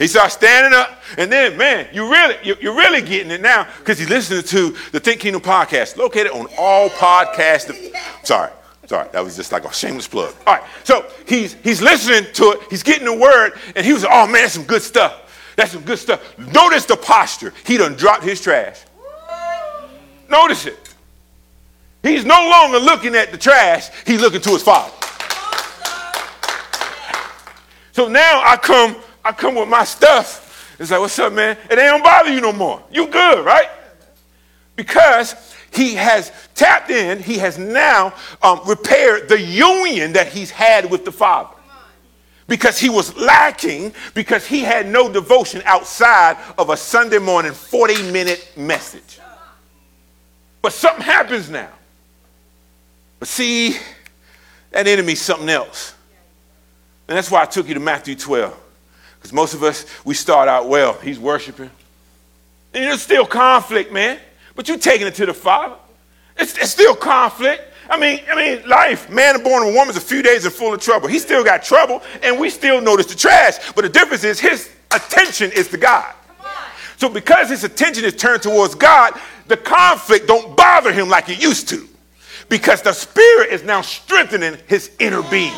He 0.00 0.06
starts 0.06 0.32
standing 0.32 0.72
up, 0.76 1.02
and 1.18 1.30
then, 1.30 1.58
man, 1.58 1.86
you 1.92 2.10
really, 2.10 2.36
you're 2.42 2.74
really 2.74 3.02
getting 3.02 3.30
it 3.30 3.42
now 3.42 3.68
because 3.78 3.98
he's 3.98 4.08
listening 4.08 4.42
to 4.44 4.74
the 4.92 4.98
Think 4.98 5.20
Kingdom 5.20 5.42
podcast, 5.42 5.98
located 5.98 6.32
on 6.32 6.48
all 6.58 6.88
podcasts. 6.88 7.70
Sorry, 8.24 8.50
sorry, 8.86 9.08
that 9.12 9.22
was 9.22 9.36
just 9.36 9.52
like 9.52 9.66
a 9.66 9.72
shameless 9.72 10.08
plug. 10.08 10.34
All 10.46 10.54
right, 10.54 10.64
so 10.84 11.06
he's 11.28 11.52
he's 11.62 11.82
listening 11.82 12.32
to 12.32 12.52
it, 12.52 12.60
he's 12.70 12.82
getting 12.82 13.04
the 13.04 13.14
word, 13.14 13.52
and 13.76 13.84
he 13.84 13.92
was, 13.92 14.06
oh 14.08 14.26
man, 14.26 14.42
that's 14.42 14.54
some 14.54 14.64
good 14.64 14.82
stuff. 14.82 15.52
That's 15.56 15.72
some 15.72 15.82
good 15.82 15.98
stuff. 15.98 16.38
Notice 16.38 16.86
the 16.86 16.96
posture. 16.96 17.52
He 17.66 17.76
done 17.76 17.94
dropped 17.94 18.22
his 18.22 18.40
trash. 18.40 18.80
Notice 20.30 20.64
it. 20.64 20.94
He's 22.02 22.24
no 22.24 22.48
longer 22.48 22.78
looking 22.78 23.14
at 23.14 23.32
the 23.32 23.36
trash, 23.36 23.90
he's 24.06 24.22
looking 24.22 24.40
to 24.40 24.50
his 24.50 24.62
father. 24.62 24.94
So 27.92 28.08
now 28.08 28.40
I 28.42 28.56
come, 28.56 28.96
I 29.24 29.32
come 29.32 29.54
with 29.54 29.68
my 29.68 29.84
stuff. 29.84 30.76
It's 30.78 30.90
like, 30.90 31.00
what's 31.00 31.18
up, 31.18 31.32
man? 31.32 31.56
It 31.64 31.72
ain't 31.72 31.78
don't 31.78 32.02
bother 32.02 32.32
you 32.32 32.40
no 32.40 32.52
more. 32.52 32.82
You 32.90 33.06
good, 33.08 33.44
right? 33.44 33.68
Because 34.76 35.54
he 35.72 35.94
has 35.94 36.32
tapped 36.54 36.90
in, 36.90 37.22
he 37.22 37.36
has 37.38 37.58
now 37.58 38.14
um, 38.42 38.60
repaired 38.66 39.28
the 39.28 39.38
union 39.38 40.14
that 40.14 40.28
he's 40.28 40.50
had 40.50 40.90
with 40.90 41.04
the 41.04 41.12
Father. 41.12 41.54
Because 42.48 42.78
he 42.78 42.88
was 42.88 43.14
lacking, 43.16 43.92
because 44.14 44.46
he 44.46 44.60
had 44.60 44.88
no 44.88 45.12
devotion 45.12 45.62
outside 45.66 46.36
of 46.58 46.70
a 46.70 46.76
Sunday 46.76 47.18
morning 47.18 47.52
40 47.52 48.10
minute 48.10 48.52
message. 48.56 49.20
But 50.62 50.72
something 50.72 51.04
happens 51.04 51.48
now. 51.48 51.70
But 53.18 53.28
see, 53.28 53.76
that 54.70 54.86
enemy's 54.86 55.20
something 55.20 55.48
else. 55.48 55.94
And 57.06 57.16
that's 57.16 57.30
why 57.30 57.42
I 57.42 57.44
took 57.44 57.68
you 57.68 57.74
to 57.74 57.80
Matthew 57.80 58.16
12. 58.16 58.56
Because 59.20 59.32
most 59.34 59.52
of 59.52 59.62
us, 59.62 59.84
we 60.04 60.14
start 60.14 60.48
out 60.48 60.68
well. 60.68 60.94
He's 60.94 61.18
worshiping. 61.18 61.70
And 62.72 62.84
there's 62.84 63.02
still 63.02 63.26
conflict, 63.26 63.92
man. 63.92 64.18
But 64.56 64.66
you're 64.66 64.78
taking 64.78 65.06
it 65.06 65.14
to 65.16 65.26
the 65.26 65.34
Father. 65.34 65.76
It's, 66.38 66.56
it's 66.56 66.70
still 66.70 66.96
conflict. 66.96 67.62
I 67.90 67.98
mean, 67.98 68.20
I 68.30 68.36
mean, 68.36 68.68
life, 68.68 69.10
man 69.10 69.42
born 69.42 69.62
of 69.62 69.70
a 69.70 69.72
woman 69.72 69.90
is 69.90 69.96
a 69.96 70.00
few 70.00 70.22
days 70.22 70.44
and 70.44 70.54
full 70.54 70.72
of 70.72 70.80
trouble. 70.80 71.08
He 71.08 71.18
still 71.18 71.44
got 71.44 71.62
trouble, 71.62 72.02
and 72.22 72.38
we 72.38 72.48
still 72.48 72.80
notice 72.80 73.06
the 73.06 73.16
trash. 73.16 73.72
But 73.72 73.82
the 73.82 73.88
difference 73.88 74.24
is 74.24 74.38
his 74.38 74.70
attention 74.92 75.50
is 75.52 75.68
to 75.68 75.76
God. 75.76 76.14
So 76.96 77.08
because 77.08 77.48
his 77.48 77.64
attention 77.64 78.04
is 78.04 78.14
turned 78.14 78.42
towards 78.42 78.74
God, 78.74 79.18
the 79.48 79.56
conflict 79.56 80.28
don't 80.28 80.56
bother 80.56 80.92
him 80.92 81.08
like 81.08 81.28
it 81.28 81.42
used 81.42 81.68
to. 81.70 81.88
Because 82.48 82.82
the 82.82 82.92
spirit 82.92 83.50
is 83.50 83.64
now 83.64 83.80
strengthening 83.80 84.56
his 84.66 84.90
inner 84.98 85.22
being. 85.22 85.54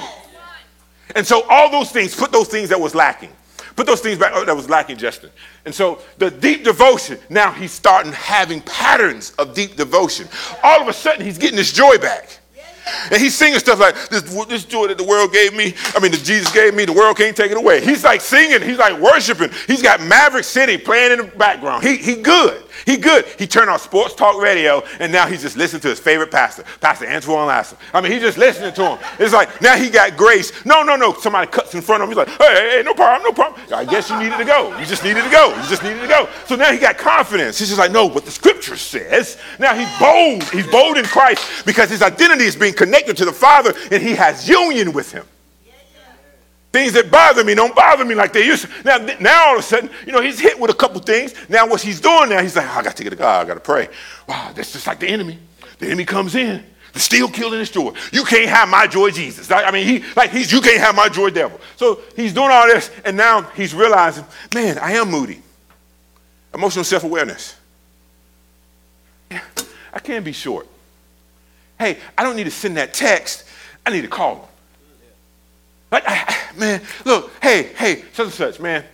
And 1.14 1.26
so 1.26 1.42
all 1.50 1.70
those 1.70 1.90
things, 1.90 2.14
put 2.14 2.32
those 2.32 2.48
things 2.48 2.70
that 2.70 2.80
was 2.80 2.94
lacking. 2.94 3.32
Put 3.76 3.86
those 3.86 4.00
things 4.00 4.18
back 4.18 4.32
oh, 4.34 4.44
that 4.44 4.54
was 4.54 4.68
lacking, 4.68 4.96
Justin. 4.96 5.30
And 5.64 5.74
so 5.74 6.00
the 6.18 6.30
deep 6.30 6.64
devotion, 6.64 7.18
now 7.28 7.52
he's 7.52 7.72
starting 7.72 8.12
having 8.12 8.60
patterns 8.62 9.32
of 9.38 9.54
deep 9.54 9.76
devotion. 9.76 10.28
All 10.62 10.80
of 10.80 10.88
a 10.88 10.92
sudden, 10.92 11.24
he's 11.24 11.38
getting 11.38 11.58
his 11.58 11.72
joy 11.72 11.98
back. 11.98 12.38
And 13.10 13.20
he's 13.20 13.36
singing 13.36 13.58
stuff 13.58 13.78
like 13.78 13.94
this, 14.08 14.22
this 14.22 14.64
joy 14.64 14.88
that 14.88 14.98
the 14.98 15.04
world 15.04 15.32
gave 15.32 15.54
me, 15.54 15.74
I 15.94 16.00
mean, 16.00 16.10
that 16.10 16.22
Jesus 16.24 16.50
gave 16.52 16.74
me, 16.74 16.84
the 16.84 16.92
world 16.92 17.16
can't 17.16 17.36
take 17.36 17.50
it 17.50 17.56
away. 17.56 17.84
He's 17.84 18.04
like 18.04 18.20
singing, 18.20 18.60
he's 18.60 18.78
like 18.78 18.98
worshiping. 18.98 19.50
He's 19.66 19.82
got 19.82 20.00
Maverick 20.00 20.44
City 20.44 20.76
playing 20.76 21.12
in 21.12 21.18
the 21.18 21.24
background. 21.36 21.84
He, 21.84 21.96
he 21.96 22.16
good. 22.16 22.62
He 22.86 22.96
good. 22.96 23.26
He 23.38 23.46
turned 23.46 23.70
on 23.70 23.78
sports 23.78 24.14
talk 24.14 24.40
radio, 24.40 24.82
and 24.98 25.12
now 25.12 25.26
he's 25.26 25.42
just 25.42 25.56
listening 25.56 25.82
to 25.82 25.88
his 25.88 26.00
favorite 26.00 26.30
pastor, 26.30 26.64
Pastor 26.80 27.06
Antoine 27.08 27.46
Lester. 27.46 27.76
I 27.92 28.00
mean, 28.00 28.12
he's 28.12 28.22
just 28.22 28.38
listening 28.38 28.72
to 28.74 28.96
him. 28.96 28.98
It's 29.18 29.32
like 29.32 29.60
now 29.60 29.76
he 29.76 29.90
got 29.90 30.16
grace. 30.16 30.64
No, 30.64 30.82
no, 30.82 30.96
no. 30.96 31.14
Somebody 31.14 31.50
cuts 31.50 31.74
in 31.74 31.80
front 31.80 32.02
of 32.02 32.08
him. 32.08 32.16
He's 32.16 32.26
like, 32.26 32.38
hey, 32.38 32.76
hey, 32.78 32.82
no 32.84 32.94
problem, 32.94 33.22
no 33.22 33.32
problem. 33.32 33.60
I 33.72 33.84
guess 33.84 34.10
you 34.10 34.18
needed 34.18 34.38
to 34.38 34.44
go. 34.44 34.76
You 34.78 34.86
just 34.86 35.04
needed 35.04 35.24
to 35.24 35.30
go. 35.30 35.48
You 35.54 35.68
just 35.68 35.82
needed 35.82 36.00
to 36.00 36.08
go. 36.08 36.28
So 36.46 36.56
now 36.56 36.72
he 36.72 36.78
got 36.78 36.98
confidence. 36.98 37.58
He's 37.58 37.68
just 37.68 37.78
like, 37.78 37.92
no, 37.92 38.06
what 38.06 38.24
the 38.24 38.30
scripture 38.30 38.76
says. 38.76 39.38
Now 39.58 39.74
he's 39.74 39.90
bold. 39.98 40.44
He's 40.50 40.66
bold 40.66 40.96
in 40.96 41.04
Christ 41.04 41.66
because 41.66 41.90
his 41.90 42.02
identity 42.02 42.44
is 42.44 42.56
being 42.56 42.74
connected 42.74 43.16
to 43.18 43.24
the 43.24 43.32
Father, 43.32 43.74
and 43.90 44.02
he 44.02 44.14
has 44.14 44.48
union 44.48 44.92
with 44.92 45.12
him. 45.12 45.26
Things 46.72 46.94
that 46.94 47.10
bother 47.10 47.44
me 47.44 47.54
don't 47.54 47.76
bother 47.76 48.04
me 48.04 48.14
like 48.14 48.32
they 48.32 48.46
used 48.46 48.64
to. 48.64 48.82
Now, 48.82 48.96
now 49.20 49.48
all 49.48 49.54
of 49.54 49.60
a 49.60 49.62
sudden, 49.62 49.90
you 50.06 50.12
know, 50.12 50.22
he's 50.22 50.40
hit 50.40 50.58
with 50.58 50.70
a 50.70 50.74
couple 50.74 51.00
things. 51.02 51.34
Now 51.48 51.66
what 51.66 51.82
he's 51.82 52.00
doing 52.00 52.30
now, 52.30 52.40
he's 52.40 52.56
like, 52.56 52.66
oh, 52.66 52.78
I 52.78 52.82
got 52.82 52.96
to 52.96 53.04
get 53.04 53.10
to 53.10 53.16
God. 53.16 53.44
I 53.44 53.48
got 53.48 53.54
to 53.54 53.60
pray. 53.60 53.88
Wow, 54.26 54.52
that's 54.54 54.72
just 54.72 54.86
like 54.86 54.98
the 54.98 55.06
enemy. 55.06 55.38
The 55.78 55.86
enemy 55.86 56.06
comes 56.06 56.34
in. 56.34 56.64
The 56.94 57.00
steel 57.00 57.28
killing 57.28 57.58
his 57.58 57.70
joy. 57.70 57.92
You 58.10 58.24
can't 58.24 58.48
have 58.48 58.68
my 58.68 58.86
joy, 58.86 59.10
Jesus. 59.10 59.50
I 59.50 59.70
mean, 59.70 59.86
he 59.86 60.04
like 60.14 60.30
he's 60.30 60.52
you 60.52 60.60
can't 60.60 60.80
have 60.80 60.94
my 60.94 61.08
joy, 61.08 61.30
devil. 61.30 61.58
So 61.76 62.00
he's 62.16 62.34
doing 62.34 62.50
all 62.50 62.66
this, 62.66 62.90
and 63.04 63.16
now 63.16 63.42
he's 63.42 63.74
realizing, 63.74 64.26
man, 64.54 64.78
I 64.78 64.92
am 64.92 65.10
moody. 65.10 65.42
Emotional 66.52 66.84
self-awareness. 66.84 67.56
I 69.30 69.98
can't 70.02 70.24
be 70.24 70.32
short. 70.32 70.66
Hey, 71.78 71.98
I 72.16 72.22
don't 72.22 72.36
need 72.36 72.44
to 72.44 72.50
send 72.50 72.76
that 72.76 72.92
text. 72.92 73.44
I 73.86 73.90
need 73.90 74.02
to 74.02 74.08
call 74.08 74.36
him. 74.36 74.48
Like, 75.92 76.04
man, 76.56 76.80
look, 77.04 77.30
hey, 77.42 77.64
hey, 77.76 78.04
such 78.14 78.24
and 78.24 78.32
such, 78.32 78.58
man. 78.60 78.84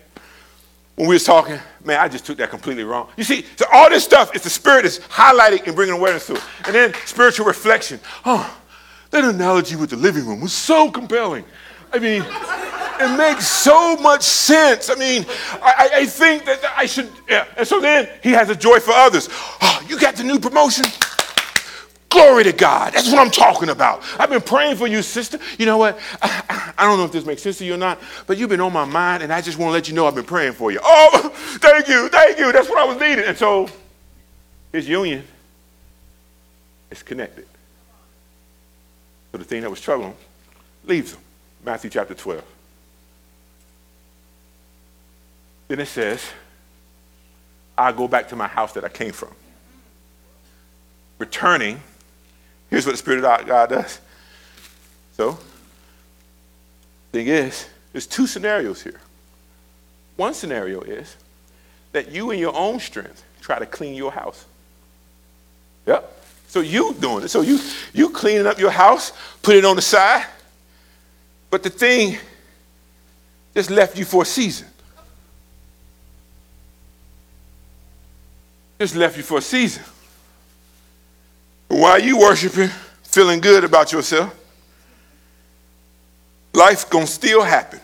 When 0.97 1.07
we 1.09 1.15
was 1.15 1.23
talking, 1.23 1.61
man, 1.85 2.01
I 2.01 2.09
just 2.09 2.27
took 2.27 2.39
that 2.39 2.51
completely 2.51 2.83
wrong. 2.83 3.09
You 3.17 3.23
see, 3.23 3.47
so 3.55 3.67
all 3.73 3.89
this 3.89 4.03
stuff 4.03 4.35
is 4.35 4.43
the 4.43 4.51
Spirit 4.51 4.85
is 4.85 4.99
highlighting 4.99 5.65
and 5.65 5.77
bringing 5.77 5.95
awareness 5.95 6.27
to 6.27 6.35
it. 6.35 6.43
And 6.67 6.75
then 6.75 6.93
spiritual 7.07 7.47
reflection. 7.47 8.01
Oh, 8.25 8.53
that 9.11 9.23
analogy 9.23 9.77
with 9.77 9.91
the 9.91 9.97
living 9.97 10.27
room 10.27 10.41
was 10.41 10.53
so 10.53 10.91
compelling. 10.91 11.45
I 11.93 12.01
mean, 12.01 12.25
it 13.01 13.17
makes 13.17 13.47
so 13.47 13.97
much 13.97 14.23
sense. 14.23 14.91
I 14.91 14.97
mean, 14.97 15.25
I, 15.63 15.91
I 15.95 16.07
think 16.07 16.45
that 16.47 16.61
I 16.77 16.87
should, 16.87 17.11
yeah. 17.29 17.47
And 17.57 17.67
so 17.67 17.81
then 17.81 18.09
he 18.25 18.31
has 18.31 18.51
a 18.51 18.57
joy 18.57 18.81
for 18.81 18.91
others. 18.91 19.29
Oh, 19.31 19.87
you 19.89 20.01
got 20.01 20.17
the 20.17 20.25
new 20.25 20.41
promotion? 20.41 20.85
Glory 22.11 22.45
to 22.45 22.53
God. 22.53 22.95
That's 22.95 23.11
what 23.11 23.19
I'm 23.19 23.31
talking 23.31 23.69
about. 23.69 24.03
I've 24.19 24.31
been 24.31 24.41
praying 24.41 24.77
for 24.77 24.87
you, 24.87 25.03
sister. 25.03 25.39
You 25.59 25.67
know 25.67 25.77
what? 25.77 25.99
I, 26.23 26.73
I, 26.79 26.85
don't 26.87 26.99
know 26.99 27.05
if 27.05 27.13
this 27.13 27.27
makes 27.27 27.43
sense 27.43 27.59
to 27.59 27.65
you 27.65 27.75
or 27.75 27.79
not, 27.79 28.01
but 28.27 28.39
you've 28.39 28.49
been 28.49 28.61
on 28.61 28.73
my 28.73 28.87
mind, 28.87 29.23
and 29.23 29.33
I 29.33 29.43
just 29.43 29.59
want 29.59 29.69
to 29.69 29.73
let 29.73 29.89
you 29.89 29.95
know 29.95 30.07
I've 30.07 30.15
been 30.15 30.25
praying 30.25 30.55
for 30.55 30.73
you. 30.73 30.81
Oh, 30.83 31.31
thank 31.61 31.87
you, 31.89 32.09
thank 32.09 32.39
you. 32.39 32.51
That's 32.51 32.69
what 32.69 32.79
I 32.79 32.85
was 32.85 32.99
needing. 32.99 33.25
And 33.25 33.37
so 33.37 33.69
his 34.73 34.89
union 34.89 35.25
is 36.91 37.03
connected. 37.03 37.47
So 39.33 39.39
the 39.39 39.45
thing 39.45 39.61
that 39.61 39.71
was 39.71 39.81
troubling 39.81 40.15
leaves 40.85 41.13
him. 41.13 41.21
Matthew 41.65 41.91
chapter 41.91 42.15
12. 42.15 42.43
Then 45.69 45.81
it 45.81 45.87
says, 45.87 46.25
I'll 47.77 47.93
go 47.93 48.09
back 48.09 48.29
to 48.29 48.37
my 48.37 48.47
house 48.47 48.73
that 48.73 48.85
I 48.85 48.89
came 48.89 49.13
from. 49.13 49.31
Returning 51.19 51.83
Here's 52.71 52.85
what 52.85 52.93
the 52.93 52.99
Spirit 52.99 53.25
of 53.25 53.47
God 53.47 53.71
does. 53.71 54.01
So, 55.17 55.39
thing 57.13 57.27
is, 57.27 57.67
there's 57.93 58.07
two 58.07 58.27
scenarios 58.27 58.83
here. 58.83 59.01
One 60.17 60.35
scenario 60.35 60.81
is 60.83 61.17
that 61.93 62.11
you 62.11 62.31
in 62.31 62.39
your 62.39 62.55
own 62.55 62.81
strength 62.81 63.25
try 63.41 63.59
to 63.59 63.67
clean 63.67 63.95
your 63.95 64.13
house. 64.13 64.45
Yep. 65.87 66.15
So 66.49 66.61
you 66.61 66.95
doing 66.95 67.25
it. 67.25 67.29
So 67.29 67.41
you 67.41 67.59
you 67.93 68.11
cleaning 68.11 68.47
up 68.47 68.59
your 68.59 68.71
house, 68.71 69.13
put 69.43 69.55
it 69.55 69.65
on 69.65 69.77
the 69.77 69.83
side. 69.83 70.27
But 71.51 71.63
the 71.63 71.71
thing 71.71 72.19
just 73.55 73.71
left 73.71 73.99
you 73.99 74.05
for 74.05 74.23
a 74.23 74.27
season. 74.27 74.69
Just 78.79 78.95
left 78.95 79.17
you 79.17 79.23
for 79.23 79.39
a 79.39 79.43
season. 79.43 79.83
While 81.79 82.01
you 82.01 82.19
worshiping, 82.19 82.71
feeling 83.05 83.41
good 83.41 83.63
about 83.63 83.93
yourself, 83.93 84.35
life 86.53 86.91
gonna 86.91 87.07
still 87.07 87.41
happen. 87.43 87.79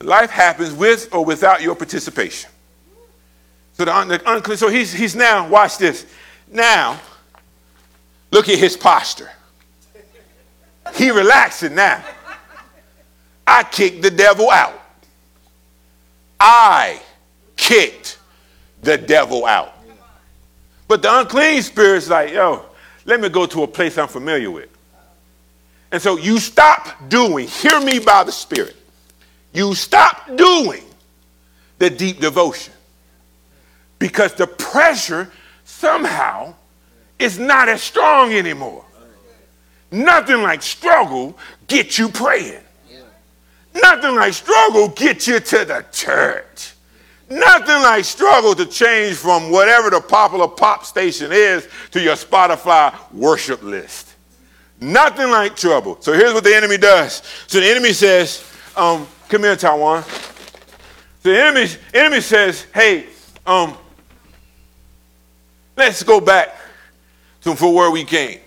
Life 0.00 0.30
happens 0.30 0.72
with 0.72 1.12
or 1.12 1.24
without 1.24 1.62
your 1.62 1.74
participation. 1.74 2.48
So 3.72 3.84
the, 3.84 4.04
the 4.04 4.32
unclean, 4.32 4.56
so 4.56 4.68
he's 4.68 4.92
he's 4.92 5.16
now, 5.16 5.48
watch 5.48 5.78
this. 5.78 6.06
Now, 6.48 7.00
look 8.30 8.48
at 8.48 8.56
his 8.56 8.76
posture. 8.76 9.30
He 10.94 11.10
relaxing 11.10 11.74
now. 11.74 12.04
I 13.44 13.64
kicked 13.64 14.00
the 14.00 14.12
devil 14.12 14.48
out. 14.48 14.80
I 16.38 17.02
kicked 17.56 18.18
the 18.80 18.96
devil 18.96 19.44
out. 19.44 19.73
But 20.86 21.02
the 21.02 21.20
unclean 21.20 21.62
spirit's 21.62 22.08
like, 22.08 22.32
yo, 22.32 22.66
let 23.04 23.20
me 23.20 23.28
go 23.28 23.46
to 23.46 23.62
a 23.62 23.66
place 23.66 23.98
I'm 23.98 24.08
familiar 24.08 24.50
with. 24.50 24.68
And 25.92 26.02
so 26.02 26.16
you 26.16 26.38
stop 26.38 27.08
doing, 27.08 27.46
hear 27.46 27.80
me 27.80 27.98
by 27.98 28.24
the 28.24 28.32
Spirit. 28.32 28.76
You 29.52 29.74
stop 29.74 30.36
doing 30.36 30.82
the 31.78 31.88
deep 31.88 32.20
devotion 32.20 32.72
because 33.98 34.34
the 34.34 34.46
pressure 34.46 35.30
somehow 35.64 36.54
is 37.18 37.38
not 37.38 37.68
as 37.68 37.82
strong 37.82 38.32
anymore. 38.32 38.84
Nothing 39.90 40.42
like 40.42 40.62
struggle 40.62 41.38
get 41.68 41.96
you 41.96 42.08
praying. 42.08 42.60
Nothing 43.72 44.16
like 44.16 44.32
struggle 44.34 44.88
get 44.88 45.26
you 45.26 45.40
to 45.40 45.64
the 45.64 45.84
church. 45.92 46.73
Nothing 47.30 47.82
like 47.82 48.04
struggle 48.04 48.54
to 48.54 48.66
change 48.66 49.16
from 49.16 49.50
whatever 49.50 49.90
the 49.90 50.00
popular 50.00 50.46
pop 50.46 50.84
station 50.84 51.30
is 51.32 51.68
to 51.90 52.00
your 52.00 52.16
Spotify 52.16 52.94
worship 53.12 53.62
list. 53.62 54.14
Nothing 54.80 55.30
like 55.30 55.56
trouble. 55.56 55.96
So 56.00 56.12
here's 56.12 56.34
what 56.34 56.44
the 56.44 56.54
enemy 56.54 56.76
does. 56.76 57.22
So 57.46 57.60
the 57.60 57.66
enemy 57.66 57.92
says, 57.92 58.44
um, 58.76 59.06
come 59.28 59.42
here, 59.42 59.56
Taiwan. 59.56 60.04
The 61.22 61.40
enemy, 61.40 61.66
enemy 61.94 62.20
says, 62.20 62.66
hey, 62.74 63.06
um, 63.46 63.74
let's 65.76 66.02
go 66.02 66.20
back 66.20 66.54
to 67.42 67.54
for 67.54 67.74
where 67.74 67.90
we 67.90 68.04
came. 68.04 68.40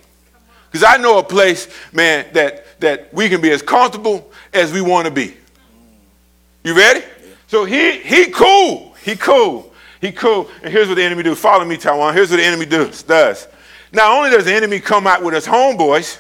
Because 0.70 0.84
I 0.84 0.98
know 0.98 1.18
a 1.18 1.24
place, 1.24 1.68
man, 1.92 2.28
that, 2.34 2.80
that 2.82 3.12
we 3.13 3.30
can 3.30 3.42
be 3.42 3.52
as 3.52 3.63
comfortable 3.63 4.32
as 4.54 4.72
we 4.72 4.82
want 4.82 5.06
to 5.06 5.12
be. 5.12 5.36
You 6.63 6.76
ready? 6.76 7.04
So 7.47 7.63
he 7.65 7.99
he 7.99 8.27
cool. 8.27 8.93
He 9.03 9.15
cool. 9.15 9.73
He 10.01 10.12
cool. 10.12 10.49
And 10.62 10.71
here's 10.71 10.88
what 10.88 10.95
the 10.95 11.03
enemy 11.03 11.23
do. 11.23 11.33
Follow 11.33 11.65
me, 11.65 11.77
Taiwan. 11.77 12.13
Here's 12.13 12.29
what 12.29 12.38
the 12.38 12.43
enemy 12.43 12.65
does. 12.65 13.03
does. 13.03 13.47
Not 13.91 14.12
only 14.12 14.29
does 14.29 14.45
the 14.45 14.53
enemy 14.53 14.79
come 14.79 15.07
out 15.07 15.23
with 15.23 15.33
his 15.33 15.47
homeboys, 15.47 16.19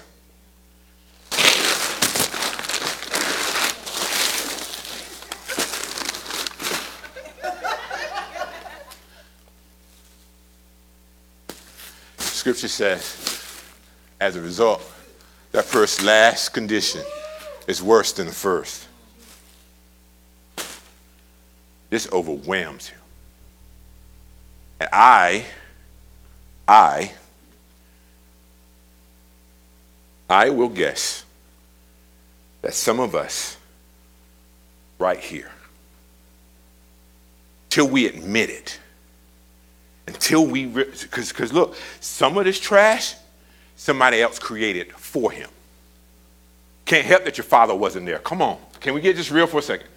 Scripture 12.19 12.69
says, 12.69 13.61
as 14.21 14.37
a 14.37 14.41
result, 14.41 14.81
that 15.51 15.65
first 15.65 16.01
last 16.01 16.49
condition 16.49 17.01
is 17.67 17.83
worse 17.83 18.13
than 18.13 18.25
the 18.25 18.33
first. 18.33 18.86
This 21.89 22.11
overwhelms 22.11 22.89
you. 22.89 22.97
And 24.79 24.89
I, 24.91 25.45
I, 26.67 27.13
I 30.29 30.49
will 30.49 30.69
guess 30.69 31.23
that 32.61 32.73
some 32.73 32.99
of 32.99 33.15
us 33.15 33.57
right 34.99 35.19
here, 35.19 35.51
till 37.69 37.87
we 37.87 38.07
admit 38.07 38.49
it, 38.49 38.79
until 40.07 40.45
we, 40.45 40.65
because 40.65 41.29
because 41.31 41.53
look, 41.53 41.75
some 41.99 42.37
of 42.37 42.45
this 42.45 42.59
trash, 42.59 43.15
somebody 43.75 44.21
else 44.21 44.39
created 44.39 44.91
for 44.93 45.31
him. 45.31 45.49
Can't 46.85 47.05
help 47.05 47.25
that 47.25 47.37
your 47.37 47.45
father 47.45 47.75
wasn't 47.75 48.05
there. 48.05 48.19
Come 48.19 48.41
on, 48.41 48.57
can 48.79 48.93
we 48.93 49.01
get 49.01 49.15
just 49.15 49.31
real 49.31 49.47
for 49.47 49.59
a 49.59 49.61
second? 49.61 49.87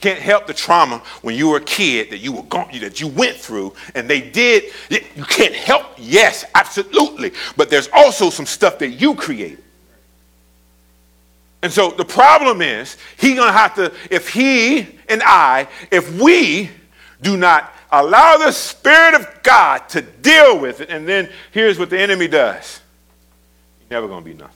Can't 0.00 0.20
help 0.20 0.46
the 0.46 0.52
trauma 0.52 0.98
when 1.22 1.34
you 1.34 1.48
were 1.48 1.56
a 1.56 1.64
kid 1.64 2.10
that 2.10 2.18
you 2.18 2.32
were 2.32 2.42
that 2.80 3.00
you 3.00 3.08
went 3.08 3.36
through, 3.36 3.74
and 3.94 4.08
they 4.08 4.20
did. 4.20 4.64
You 4.90 5.24
can't 5.24 5.54
help. 5.54 5.86
Yes, 5.96 6.44
absolutely. 6.54 7.32
But 7.56 7.70
there's 7.70 7.88
also 7.92 8.28
some 8.28 8.44
stuff 8.44 8.78
that 8.80 8.88
you 8.88 9.14
created. 9.14 9.62
And 11.62 11.72
so 11.72 11.90
the 11.90 12.04
problem 12.04 12.60
is, 12.60 12.98
he's 13.16 13.36
gonna 13.36 13.52
have 13.52 13.74
to. 13.76 13.92
If 14.10 14.28
he 14.28 14.80
and 15.08 15.22
I, 15.24 15.68
if 15.90 16.20
we 16.20 16.70
do 17.22 17.38
not 17.38 17.72
allow 17.90 18.36
the 18.36 18.52
Spirit 18.52 19.14
of 19.14 19.42
God 19.42 19.88
to 19.90 20.02
deal 20.02 20.58
with 20.58 20.82
it, 20.82 20.90
and 20.90 21.08
then 21.08 21.30
here's 21.52 21.78
what 21.78 21.88
the 21.88 21.98
enemy 21.98 22.28
does: 22.28 22.82
you're 23.80 23.98
never 23.98 24.08
gonna 24.08 24.24
be 24.24 24.34
nothing. 24.34 24.54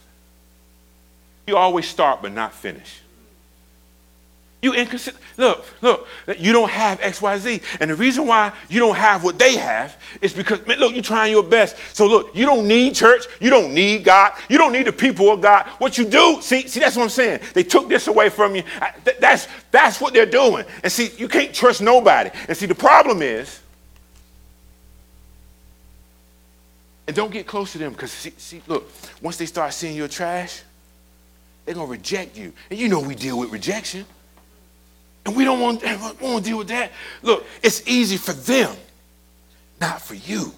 You 1.46 1.57
always 1.57 1.88
start 1.88 2.20
but 2.20 2.33
not 2.33 2.53
finish. 2.53 3.01
You 4.61 4.75
inconsistent. 4.75 5.25
Look, 5.37 5.64
look, 5.83 6.09
you 6.37 6.53
don't 6.53 6.68
have 6.68 7.01
XYZ. 7.01 7.62
And 7.81 7.90
the 7.90 7.94
reason 7.94 8.27
why 8.27 8.53
you 8.68 8.81
don't 8.81 8.97
have 8.97 9.23
what 9.23 9.38
they 9.38 9.57
have 9.57 9.97
is 10.21 10.33
because, 10.33 10.66
man, 10.66 10.81
look, 10.81 10.94
you're 10.94 11.03
trying 11.03 11.31
your 11.31 11.44
best. 11.44 11.77
So 11.94 12.09
look, 12.09 12.35
you 12.35 12.44
don't 12.44 12.66
need 12.66 12.97
church. 12.97 13.27
You 13.40 13.51
don't 13.51 13.73
need 13.73 14.03
God. 14.03 14.33
You 14.49 14.59
don't 14.59 14.73
need 14.73 14.88
the 14.88 14.92
people 14.92 15.31
of 15.31 15.40
God. 15.40 15.64
What 15.79 15.97
you 15.97 16.05
do, 16.05 16.38
see, 16.40 16.66
see, 16.66 16.81
that's 16.81 16.97
what 16.97 17.05
I'm 17.05 17.09
saying. 17.09 17.40
They 17.55 17.62
took 17.62 17.88
this 17.88 18.09
away 18.09 18.31
from 18.31 18.57
you. 18.57 18.64
That's, 19.21 19.47
that's 19.71 20.01
what 20.01 20.12
they're 20.12 20.27
doing. 20.27 20.64
And 20.83 20.90
see, 20.90 21.11
you 21.16 21.29
can't 21.29 21.55
trust 21.55 21.81
nobody. 21.81 22.31
And 22.49 22.57
see, 22.57 22.66
the 22.66 22.75
problem 22.75 23.23
is, 23.23 23.61
and 27.07 27.14
don't 27.14 27.33
get 27.33 27.47
close 27.47 27.71
to 27.73 27.79
them 27.79 27.92
because, 27.92 28.11
see, 28.11 28.33
see, 28.37 28.61
look, 28.66 28.90
once 29.23 29.37
they 29.37 29.47
start 29.47 29.73
seeing 29.73 29.97
your 29.97 30.09
trash, 30.09 30.62
they're 31.64 31.77
going 31.77 31.87
to 31.87 31.92
reject 31.92 32.37
you. 32.37 32.53
And 32.71 32.79
you 32.79 32.88
know 32.88 32.99
we 32.99 33.14
deal 33.14 33.38
with 33.38 33.53
rejection. 33.53 34.05
And 35.26 35.37
we 35.37 35.44
don't 35.44 35.61
want, 35.61 35.83
want 36.20 36.44
to 36.44 36.50
deal 36.50 36.59
with 36.59 36.68
that. 36.68 36.92
Look, 37.22 37.44
it's 37.62 37.87
easy 37.87 38.16
for 38.16 38.33
them, 38.33 38.74
not 39.81 40.00
for 40.00 40.14
you. 40.14 40.52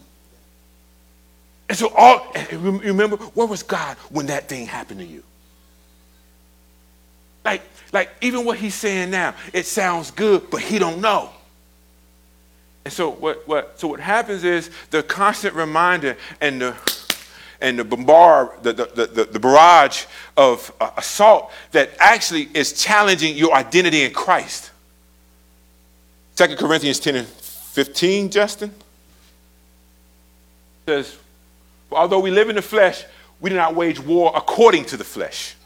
And 1.68 1.78
so 1.78 1.88
all 1.96 2.32
remember, 2.52 3.16
where 3.16 3.46
was 3.46 3.62
God 3.62 3.96
when 4.10 4.26
that 4.26 4.48
thing 4.48 4.66
happened 4.66 5.00
to 5.00 5.06
you? 5.06 5.22
Like, 7.44 7.62
like 7.92 8.10
even 8.20 8.44
what 8.44 8.58
he's 8.58 8.74
saying 8.74 9.10
now, 9.10 9.34
it 9.52 9.66
sounds 9.66 10.10
good, 10.10 10.50
but 10.50 10.60
he 10.60 10.78
don't 10.78 11.00
know. 11.00 11.30
And 12.84 12.92
so 12.92 13.10
what, 13.10 13.46
what 13.46 13.78
so 13.78 13.88
what 13.88 14.00
happens 14.00 14.42
is 14.42 14.70
the 14.90 15.02
constant 15.02 15.54
reminder 15.54 16.16
and 16.40 16.60
the 16.60 16.76
and 17.60 17.78
the 17.78 17.84
bombard, 17.84 18.62
the, 18.62 18.72
the, 18.72 19.06
the, 19.06 19.24
the 19.24 19.38
barrage 19.38 20.06
of 20.36 20.72
uh, 20.80 20.90
assault 20.96 21.52
that 21.72 21.90
actually 21.98 22.48
is 22.54 22.72
challenging 22.72 23.36
your 23.36 23.54
identity 23.54 24.02
in 24.02 24.12
Christ. 24.12 24.70
2 26.36 26.56
Corinthians 26.56 26.98
10 27.00 27.16
and 27.16 27.26
15, 27.26 28.30
Justin 28.30 28.74
says, 30.86 31.16
Although 31.92 32.20
we 32.20 32.30
live 32.30 32.48
in 32.48 32.56
the 32.56 32.62
flesh, 32.62 33.04
we 33.40 33.50
do 33.50 33.56
not 33.56 33.74
wage 33.74 34.00
war 34.00 34.32
according 34.34 34.84
to 34.86 34.96
the 34.96 35.04
flesh. 35.04 35.56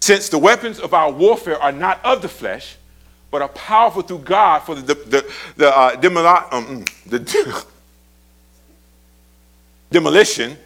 Since 0.00 0.28
the 0.28 0.38
weapons 0.38 0.80
of 0.80 0.94
our 0.94 1.10
warfare 1.10 1.60
are 1.60 1.72
not 1.72 2.02
of 2.04 2.22
the 2.22 2.28
flesh, 2.28 2.76
but 3.30 3.42
are 3.42 3.48
powerful 3.48 4.02
through 4.02 4.20
God 4.20 4.60
for 4.60 4.74
the, 4.74 4.94
the, 4.94 5.32
the, 5.56 5.76
uh, 5.76 6.48
um, 6.50 6.84
mm, 6.84 7.04
the 7.04 7.18
demolition 9.90 10.56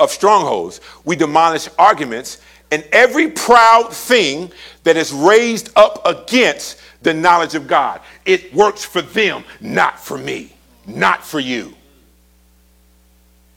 of 0.00 0.10
strongholds. 0.10 0.80
We 1.04 1.16
demolish 1.16 1.68
arguments 1.78 2.40
and 2.72 2.82
every 2.90 3.30
proud 3.30 3.92
thing 3.92 4.50
that 4.84 4.96
is 4.96 5.12
raised 5.12 5.70
up 5.76 6.00
against 6.06 6.80
the 7.02 7.12
knowledge 7.12 7.54
of 7.54 7.66
God. 7.66 8.00
It 8.24 8.52
works 8.54 8.82
for 8.82 9.02
them, 9.02 9.44
not 9.60 10.00
for 10.00 10.16
me, 10.16 10.54
not 10.86 11.22
for 11.22 11.38
you. 11.38 11.74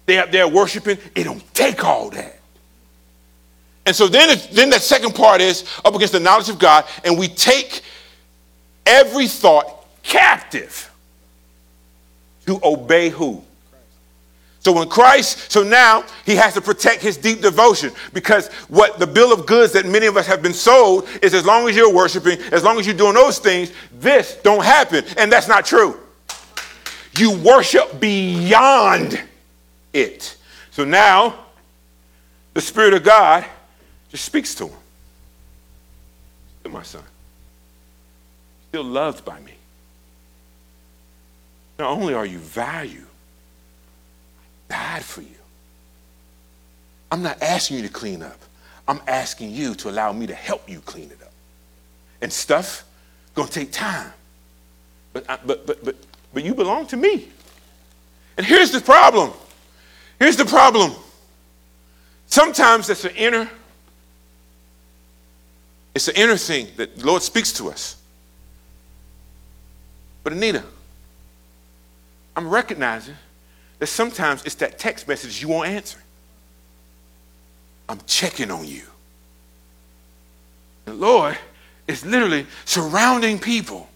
They 0.05 0.17
up 0.17 0.31
there 0.31 0.49
worshiping, 0.49 0.97
it 1.15 1.23
don't 1.23 1.53
take 1.53 1.83
all 1.85 2.09
that. 2.09 2.39
And 3.85 3.95
so 3.95 4.09
then, 4.09 4.37
then 4.51 4.69
that 4.71 4.81
second 4.81 5.15
part 5.15 5.39
is 5.39 5.63
up 5.85 5.95
against 5.95 6.11
the 6.11 6.19
knowledge 6.19 6.49
of 6.49 6.59
God, 6.59 6.83
and 7.05 7.17
we 7.17 7.29
take 7.29 7.83
every 8.85 9.27
thought 9.27 9.85
captive 10.03 10.91
to 12.47 12.59
obey 12.63 13.09
who? 13.09 13.44
So 14.65 14.71
when 14.71 14.89
Christ, 14.89 15.51
so 15.51 15.61
now 15.61 16.03
he 16.25 16.35
has 16.37 16.55
to 16.55 16.61
protect 16.61 17.03
his 17.03 17.17
deep 17.17 17.39
devotion 17.39 17.91
because 18.13 18.47
what 18.67 18.97
the 18.97 19.05
bill 19.05 19.31
of 19.31 19.45
goods 19.45 19.73
that 19.73 19.85
many 19.85 20.07
of 20.07 20.17
us 20.17 20.25
have 20.25 20.41
been 20.41 20.55
sold 20.55 21.07
is 21.21 21.35
as 21.35 21.45
long 21.45 21.69
as 21.69 21.75
you're 21.75 21.93
worshiping, 21.93 22.39
as 22.51 22.63
long 22.63 22.79
as 22.79 22.87
you're 22.87 22.97
doing 22.97 23.13
those 23.13 23.37
things, 23.37 23.71
this 23.99 24.39
don't 24.41 24.63
happen. 24.63 25.05
And 25.19 25.31
that's 25.31 25.47
not 25.47 25.67
true. 25.67 25.99
You 27.15 27.37
worship 27.37 27.99
beyond 27.99 29.21
it. 29.93 30.35
So 30.71 30.83
now 30.83 31.45
the 32.55 32.61
Spirit 32.61 32.95
of 32.95 33.03
God 33.03 33.45
just 34.09 34.25
speaks 34.25 34.55
to 34.55 34.65
him. 34.65 36.71
My 36.71 36.81
son. 36.81 37.03
Still 38.69 38.83
loved 38.83 39.23
by 39.23 39.39
me. 39.41 39.53
Not 41.77 41.91
only 41.91 42.15
are 42.15 42.25
you 42.25 42.39
valued, 42.39 43.04
died 44.69 45.03
for 45.03 45.21
you. 45.21 45.27
I'm 47.11 47.21
not 47.21 47.41
asking 47.41 47.77
you 47.77 47.83
to 47.83 47.89
clean 47.89 48.21
up. 48.21 48.39
I'm 48.87 48.99
asking 49.07 49.51
you 49.51 49.73
to 49.75 49.89
allow 49.89 50.11
me 50.11 50.27
to 50.27 50.35
help 50.35 50.69
you 50.69 50.79
clean 50.81 51.11
it 51.11 51.21
up. 51.23 51.31
And 52.21 52.31
stuff 52.31 52.83
gonna 53.33 53.49
take 53.49 53.71
time. 53.71 54.11
But, 55.13 55.29
I, 55.29 55.37
but, 55.45 55.65
but, 55.65 55.83
but, 55.83 55.95
but 56.33 56.43
you 56.43 56.53
belong 56.53 56.87
to 56.87 56.97
me. 56.97 57.29
And 58.37 58.45
here's 58.45 58.71
the 58.71 58.81
problem. 58.81 59.31
Here's 60.19 60.37
the 60.37 60.45
problem. 60.45 60.91
Sometimes 62.27 62.89
it's 62.89 63.05
an 63.05 63.15
inner, 63.15 63.49
it's 65.93 66.07
an 66.07 66.15
inner 66.15 66.37
thing 66.37 66.67
that 66.77 66.97
the 66.97 67.05
Lord 67.05 67.21
speaks 67.21 67.53
to 67.53 67.69
us. 67.69 67.97
But 70.23 70.33
Anita, 70.33 70.63
I'm 72.35 72.49
recognizing 72.49 73.15
that 73.79 73.87
sometimes 73.87 74.43
it's 74.45 74.55
that 74.55 74.79
text 74.79 75.07
message 75.07 75.41
you 75.41 75.47
won't 75.47 75.69
answer. 75.69 75.99
I'm 77.87 77.99
checking 78.07 78.51
on 78.51 78.65
you. 78.65 78.83
The 80.85 80.93
Lord 80.93 81.37
is 81.87 82.05
literally 82.05 82.47
surrounding 82.65 83.39
people 83.39 83.89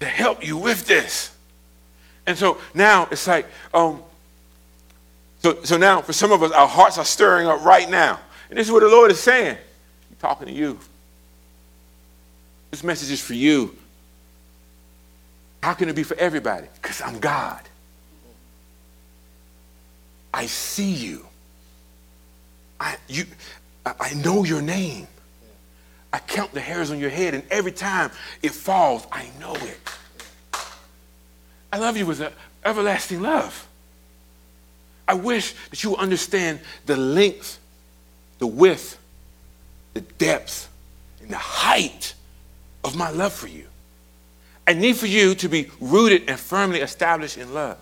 to 0.00 0.06
help 0.06 0.44
you 0.44 0.56
with 0.56 0.86
this. 0.86 1.34
And 2.26 2.36
so 2.36 2.58
now 2.74 3.08
it's 3.10 3.26
like, 3.26 3.46
um, 3.74 4.02
so, 5.42 5.62
so 5.62 5.76
now 5.76 6.02
for 6.02 6.12
some 6.12 6.32
of 6.32 6.42
us, 6.42 6.52
our 6.52 6.68
hearts 6.68 6.98
are 6.98 7.04
stirring 7.04 7.46
up 7.46 7.64
right 7.64 7.88
now. 7.88 8.18
And 8.48 8.58
this 8.58 8.66
is 8.66 8.72
what 8.72 8.82
the 8.82 8.88
Lord 8.88 9.10
is 9.10 9.20
saying. 9.20 9.56
He's 10.08 10.18
talking 10.18 10.46
to 10.46 10.52
you. 10.52 10.78
This 12.70 12.84
message 12.84 13.10
is 13.10 13.20
for 13.20 13.34
you. 13.34 13.76
How 15.62 15.74
can 15.74 15.88
it 15.88 15.96
be 15.96 16.02
for 16.02 16.16
everybody? 16.16 16.66
Because 16.80 17.00
I'm 17.02 17.18
God. 17.18 17.60
I 20.32 20.46
see 20.46 20.90
you. 20.90 21.26
I, 22.78 22.96
you, 23.08 23.24
I 23.84 24.14
know 24.14 24.44
your 24.44 24.62
name. 24.62 25.06
I 26.12 26.18
count 26.18 26.52
the 26.52 26.60
hairs 26.60 26.90
on 26.90 26.98
your 26.98 27.10
head, 27.10 27.34
and 27.34 27.44
every 27.50 27.72
time 27.72 28.10
it 28.42 28.52
falls, 28.52 29.06
I 29.12 29.28
know 29.38 29.54
it. 29.54 29.78
I 31.72 31.78
love 31.78 31.96
you 31.96 32.06
with 32.06 32.20
an 32.20 32.32
everlasting 32.64 33.20
love. 33.20 33.68
I 35.06 35.14
wish 35.14 35.54
that 35.70 35.82
you 35.82 35.96
understand 35.96 36.60
the 36.86 36.96
length, 36.96 37.58
the 38.38 38.46
width, 38.46 38.98
the 39.94 40.00
depth, 40.00 40.68
and 41.20 41.30
the 41.30 41.36
height 41.36 42.14
of 42.84 42.96
my 42.96 43.10
love 43.10 43.32
for 43.32 43.48
you. 43.48 43.66
I 44.66 44.72
need 44.72 44.96
for 44.96 45.06
you 45.06 45.34
to 45.36 45.48
be 45.48 45.70
rooted 45.80 46.28
and 46.28 46.38
firmly 46.38 46.80
established 46.80 47.38
in 47.38 47.52
love. 47.52 47.78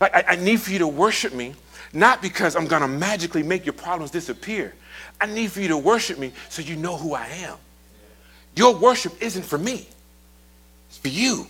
I, 0.00 0.24
I 0.28 0.36
need 0.36 0.60
for 0.60 0.70
you 0.70 0.78
to 0.80 0.88
worship 0.88 1.32
me, 1.32 1.54
not 1.92 2.20
because 2.20 2.56
I'm 2.56 2.66
going 2.66 2.82
to 2.82 2.88
magically 2.88 3.42
make 3.42 3.64
your 3.64 3.72
problems 3.72 4.10
disappear. 4.10 4.74
I 5.20 5.26
need 5.26 5.50
for 5.50 5.60
you 5.60 5.68
to 5.68 5.78
worship 5.78 6.18
me 6.18 6.32
so 6.48 6.62
you 6.62 6.76
know 6.76 6.96
who 6.96 7.14
I 7.14 7.26
am. 7.26 7.56
Your 8.54 8.74
worship 8.74 9.22
isn't 9.22 9.44
for 9.44 9.58
me, 9.58 9.86
it's 10.88 10.98
for 10.98 11.08
you. 11.08 11.46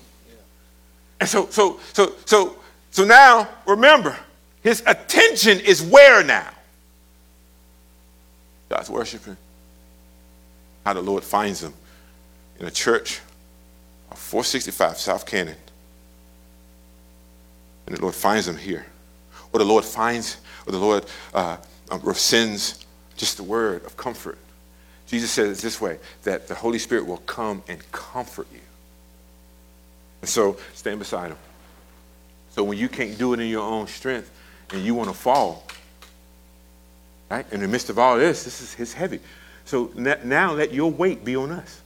And 1.18 1.28
so, 1.28 1.48
so, 1.50 1.80
so, 1.92 2.12
so, 2.26 2.56
so 2.90 3.04
now, 3.04 3.48
remember, 3.66 4.16
his 4.62 4.82
attention 4.87 5.61
is 5.61 5.82
where 5.82 6.22
now? 6.22 6.50
God's 8.68 8.90
worshiping. 8.90 9.37
How 10.85 10.92
the 10.92 11.02
Lord 11.02 11.24
finds 11.24 11.62
him 11.62 11.72
in 12.59 12.66
a 12.66 12.70
church, 12.70 13.20
of 14.11 14.18
465 14.18 14.98
South 14.98 15.26
Cannon. 15.26 15.56
And 17.87 17.96
the 17.96 18.03
Lord 18.03 18.14
finds 18.14 18.46
them 18.46 18.57
here. 18.57 18.87
Or 19.53 19.59
the 19.59 19.64
Lord 19.64 19.85
finds, 19.85 20.38
or 20.66 20.72
the 20.72 20.79
Lord 20.79 21.07
uh, 21.33 21.57
um, 21.90 22.14
sends 22.14 22.85
just 23.16 23.37
the 23.37 23.42
word 23.42 23.85
of 23.85 23.96
comfort. 23.96 24.38
Jesus 25.07 25.31
says 25.31 25.62
this 25.62 25.81
way 25.81 25.99
that 26.25 26.49
the 26.49 26.55
Holy 26.55 26.79
Spirit 26.79 27.07
will 27.07 27.18
come 27.18 27.62
and 27.68 27.81
comfort 27.92 28.49
you. 28.53 28.61
And 30.20 30.29
so 30.29 30.57
stand 30.75 30.99
beside 30.99 31.31
him. 31.31 31.38
So 32.51 32.64
when 32.64 32.79
you 32.79 32.88
can't 32.88 33.16
do 33.16 33.33
it 33.35 33.40
in 33.40 33.49
your 33.49 33.62
own 33.62 33.87
strength 33.87 34.31
and 34.72 34.83
you 34.83 34.94
want 34.94 35.09
to 35.09 35.14
fall, 35.14 35.64
right? 37.31 37.51
In 37.53 37.61
the 37.61 37.68
midst 37.68 37.90
of 37.90 37.99
all 37.99 38.16
this, 38.18 38.44
this 38.44 38.61
is 38.61 38.75
his 38.75 38.92
heavy. 38.92 39.20
So 39.64 39.90
now 39.94 40.53
let 40.53 40.72
your 40.72 40.90
weight 40.90 41.25
be 41.25 41.37
on 41.37 41.51
us. 41.51 41.81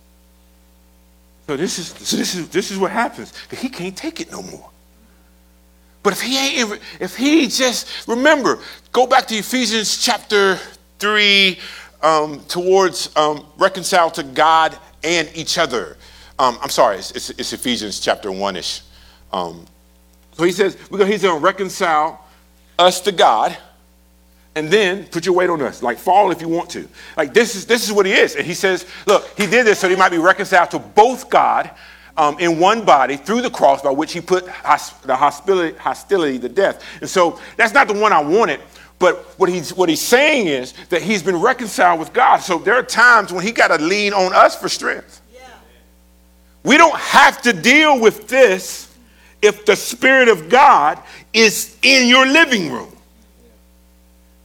So 1.47 1.57
this 1.57 1.79
is 1.79 1.89
so 1.89 2.17
this 2.17 2.35
is 2.37 2.49
this 2.51 2.71
is 2.71 2.79
what 2.79 2.93
happens. 2.93 3.33
He 3.51 3.69
can't 3.69 3.97
take 3.97 4.21
it 4.21 4.31
no 4.31 4.43
more. 4.43 4.71
But 6.03 6.15
if 6.15 6.23
he 6.23 6.39
ain't, 6.39 6.81
if 6.99 7.17
he 7.17 7.47
just, 7.47 8.09
remember, 8.09 8.59
go 8.93 9.07
back 9.07 9.27
to 9.27 9.35
Ephesians 9.35 9.99
chapter 9.99 10.59
3 10.99 11.59
um, 12.03 12.41
towards 12.45 13.15
um, 13.17 13.47
reconcile 13.59 14.11
to 14.13 14.23
God 14.23 14.77
and 15.05 15.31
each 15.35 15.59
other. 15.59 15.97
Um, 16.39 16.59
I'm 16.63 16.71
sorry, 16.71 16.99
it's, 16.99 17.11
it's, 17.13 17.31
it's, 17.31 17.53
Ephesians 17.53 18.01
chapter 18.01 18.33
1 18.33 18.57
ish. 18.57 18.81
Um, 19.33 19.67
so 20.33 20.45
he 20.45 20.53
says, 20.53 20.77
he's 20.91 21.23
going 21.23 21.39
to 21.39 21.45
reconcile 21.45 22.25
us 22.79 23.01
to 23.03 23.13
God 23.13 23.57
and 24.55 24.69
then 24.69 25.05
put 25.07 25.27
your 25.27 25.35
weight 25.35 25.51
on 25.51 25.61
us. 25.61 25.83
Like 25.83 25.99
fall 25.99 26.31
if 26.31 26.41
you 26.41 26.49
want 26.49 26.71
to. 26.71 26.89
Like 27.17 27.35
this 27.35 27.55
is, 27.55 27.67
this 27.67 27.87
is 27.87 27.93
what 27.93 28.07
he 28.07 28.13
is. 28.13 28.37
And 28.37 28.47
he 28.47 28.55
says, 28.55 28.87
look, 29.07 29.29
he 29.37 29.47
did 29.47 29.67
this 29.67 29.79
so 29.79 29.89
he 29.89 29.97
might 29.97 30.09
be 30.09 30.19
reconciled 30.19 30.71
to 30.71 30.79
both 30.79 31.29
God 31.29 31.71
um, 32.17 32.39
in 32.39 32.59
one 32.59 32.85
body 32.85 33.17
through 33.17 33.43
the 33.43 33.51
cross 33.51 33.83
by 33.83 33.91
which 33.91 34.13
he 34.13 34.21
put 34.21 34.47
hosp- 34.47 35.03
the 35.03 35.17
hostility, 35.17 35.77
hostility 35.79 36.39
to 36.39 36.49
death. 36.49 36.85
And 37.01 37.09
so 37.09 37.41
that's 37.57 37.73
not 37.73 37.89
the 37.89 37.95
one 37.95 38.13
I 38.13 38.21
wanted. 38.21 38.61
But 38.99 39.19
what 39.39 39.49
he's, 39.49 39.73
what 39.73 39.89
he's 39.89 40.01
saying 40.01 40.47
is 40.47 40.75
that 40.91 41.01
he's 41.01 41.23
been 41.23 41.41
reconciled 41.41 41.99
with 41.99 42.13
God. 42.13 42.39
So 42.39 42.59
there 42.59 42.75
are 42.75 42.83
times 42.83 43.33
when 43.33 43.45
he 43.45 43.51
got 43.51 43.69
to 43.69 43.83
lean 43.83 44.13
on 44.13 44.35
us 44.35 44.55
for 44.55 44.69
strength. 44.69 45.23
Yeah. 45.33 45.47
We 46.65 46.77
don't 46.77 46.97
have 46.97 47.41
to 47.43 47.55
deal 47.55 47.99
with 47.99 48.29
this 48.29 48.95
if 49.41 49.65
the 49.65 49.75
Spirit 49.75 50.29
of 50.29 50.51
God 50.51 51.03
is 51.33 51.79
in 51.83 52.09
your 52.09 52.27
living 52.27 52.71
room. 52.71 52.95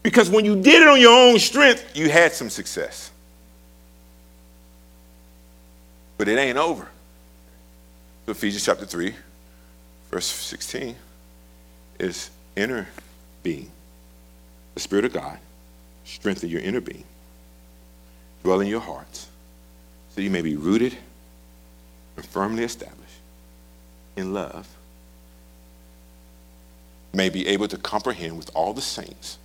Because 0.03 0.29
when 0.29 0.45
you 0.45 0.55
did 0.61 0.83
it 0.83 0.87
on 0.87 1.01
your 1.01 1.31
own 1.31 1.39
strength, 1.39 1.97
you 1.97 2.09
had 2.09 2.31
some 2.31 2.49
success. 2.49 3.11
But 6.17 6.29
it 6.29 6.37
ain't 6.37 6.57
over. 6.57 6.87
Ephesians 8.27 8.65
chapter 8.65 8.87
3, 8.87 9.13
verse 10.09 10.25
16 10.25 10.95
is 11.99 12.31
inner 12.55 12.87
being. 13.43 13.69
The 14.73 14.79
Spirit 14.79 15.05
of 15.05 15.13
God 15.13 15.37
strengthen 16.05 16.49
your 16.49 16.61
inner 16.61 16.81
being. 16.81 17.03
Dwell 18.43 18.61
in 18.61 18.67
your 18.67 18.79
hearts 18.79 19.27
so 20.09 20.21
you 20.21 20.31
may 20.31 20.41
be 20.41 20.55
rooted 20.55 20.97
and 22.17 22.25
firmly 22.25 22.63
established 22.63 23.19
in 24.15 24.33
love. 24.33 24.67
May 27.13 27.29
be 27.29 27.47
able 27.47 27.67
to 27.67 27.77
comprehend 27.77 28.37
with 28.37 28.49
all 28.55 28.73
the 28.73 28.81
saints 28.81 29.37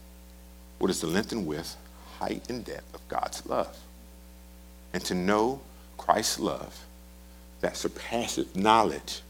what 0.79 0.91
is 0.91 1.03
the 1.03 1.07
length 1.07 1.33
and 1.33 1.47
width, 1.47 1.77
height 2.19 2.49
and 2.49 2.65
depth 2.65 2.95
of 2.95 3.07
God's 3.09 3.45
love. 3.45 3.77
And 4.95 5.05
to 5.05 5.15
know 5.15 5.61
Christ's 5.99 6.41
love 6.41 6.87
that 7.61 7.77
surpasses 7.77 8.55
knowledge, 8.57 9.23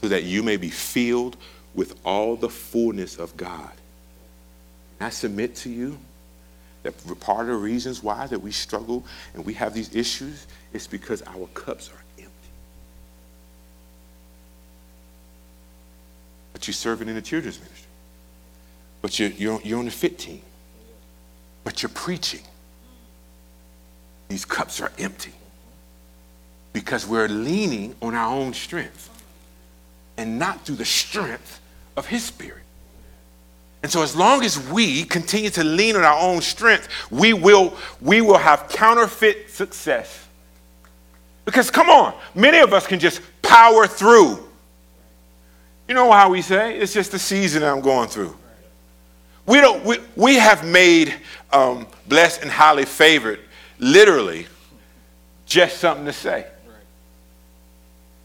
so 0.00 0.08
that 0.08 0.24
you 0.24 0.42
may 0.42 0.56
be 0.56 0.70
filled 0.70 1.36
with 1.74 1.98
all 2.04 2.36
the 2.36 2.48
fullness 2.48 3.18
of 3.18 3.36
God. 3.36 3.72
And 4.98 5.06
I 5.06 5.10
submit 5.10 5.54
to 5.56 5.70
you 5.70 5.98
that 6.82 6.94
part 7.20 7.42
of 7.42 7.46
the 7.48 7.56
reasons 7.56 8.02
why 8.02 8.26
that 8.26 8.38
we 8.38 8.52
struggle 8.52 9.04
and 9.34 9.44
we 9.44 9.54
have 9.54 9.74
these 9.74 9.94
issues 9.94 10.46
is 10.72 10.86
because 10.86 11.22
our 11.22 11.48
cups 11.54 11.90
are 11.90 12.02
empty. 12.18 12.32
But 16.52 16.66
you're 16.66 16.74
serving 16.74 17.08
in 17.08 17.14
the 17.14 17.22
children's 17.22 17.58
ministry. 17.58 17.88
But 19.02 19.18
you're, 19.18 19.30
you're, 19.30 19.60
you're 19.62 19.78
on 19.78 19.84
the 19.86 19.90
fit 19.90 20.18
team. 20.18 20.42
But 21.64 21.82
you're 21.82 21.90
preaching. 21.90 22.42
These 24.28 24.44
cups 24.44 24.80
are 24.80 24.92
empty 24.98 25.32
because 26.76 27.06
we're 27.06 27.26
leaning 27.26 27.94
on 28.02 28.14
our 28.14 28.36
own 28.36 28.52
strength 28.52 29.08
and 30.18 30.38
not 30.38 30.66
through 30.66 30.76
the 30.76 30.84
strength 30.84 31.58
of 31.96 32.06
His 32.06 32.22
Spirit. 32.22 32.64
And 33.82 33.90
so, 33.90 34.02
as 34.02 34.14
long 34.14 34.44
as 34.44 34.58
we 34.68 35.04
continue 35.04 35.48
to 35.48 35.64
lean 35.64 35.96
on 35.96 36.04
our 36.04 36.20
own 36.20 36.42
strength, 36.42 36.88
we 37.10 37.32
will, 37.32 37.74
we 38.02 38.20
will 38.20 38.36
have 38.36 38.68
counterfeit 38.68 39.48
success. 39.48 40.28
Because, 41.46 41.70
come 41.70 41.88
on, 41.88 42.12
many 42.34 42.58
of 42.58 42.74
us 42.74 42.86
can 42.86 42.98
just 42.98 43.22
power 43.40 43.86
through. 43.86 44.46
You 45.88 45.94
know 45.94 46.12
how 46.12 46.28
we 46.28 46.42
say? 46.42 46.76
It's 46.76 46.92
just 46.92 47.10
the 47.10 47.18
season 47.18 47.62
I'm 47.62 47.80
going 47.80 48.10
through. 48.10 48.36
We, 49.46 49.62
don't, 49.62 49.82
we, 49.82 49.96
we 50.14 50.34
have 50.34 50.62
made 50.62 51.14
um, 51.54 51.86
blessed 52.06 52.42
and 52.42 52.50
highly 52.50 52.84
favored 52.84 53.40
literally 53.78 54.46
just 55.46 55.78
something 55.78 56.04
to 56.04 56.12
say. 56.12 56.48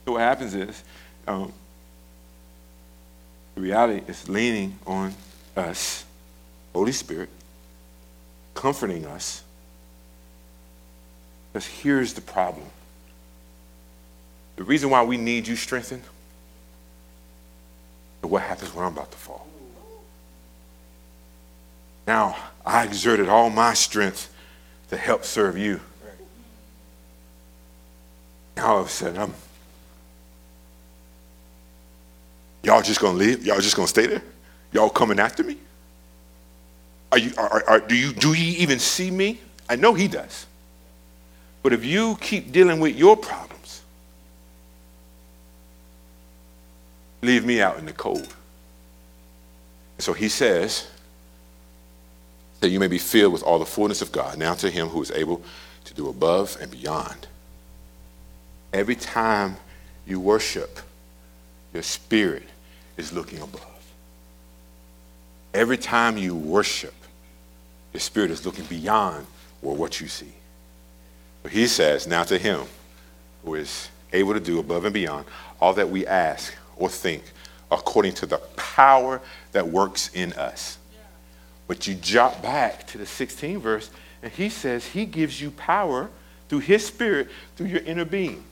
So, 0.06 0.14
what 0.14 0.22
happens 0.22 0.54
is 0.54 0.84
um, 1.28 1.54
the 3.56 3.62
reality 3.62 4.02
is 4.08 4.28
leaning 4.28 4.78
on 4.88 5.14
us, 5.56 6.06
Holy 6.74 6.92
Spirit, 6.92 7.30
comforting 8.54 9.06
us. 9.06 9.44
Because 11.52 11.68
here's 11.68 12.14
the 12.14 12.22
problem 12.22 12.66
the 14.56 14.64
reason 14.64 14.90
why 14.90 15.04
we 15.04 15.18
need 15.18 15.48
you 15.48 15.56
strengthened 15.56 16.04
is 18.24 18.30
what 18.30 18.44
happens 18.44 18.74
when 18.74 18.86
I'm 18.86 18.94
about 18.94 19.12
to 19.12 19.18
fall. 19.18 19.48
Now, 22.08 22.36
I 22.66 22.84
exerted 22.84 23.30
all 23.30 23.50
my 23.50 23.74
strength 23.74 24.34
to 24.90 24.98
help 24.98 25.24
serve 25.24 25.58
you. 25.58 25.80
Now 28.56 28.74
all 28.74 28.80
of 28.82 28.88
a 28.88 28.90
sudden, 28.90 29.22
I'm. 29.22 29.34
Y'all 32.64 32.82
just 32.82 33.00
gonna 33.00 33.18
leave? 33.18 33.46
Y'all 33.46 33.60
just 33.60 33.76
gonna 33.76 33.88
stay 33.88 34.08
there? 34.08 34.22
Y'all 34.72 34.90
coming 34.90 35.20
after 35.20 35.44
me? 35.44 35.58
Are 37.12 37.18
you, 37.18 37.32
are, 37.38 37.64
are, 37.68 37.80
do, 37.80 37.96
you, 37.96 38.14
do 38.14 38.34
you 38.34 38.58
even 38.60 38.80
see 38.80 39.12
me? 39.12 39.40
I 39.68 39.76
know 39.76 39.94
he 39.94 40.08
does. 40.08 40.46
But 41.64 41.74
if 41.74 41.84
you 41.84 42.18
keep 42.22 42.52
dealing 42.52 42.80
with 42.80 42.96
your 42.96 43.18
problems, 43.18 43.82
leave 47.22 47.46
me 47.46 47.62
out 47.62 47.78
in 47.78 47.86
the 47.86 47.94
cold. 47.94 48.34
And 49.98 50.04
so 50.04 50.14
he 50.14 50.30
says 50.30 50.88
that 52.62 52.70
you 52.70 52.80
may 52.80 52.88
be 52.88 52.98
filled 52.98 53.34
with 53.34 53.44
all 53.44 53.60
the 53.60 53.66
fullness 53.66 54.02
of 54.02 54.12
God. 54.12 54.38
Now 54.38 54.54
to 54.56 54.70
him 54.70 54.88
who 54.88 55.02
is 55.02 55.12
able 55.12 55.44
to 55.86 55.94
do 55.94 56.10
above 56.10 56.58
and 56.62 56.72
beyond. 56.72 57.28
Every 58.72 58.96
time 58.96 59.58
you 60.06 60.20
worship, 60.20 60.80
your 61.74 61.84
spirit 61.84 62.44
is 63.02 63.12
looking 63.12 63.40
above. 63.40 63.68
Every 65.54 65.78
time 65.78 66.18
you 66.18 66.36
worship, 66.36 66.94
your 67.92 68.00
spirit 68.00 68.32
is 68.32 68.46
looking 68.46 68.66
beyond 68.66 69.26
or 69.62 69.76
what 69.76 70.00
you 70.00 70.08
see. 70.08 70.32
But 71.44 71.52
he 71.52 71.68
says, 71.68 72.08
now 72.08 72.24
to 72.24 72.38
him 72.38 72.62
who 73.44 73.56
is 73.56 73.90
able 74.14 74.34
to 74.34 74.40
do 74.40 74.60
above 74.60 74.86
and 74.86 74.94
beyond 74.94 75.26
all 75.60 75.74
that 75.74 75.90
we 75.90 76.06
ask 76.06 76.54
or 76.78 76.88
think 76.90 77.24
according 77.72 78.14
to 78.14 78.26
the 78.26 78.38
power 78.56 79.22
that 79.52 79.68
works 79.68 80.12
in 80.14 80.34
us. 80.34 80.78
But 81.68 81.88
you 81.88 81.96
jump 81.96 82.42
back 82.42 82.86
to 82.88 82.98
the 82.98 83.06
16th 83.06 83.60
verse, 83.60 83.90
and 84.22 84.32
he 84.32 84.50
says 84.50 84.86
he 84.86 85.06
gives 85.06 85.42
you 85.42 85.52
power 85.52 86.10
through 86.50 86.60
his 86.60 86.86
spirit, 86.86 87.30
through 87.56 87.68
your 87.68 87.82
inner 87.82 88.06
being. 88.06 88.44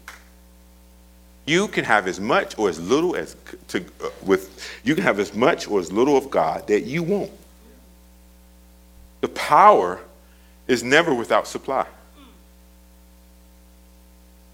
You 1.50 1.68
can 1.68 1.84
have 1.84 2.08
as 2.08 2.20
much 2.20 2.56
or 2.60 2.70
as 2.70 2.80
little 2.80 3.16
as 3.16 3.36
to, 3.70 3.84
uh, 4.04 4.10
with 4.24 4.72
you 4.84 4.94
can 4.94 5.04
have 5.04 5.18
as 5.20 5.34
much 5.34 5.68
or 5.68 5.80
as 5.80 5.92
little 5.92 6.16
of 6.16 6.30
God 6.30 6.68
that 6.68 6.82
you 6.82 7.02
want. 7.02 7.32
The 9.22 9.30
power 9.30 10.00
is 10.68 10.84
never 10.84 11.12
without 11.12 11.48
supply. 11.48 11.88
I 12.20 12.24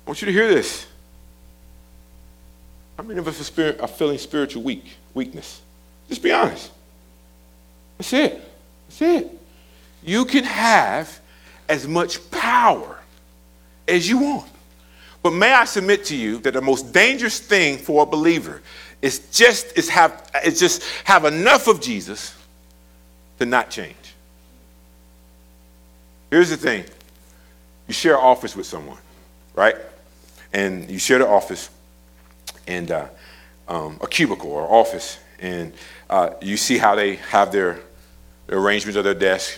want 0.05 0.21
you 0.21 0.27
to 0.27 0.31
hear 0.31 0.47
this. 0.47 0.87
How 2.95 3.03
many 3.03 3.19
of 3.19 3.27
us 3.27 3.59
are, 3.59 3.87
feeling 3.89 4.17
spiritual 4.17 4.63
weak, 4.63 4.95
weakness? 5.13 5.59
Just 6.07 6.23
be 6.23 6.31
honest. 6.31 6.71
That's 7.97 8.13
it. 8.13 8.41
That's 8.87 9.01
it. 9.01 9.37
You 10.01 10.23
can 10.23 10.45
have 10.45 11.19
as 11.67 11.89
much 11.89 12.31
power 12.31 12.99
as 13.85 14.07
you 14.07 14.19
want. 14.19 14.55
But 15.26 15.34
may 15.34 15.51
I 15.51 15.65
submit 15.65 16.05
to 16.05 16.15
you 16.15 16.38
that 16.41 16.53
the 16.53 16.61
most 16.61 16.93
dangerous 16.93 17.39
thing 17.39 17.80
for 17.80 18.03
a 18.03 18.05
believer 18.05 18.61
is 19.01 19.28
just 19.32 19.76
is 19.76 19.89
have 19.89 20.30
is 20.45 20.59
just 20.59 20.84
have 21.03 21.26
enough 21.26 21.67
of 21.67 21.82
Jesus 21.82 22.36
to 23.39 23.47
not 23.47 23.71
change. 23.71 24.13
Here's 26.30 26.51
the 26.51 26.57
thing. 26.57 26.84
You 27.88 27.95
share 27.95 28.19
office 28.19 28.55
with 28.55 28.67
someone, 28.67 28.99
right? 29.55 29.76
And 30.53 30.91
you 30.91 30.99
share 30.99 31.17
the 31.17 31.28
office 31.28 31.71
and 32.67 32.91
uh, 32.91 33.07
um, 33.67 33.97
a 34.01 34.07
cubicle 34.07 34.51
or 34.51 34.71
office, 34.71 35.17
and 35.39 35.73
uh, 36.07 36.36
you 36.39 36.55
see 36.55 36.78
how 36.78 36.93
they 36.93 37.15
have 37.15 37.51
their, 37.51 37.80
their 38.45 38.59
arrangements 38.59 38.95
of 38.95 39.03
their 39.03 39.15
desk. 39.15 39.57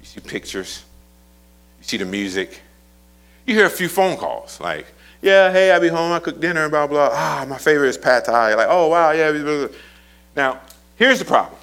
You 0.00 0.06
see 0.06 0.20
pictures. 0.20 0.82
You 1.80 1.84
see 1.84 1.98
the 1.98 2.06
music. 2.06 2.62
You 3.46 3.54
hear 3.54 3.66
a 3.66 3.70
few 3.70 3.88
phone 3.88 4.16
calls 4.16 4.60
like, 4.60 4.86
yeah, 5.20 5.50
hey, 5.50 5.70
I'll 5.70 5.80
be 5.80 5.88
home, 5.88 6.12
I 6.12 6.18
cook 6.18 6.40
dinner, 6.40 6.68
blah, 6.68 6.86
blah. 6.86 7.08
Ah, 7.12 7.46
my 7.48 7.56
favorite 7.56 7.88
is 7.88 7.96
pad 7.96 8.26
thai. 8.26 8.54
Like, 8.54 8.68
oh, 8.68 8.88
wow, 8.88 9.12
yeah. 9.12 9.32
Blah, 9.32 9.42
blah. 9.42 9.68
Now, 10.36 10.60
here's 10.96 11.18
the 11.18 11.24
problem. 11.24 11.58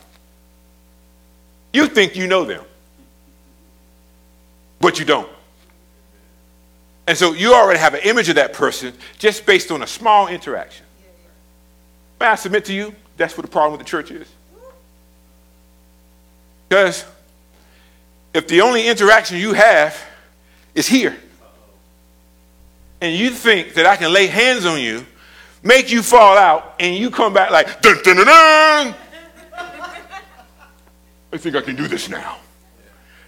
You 1.72 1.88
think 1.88 2.16
you 2.16 2.28
know 2.28 2.44
them, 2.44 2.64
but 4.80 4.98
you 4.98 5.06
don't. 5.06 5.30
And 7.08 7.18
so 7.18 7.34
you 7.34 7.54
already 7.54 7.80
have 7.80 7.94
an 7.94 8.02
image 8.04 8.30
of 8.30 8.36
that 8.36 8.54
person 8.54 8.94
just 9.20 9.46
based 9.46 9.72
on 9.72 9.84
a 9.84 9.88
small 9.88 10.28
interaction. 10.28 10.86
May 12.20 12.28
I 12.28 12.36
submit 12.36 12.66
to 12.66 12.74
you, 12.74 12.96
that's 13.18 13.38
what 13.38 13.46
the 13.46 13.52
problem 13.52 13.78
with 13.78 13.86
the 13.86 13.90
church 13.90 14.12
is. 14.12 14.28
Because 16.68 17.06
if 18.34 18.48
the 18.48 18.62
only 18.62 18.88
interaction 18.88 19.38
you 19.38 19.54
have 19.54 20.02
is 20.74 20.88
here, 20.88 21.16
and 23.02 23.16
you 23.16 23.32
think 23.32 23.74
that 23.74 23.86
I 23.86 23.95
can 23.95 24.14
lay 24.14 24.28
hands 24.28 24.66
on 24.66 24.80
you, 24.80 25.06
make 25.64 25.91
you 25.91 26.04
fall 26.04 26.38
out, 26.38 26.76
and 26.80 26.95
you 26.95 27.10
come 27.10 27.34
back 27.34 27.52
like, 27.52 27.82
dun 27.82 27.97
dun 28.04 28.16
dun 28.18 28.26
dun. 28.28 28.95
I 31.34 31.38
think 31.38 31.56
I 31.56 31.62
can 31.62 31.76
do 31.76 31.88
this 31.88 32.10
now. 32.10 32.38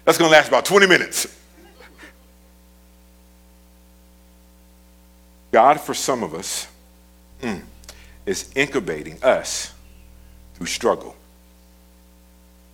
That's 0.05 0.17
going 0.17 0.29
to 0.29 0.35
last 0.35 0.49
about 0.49 0.65
20 0.65 0.87
minutes. 0.87 1.39
God, 5.51 5.79
for 5.79 5.93
some 5.93 6.23
of 6.23 6.33
us, 6.33 6.67
mm, 7.41 7.61
is 8.25 8.51
incubating 8.55 9.23
us 9.23 9.73
through 10.55 10.65
struggle. 10.65 11.15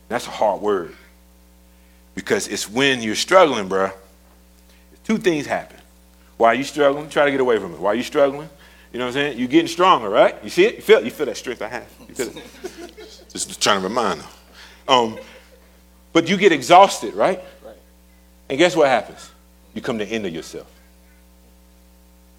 That's 0.07 0.25
a 0.25 0.31
hard 0.31 0.61
word 0.61 0.95
because 2.15 2.47
it's 2.47 2.69
when 2.69 3.01
you're 3.01 3.15
struggling, 3.15 3.69
bruh, 3.69 3.93
two 5.03 5.17
things 5.17 5.45
happen. 5.45 5.78
Why 6.39 6.53
are 6.53 6.55
you 6.55 6.63
struggling? 6.63 7.09
Try 7.09 7.25
to 7.25 7.31
get 7.31 7.41
away 7.41 7.59
from 7.59 7.73
it. 7.73 7.79
Why 7.81 7.91
are 7.91 7.95
you 7.95 8.01
struggling? 8.01 8.49
You 8.93 8.99
know 8.99 9.05
what 9.05 9.09
I'm 9.09 9.13
saying? 9.13 9.37
You're 9.37 9.49
getting 9.49 9.67
stronger, 9.67 10.09
right? 10.09 10.41
You 10.41 10.49
see 10.49 10.63
it? 10.63 10.77
You 10.77 10.81
feel, 10.81 11.03
you 11.03 11.11
feel 11.11 11.25
that 11.25 11.35
strength 11.35 11.61
I 11.61 11.67
have. 11.67 11.87
You 12.07 12.15
feel 12.15 12.29
it? 12.29 13.25
Just 13.29 13.61
trying 13.61 13.81
to 13.81 13.87
remind 13.89 14.21
them. 14.21 14.29
Um, 14.87 15.19
but 16.13 16.29
you 16.29 16.37
get 16.37 16.53
exhausted, 16.53 17.13
right? 17.13 17.43
right? 17.65 17.75
And 18.47 18.57
guess 18.57 18.73
what 18.73 18.87
happens? 18.87 19.29
You 19.73 19.81
come 19.81 19.99
to 19.99 20.05
the 20.05 20.11
end 20.11 20.25
of 20.27 20.33
yourself. 20.33 20.71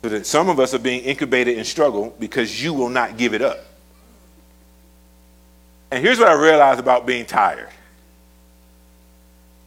So 0.03 0.09
that 0.09 0.25
some 0.25 0.49
of 0.49 0.59
us 0.59 0.73
are 0.73 0.79
being 0.79 1.03
incubated 1.03 1.59
in 1.59 1.65
struggle 1.67 2.17
because 2.19 2.63
you 2.63 2.73
will 2.73 2.89
not 2.89 3.19
give 3.19 3.35
it 3.35 3.43
up. 3.43 3.59
And 5.91 6.03
here's 6.03 6.19
what 6.19 6.29
I 6.29 6.41
realized 6.41 6.81
about 6.81 7.05
being 7.05 7.27
tired. 7.27 7.69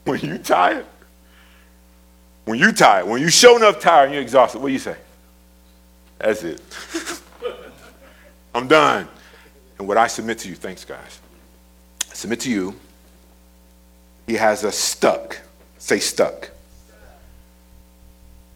When 0.06 0.20
you're 0.20 0.38
tired, 0.40 0.86
when 2.46 2.60
you're 2.60 2.74
tired, 2.74 3.08
when 3.08 3.22
you 3.22 3.30
show 3.30 3.56
enough 3.56 3.80
tired 3.80 4.06
and 4.06 4.14
you're 4.14 4.22
exhausted, 4.22 4.60
what 4.60 4.68
do 4.68 4.74
you 4.74 4.80
say? 4.80 4.98
That's 6.20 6.44
it. 6.44 6.62
I'm 8.56 8.68
done. 8.68 9.08
And 9.78 9.88
what 9.88 9.98
I 9.98 10.08
submit 10.08 10.40
to 10.40 10.50
you, 10.50 10.56
thanks, 10.56 10.86
guys. 10.86 11.20
I 12.10 12.14
submit 12.14 12.42
to 12.42 12.52
you, 12.52 12.76
he 14.28 14.36
has 14.36 14.64
us 14.64 14.78
stuck. 14.78 15.40
Say 15.78 16.00
stuck. 16.00 16.50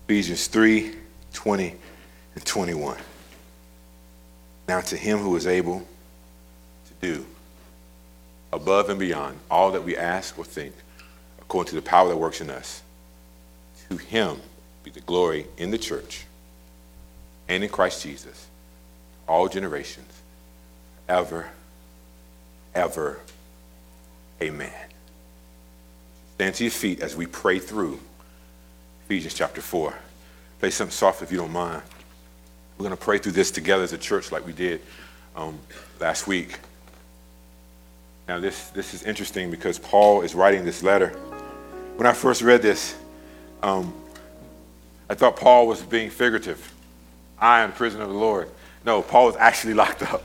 Ephesians 0.05 0.47
3 0.47 0.95
20 1.33 1.75
and 2.35 2.45
21. 2.45 2.97
Now 4.67 4.81
to 4.81 4.97
him 4.97 5.19
who 5.19 5.35
is 5.35 5.45
able 5.45 5.79
to 5.79 6.93
do 7.01 7.25
above 8.51 8.89
and 8.89 8.99
beyond 8.99 9.38
all 9.51 9.71
that 9.71 9.83
we 9.83 9.97
ask 9.97 10.38
or 10.39 10.45
think, 10.45 10.73
according 11.41 11.69
to 11.69 11.75
the 11.75 11.81
power 11.81 12.07
that 12.09 12.17
works 12.17 12.41
in 12.41 12.49
us 12.49 12.81
to 13.89 13.97
him 13.97 14.41
be 14.83 14.91
the 14.91 15.01
glory 15.01 15.45
in 15.57 15.71
the 15.71 15.77
church 15.77 16.25
and 17.47 17.63
in 17.63 17.69
Christ 17.69 18.03
Jesus, 18.03 18.47
all 19.27 19.47
generations, 19.47 20.11
ever, 21.07 21.49
ever. 22.75 23.19
Amen. 24.41 24.71
Stand 26.35 26.55
to 26.55 26.63
your 26.65 26.71
feet 26.71 27.01
as 27.01 27.15
we 27.15 27.25
pray 27.25 27.59
through 27.59 27.99
Ephesians 29.05 29.33
chapter 29.33 29.61
4. 29.61 29.93
Play 30.59 30.69
something 30.69 30.91
soft 30.91 31.21
if 31.21 31.31
you 31.31 31.38
don't 31.38 31.51
mind. 31.51 31.81
We're 32.77 32.83
going 32.83 32.97
to 32.97 33.03
pray 33.03 33.17
through 33.17 33.31
this 33.31 33.49
together 33.49 33.83
as 33.83 33.93
a 33.93 33.97
church 33.97 34.31
like 34.31 34.45
we 34.45 34.53
did 34.53 34.81
um, 35.35 35.57
last 35.99 36.27
week. 36.27 36.59
Now, 38.27 38.39
this, 38.39 38.69
this 38.69 38.93
is 38.93 39.03
interesting 39.03 39.49
because 39.49 39.79
Paul 39.79 40.21
is 40.21 40.35
writing 40.35 40.65
this 40.65 40.83
letter. 40.83 41.09
When 41.95 42.05
I 42.05 42.13
first 42.13 42.41
read 42.41 42.61
this, 42.61 42.95
um, 43.64 43.93
I 45.10 45.16
thought 45.16 45.36
Paul 45.36 45.68
was 45.68 45.82
being 45.82 46.10
figurative. 46.10 46.74
I 47.39 47.62
am 47.62 47.72
prisoner 47.72 48.03
of 48.03 48.10
the 48.10 48.16
Lord. 48.16 48.49
No, 48.86 49.01
Paul 49.01 49.28
was 49.28 49.36
actually 49.36 49.74
locked 49.76 50.03
up. 50.03 50.24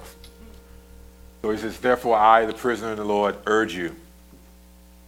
So 1.42 1.50
he 1.50 1.58
says, 1.58 1.78
Therefore, 1.78 2.16
I, 2.16 2.46
the 2.46 2.52
prisoner 2.52 2.92
of 2.92 2.98
the 2.98 3.04
Lord, 3.04 3.36
urge 3.46 3.74
you 3.74 3.94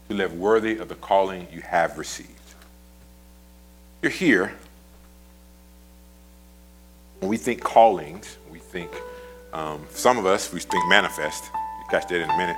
to 0.09 0.14
live 0.14 0.35
worthy 0.35 0.79
of 0.79 0.89
the 0.89 0.95
calling 0.97 1.47
you 1.53 1.61
have 1.62 1.99
received. 1.99 2.31
You're 4.03 4.11
here. 4.11 4.53
When 7.20 7.31
we 7.31 7.37
think 7.37 7.62
callings, 7.62 8.37
we 8.51 8.59
think, 8.59 8.91
um, 9.53 9.87
some 9.91 10.18
of 10.18 10.27
us, 10.27 10.53
we 10.53 10.61
think 10.61 10.89
manifest. 10.89 11.45
You 11.45 11.85
catch 11.89 12.09
that 12.09 12.20
in 12.20 12.29
a 12.29 12.37
minute. 12.37 12.57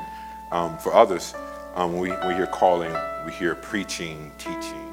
Um, 0.50 0.78
for 0.78 0.94
others, 0.94 1.34
um, 1.74 1.92
when 1.92 2.00
we, 2.00 2.10
we 2.26 2.34
hear 2.34 2.46
calling, 2.46 2.92
we 3.26 3.32
hear 3.32 3.54
preaching, 3.54 4.32
teaching, 4.38 4.85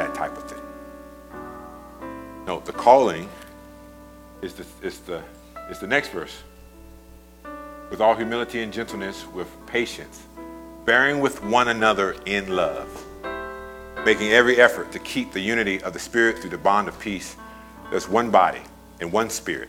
that 0.00 0.14
type 0.14 0.34
of 0.36 0.44
thing. 0.44 0.62
No, 2.46 2.60
the 2.60 2.72
calling 2.72 3.28
is 4.40 4.54
the, 4.54 4.64
is 4.82 5.00
the, 5.00 5.22
is 5.70 5.78
the 5.78 5.86
next 5.86 6.08
verse. 6.08 6.42
With 7.90 8.00
all 8.00 8.14
humility 8.14 8.62
and 8.62 8.72
gentleness, 8.72 9.26
with 9.26 9.48
patience, 9.66 10.22
bearing 10.86 11.20
with 11.20 11.42
one 11.44 11.68
another 11.68 12.16
in 12.24 12.56
love, 12.56 12.88
making 14.06 14.32
every 14.32 14.56
effort 14.56 14.90
to 14.92 14.98
keep 15.00 15.32
the 15.32 15.40
unity 15.40 15.82
of 15.82 15.92
the 15.92 15.98
Spirit 15.98 16.38
through 16.38 16.50
the 16.50 16.58
bond 16.58 16.88
of 16.88 16.98
peace. 16.98 17.36
There's 17.90 18.08
one 18.08 18.30
body 18.30 18.62
and 19.00 19.12
one 19.12 19.28
Spirit, 19.28 19.68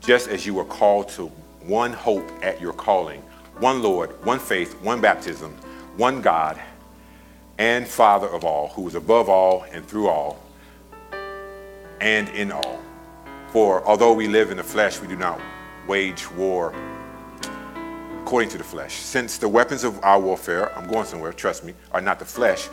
just 0.00 0.28
as 0.28 0.44
you 0.44 0.54
were 0.54 0.64
called 0.64 1.08
to 1.10 1.26
one 1.60 1.92
hope 1.92 2.28
at 2.42 2.60
your 2.60 2.72
calling, 2.72 3.20
one 3.60 3.80
Lord, 3.80 4.10
one 4.24 4.40
faith, 4.40 4.74
one 4.82 5.00
baptism, 5.00 5.52
one 5.96 6.20
God 6.20 6.60
and 7.62 7.86
Father 7.86 8.26
of 8.26 8.42
all, 8.44 8.66
who 8.70 8.88
is 8.88 8.96
above 8.96 9.28
all 9.28 9.64
and 9.70 9.86
through 9.86 10.08
all 10.08 10.42
and 12.00 12.28
in 12.30 12.50
all. 12.50 12.80
For 13.52 13.86
although 13.86 14.12
we 14.12 14.26
live 14.26 14.50
in 14.50 14.56
the 14.56 14.64
flesh, 14.64 15.00
we 15.00 15.06
do 15.06 15.14
not 15.14 15.40
wage 15.86 16.28
war 16.32 16.74
according 18.20 18.50
to 18.50 18.58
the 18.58 18.64
flesh. 18.64 18.94
Since 18.94 19.38
the 19.38 19.48
weapons 19.48 19.84
of 19.84 20.02
our 20.02 20.18
warfare, 20.18 20.76
I'm 20.76 20.88
going 20.90 21.06
somewhere, 21.06 21.32
trust 21.32 21.62
me, 21.62 21.72
are 21.92 22.00
not 22.00 22.18
the 22.18 22.24
flesh, 22.24 22.68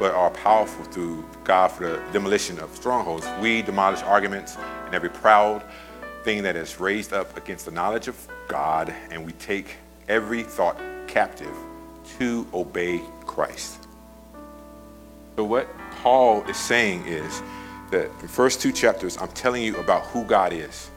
but 0.00 0.12
are 0.12 0.30
powerful 0.30 0.84
through 0.86 1.24
God 1.44 1.68
for 1.68 1.86
the 1.86 2.02
demolition 2.12 2.58
of 2.58 2.74
strongholds. 2.74 3.24
We 3.40 3.62
demolish 3.62 4.02
arguments 4.02 4.56
and 4.86 4.92
every 4.92 5.10
proud 5.10 5.62
thing 6.24 6.42
that 6.42 6.56
is 6.56 6.80
raised 6.80 7.12
up 7.12 7.36
against 7.36 7.66
the 7.66 7.70
knowledge 7.70 8.08
of 8.08 8.16
God, 8.48 8.92
and 9.12 9.24
we 9.24 9.34
take 9.34 9.76
every 10.08 10.42
thought 10.42 10.80
captive 11.06 11.54
to 12.18 12.44
obey 12.52 13.00
Christ. 13.24 13.81
So, 15.36 15.44
what 15.44 15.68
Paul 16.02 16.42
is 16.44 16.56
saying 16.56 17.06
is 17.06 17.42
that 17.90 18.06
in 18.06 18.18
the 18.20 18.28
first 18.28 18.60
two 18.60 18.72
chapters, 18.72 19.16
I'm 19.18 19.28
telling 19.28 19.62
you 19.62 19.76
about 19.76 20.06
who 20.06 20.24
God 20.24 20.52
is. 20.52 20.90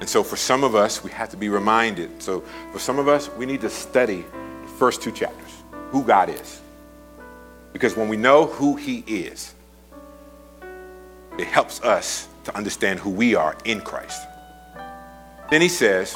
And 0.00 0.08
so 0.08 0.22
for 0.24 0.36
some 0.36 0.64
of 0.64 0.74
us, 0.74 1.04
we 1.04 1.10
have 1.10 1.28
to 1.30 1.36
be 1.36 1.50
reminded. 1.50 2.22
So 2.22 2.40
for 2.72 2.78
some 2.78 2.98
of 2.98 3.06
us, 3.06 3.28
we 3.36 3.44
need 3.44 3.60
to 3.60 3.68
study 3.68 4.24
the 4.62 4.68
first 4.78 5.02
two 5.02 5.12
chapters, 5.12 5.62
who 5.90 6.02
God 6.02 6.30
is. 6.30 6.60
Because 7.74 7.96
when 7.96 8.08
we 8.08 8.16
know 8.16 8.46
who 8.46 8.76
He 8.76 9.04
is, 9.06 9.54
it 11.38 11.46
helps 11.46 11.82
us 11.82 12.28
to 12.44 12.56
understand 12.56 12.98
who 12.98 13.10
we 13.10 13.34
are 13.34 13.56
in 13.64 13.80
Christ. 13.80 14.26
Then 15.50 15.60
he 15.60 15.68
says 15.68 16.14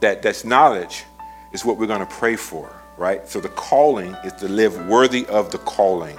that 0.00 0.22
this 0.22 0.44
knowledge 0.44 1.04
is 1.52 1.64
what 1.64 1.78
we're 1.78 1.86
going 1.86 2.00
to 2.00 2.14
pray 2.14 2.36
for, 2.36 2.74
right? 2.96 3.28
So 3.28 3.40
the 3.40 3.48
calling 3.50 4.14
is 4.24 4.32
to 4.34 4.48
live 4.48 4.86
worthy 4.86 5.26
of 5.26 5.50
the 5.50 5.58
calling, 5.58 6.16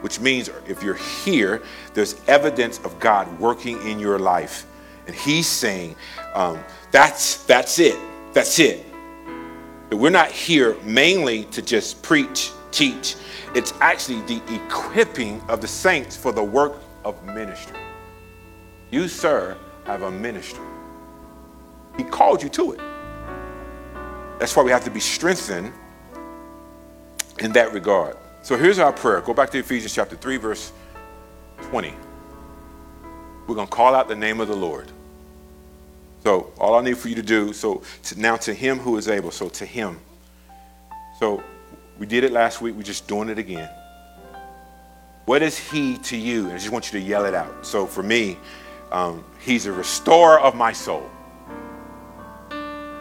which 0.00 0.20
means 0.20 0.50
if 0.66 0.82
you're 0.82 0.94
here, 1.24 1.62
there's 1.94 2.20
evidence 2.28 2.78
of 2.84 2.98
God 3.00 3.38
working 3.38 3.80
in 3.88 3.98
your 3.98 4.18
life 4.18 4.66
and 5.06 5.14
he's 5.14 5.46
saying, 5.46 5.96
um, 6.34 6.62
that's, 6.90 7.44
that's 7.44 7.78
it. 7.78 7.96
That's 8.32 8.58
it. 8.58 8.84
That 9.88 9.96
we're 9.96 10.10
not 10.10 10.30
here 10.30 10.76
mainly 10.82 11.44
to 11.46 11.62
just 11.62 12.02
preach, 12.02 12.50
teach. 12.72 13.16
It's 13.54 13.72
actually 13.80 14.20
the 14.22 14.42
equipping 14.54 15.40
of 15.48 15.60
the 15.60 15.68
saints 15.68 16.16
for 16.16 16.32
the 16.32 16.42
work 16.42 16.74
of 17.04 17.22
ministry. 17.24 17.78
You, 18.90 19.08
sir, 19.08 19.56
have 19.84 20.02
a 20.02 20.10
ministry. 20.10 20.64
He 21.96 22.04
called 22.04 22.42
you 22.42 22.48
to 22.50 22.72
it. 22.72 22.80
That's 24.38 24.54
why 24.54 24.64
we 24.64 24.70
have 24.72 24.84
to 24.84 24.90
be 24.90 25.00
strengthened 25.00 25.72
in 27.38 27.52
that 27.52 27.72
regard. 27.72 28.16
So 28.42 28.56
here's 28.56 28.78
our 28.78 28.92
prayer. 28.92 29.20
Go 29.20 29.34
back 29.34 29.50
to 29.50 29.58
Ephesians 29.58 29.94
chapter 29.94 30.16
3, 30.16 30.36
verse 30.36 30.72
20. 31.62 31.92
We're 33.46 33.54
going 33.54 33.66
to 33.66 33.72
call 33.72 33.94
out 33.94 34.08
the 34.08 34.16
name 34.16 34.40
of 34.40 34.48
the 34.48 34.56
Lord. 34.56 34.90
So 36.22 36.52
all 36.58 36.74
I 36.74 36.82
need 36.82 36.98
for 36.98 37.08
you 37.08 37.14
to 37.16 37.22
do, 37.22 37.52
so 37.52 37.82
to, 38.04 38.20
now 38.20 38.36
to 38.36 38.52
him 38.52 38.78
who 38.78 38.96
is 38.96 39.08
able, 39.08 39.30
so 39.30 39.48
to 39.50 39.66
him. 39.66 40.00
So 41.20 41.42
we 41.98 42.06
did 42.06 42.24
it 42.24 42.32
last 42.32 42.60
week, 42.60 42.74
we're 42.74 42.82
just 42.82 43.06
doing 43.06 43.28
it 43.28 43.38
again. 43.38 43.70
What 45.24 45.42
is 45.42 45.58
he 45.58 45.98
to 45.98 46.16
you? 46.16 46.44
And 46.44 46.52
I 46.52 46.58
just 46.58 46.70
want 46.70 46.92
you 46.92 47.00
to 47.00 47.06
yell 47.06 47.24
it 47.24 47.34
out. 47.34 47.66
So 47.66 47.86
for 47.86 48.02
me, 48.02 48.38
um, 48.92 49.24
he's 49.40 49.66
a 49.66 49.72
restorer 49.72 50.40
of 50.40 50.54
my 50.54 50.72
soul. 50.72 51.08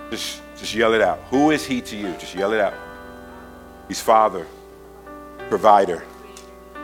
Just, 0.09 0.41
just 0.57 0.73
yell 0.73 0.93
it 0.93 1.01
out. 1.01 1.19
Who 1.29 1.51
is 1.51 1.65
he 1.65 1.81
to 1.81 1.95
you? 1.95 2.13
Just 2.19 2.35
yell 2.35 2.53
it 2.53 2.59
out. 2.59 2.73
He's 3.87 4.01
Father, 4.01 4.47
Provider, 5.49 6.03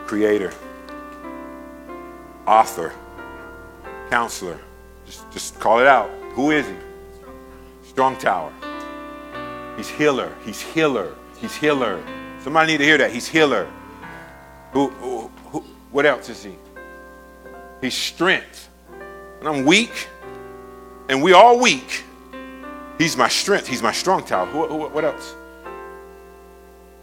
Creator, 0.06 0.52
Author, 2.46 2.92
Counselor. 4.10 4.58
Just, 5.04 5.30
just 5.32 5.60
call 5.60 5.80
it 5.80 5.86
out. 5.86 6.10
Who 6.34 6.50
is 6.50 6.66
he? 6.66 6.74
Strong 7.88 8.18
tower. 8.18 8.52
He's 9.76 9.88
healer. 9.88 10.32
He's 10.44 10.60
healer. 10.60 11.14
He's 11.40 11.54
healer. 11.56 12.02
Somebody 12.40 12.72
need 12.72 12.78
to 12.78 12.84
hear 12.84 12.98
that. 12.98 13.10
He's 13.10 13.26
healer. 13.26 13.68
Who, 14.72 14.88
who, 14.88 15.30
who 15.46 15.60
what 15.90 16.06
else 16.06 16.28
is 16.28 16.44
he? 16.44 16.54
He's 17.80 17.94
strength. 17.94 18.68
And 19.40 19.48
I'm 19.48 19.64
weak, 19.64 20.08
and 21.08 21.20
we 21.20 21.32
all 21.32 21.58
weak. 21.58 22.04
He's 22.96 23.16
my 23.16 23.28
strength. 23.28 23.66
He's 23.66 23.82
my 23.82 23.92
strong 23.92 24.24
tower. 24.24 24.46
What 24.46 25.04
else? 25.04 25.34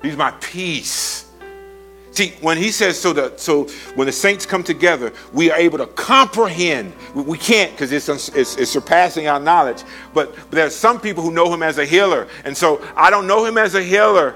He's 0.02 0.18
my 0.18 0.32
peace. 0.40 1.30
See, 2.12 2.34
when 2.42 2.58
he 2.58 2.72
says 2.72 3.00
so, 3.00 3.14
that 3.14 3.40
so 3.40 3.66
when 3.96 4.06
the 4.08 4.12
saints 4.12 4.46
come 4.46 4.64
together, 4.64 5.14
we 5.32 5.52
are 5.52 5.58
able 5.58 5.78
to 5.78 5.88
comprehend. 5.88 6.94
We 7.14 7.38
can't 7.38 7.72
because 7.72 7.92
it's, 7.92 8.10
it's, 8.10 8.58
it's, 8.58 8.72
surpassing 8.72 9.28
our 9.28 9.40
knowledge. 9.40 9.84
But, 10.14 10.36
but 10.36 10.52
there's 10.52 10.76
some 10.76 11.00
people 11.00 11.24
who 11.24 11.32
know 11.32 11.54
him 11.54 11.64
as 11.64 11.78
a 11.78 11.86
healer. 11.86 12.28
And 12.44 12.58
so 12.58 12.86
I 12.96 13.10
don't 13.10 13.28
know 13.28 13.46
him 13.46 13.58
as 13.58 13.76
a 13.76 13.84
healer. 13.84 14.36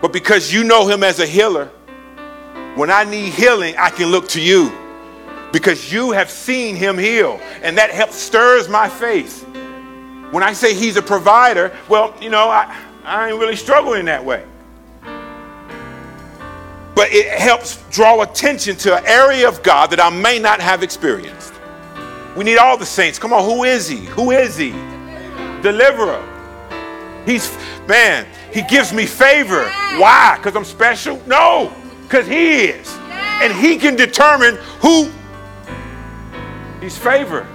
But 0.00 0.12
because 0.12 0.52
you 0.52 0.64
know 0.64 0.88
him 0.88 1.02
as 1.02 1.18
a 1.18 1.26
healer, 1.26 1.66
when 2.74 2.90
I 2.90 3.04
need 3.04 3.34
healing, 3.34 3.74
I 3.76 3.90
can 3.90 4.10
look 4.10 4.28
to 4.28 4.40
you 4.40 4.72
because 5.52 5.92
you 5.92 6.12
have 6.12 6.30
seen 6.30 6.76
him 6.76 6.96
heal. 6.96 7.40
And 7.62 7.76
that 7.76 7.90
helps 7.90 8.16
stirs 8.16 8.68
my 8.68 8.88
faith. 8.88 9.44
When 10.30 10.42
I 10.42 10.52
say 10.52 10.74
he's 10.74 10.96
a 10.96 11.02
provider, 11.02 11.76
well, 11.88 12.14
you 12.22 12.30
know, 12.30 12.48
I, 12.48 12.74
I 13.04 13.30
ain't 13.30 13.38
really 13.38 13.56
struggling 13.56 14.06
that 14.06 14.24
way 14.24 14.44
but 17.00 17.10
it 17.12 17.28
helps 17.28 17.82
draw 17.90 18.20
attention 18.20 18.76
to 18.76 18.94
an 18.94 19.02
area 19.06 19.48
of 19.48 19.62
God 19.62 19.90
that 19.90 19.98
I 19.98 20.10
may 20.10 20.38
not 20.38 20.60
have 20.60 20.82
experienced. 20.82 21.54
We 22.36 22.44
need 22.44 22.58
all 22.58 22.76
the 22.76 22.84
saints. 22.84 23.18
Come 23.18 23.32
on, 23.32 23.42
who 23.42 23.64
is 23.64 23.88
he? 23.88 24.04
Who 24.04 24.32
is 24.32 24.54
he? 24.58 24.72
Deliverer. 25.62 26.22
He's, 27.24 27.56
man, 27.88 28.26
he 28.52 28.60
gives 28.60 28.92
me 28.92 29.06
favor. 29.06 29.64
Why? 29.96 30.34
Because 30.36 30.54
I'm 30.54 30.64
special? 30.64 31.22
No, 31.26 31.72
because 32.02 32.26
he 32.26 32.64
is. 32.66 32.94
And 33.40 33.50
he 33.54 33.78
can 33.78 33.96
determine 33.96 34.56
who 34.80 35.10
he's 36.82 36.98
favor. 36.98 37.46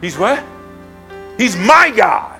He's 0.00 0.18
what? 0.18 0.44
He's 1.38 1.56
my 1.56 1.92
God. 1.96 2.35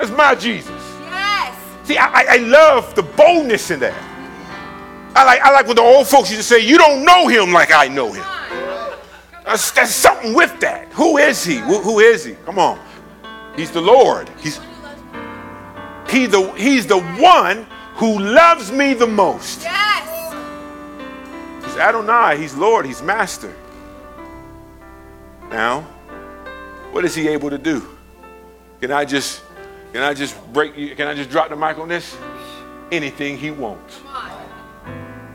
That's 0.00 0.12
my 0.12 0.34
Jesus. 0.34 0.70
Yes. 1.02 1.54
See, 1.84 1.98
I, 1.98 2.24
I 2.26 2.36
love 2.38 2.94
the 2.94 3.02
boldness 3.02 3.70
in 3.70 3.80
that. 3.80 3.92
I 5.14 5.24
like, 5.24 5.42
I 5.42 5.52
like 5.52 5.66
what 5.66 5.76
the 5.76 5.82
old 5.82 6.06
folks 6.06 6.30
used 6.30 6.48
to 6.48 6.54
say, 6.54 6.64
you 6.64 6.78
don't 6.78 7.04
know 7.04 7.28
him 7.28 7.52
like 7.52 7.70
I 7.70 7.86
know 7.86 8.10
him. 8.10 8.24
That's, 9.44 9.70
that's 9.72 9.94
something 9.94 10.32
with 10.32 10.58
that. 10.60 10.90
Who 10.94 11.18
is 11.18 11.44
he? 11.44 11.56
Who, 11.56 11.82
who 11.82 11.98
is 11.98 12.24
he? 12.24 12.34
Come 12.46 12.58
on. 12.58 12.80
He's 13.56 13.70
the 13.70 13.82
Lord. 13.82 14.30
He's, 14.40 14.58
he 16.08 16.24
the, 16.24 16.50
he's 16.56 16.86
the 16.86 17.00
one 17.18 17.66
who 17.96 18.20
loves 18.20 18.72
me 18.72 18.94
the 18.94 19.06
most. 19.06 19.64
Yes. 19.64 20.34
He's 21.62 21.76
Adonai. 21.76 22.38
He's 22.38 22.54
Lord. 22.54 22.86
He's 22.86 23.02
Master. 23.02 23.54
Now, 25.50 25.82
what 26.90 27.04
is 27.04 27.14
he 27.14 27.28
able 27.28 27.50
to 27.50 27.58
do? 27.58 27.86
Can 28.80 28.92
I 28.92 29.04
just, 29.04 29.42
can 29.92 30.02
I 30.02 30.14
just 30.14 30.36
break 30.52 30.76
you? 30.76 30.94
Can 30.94 31.08
I 31.08 31.14
just 31.14 31.30
drop 31.30 31.48
the 31.48 31.56
mic 31.56 31.78
on 31.78 31.88
this? 31.88 32.16
Anything 32.92 33.36
he 33.38 33.50
wants. 33.50 34.00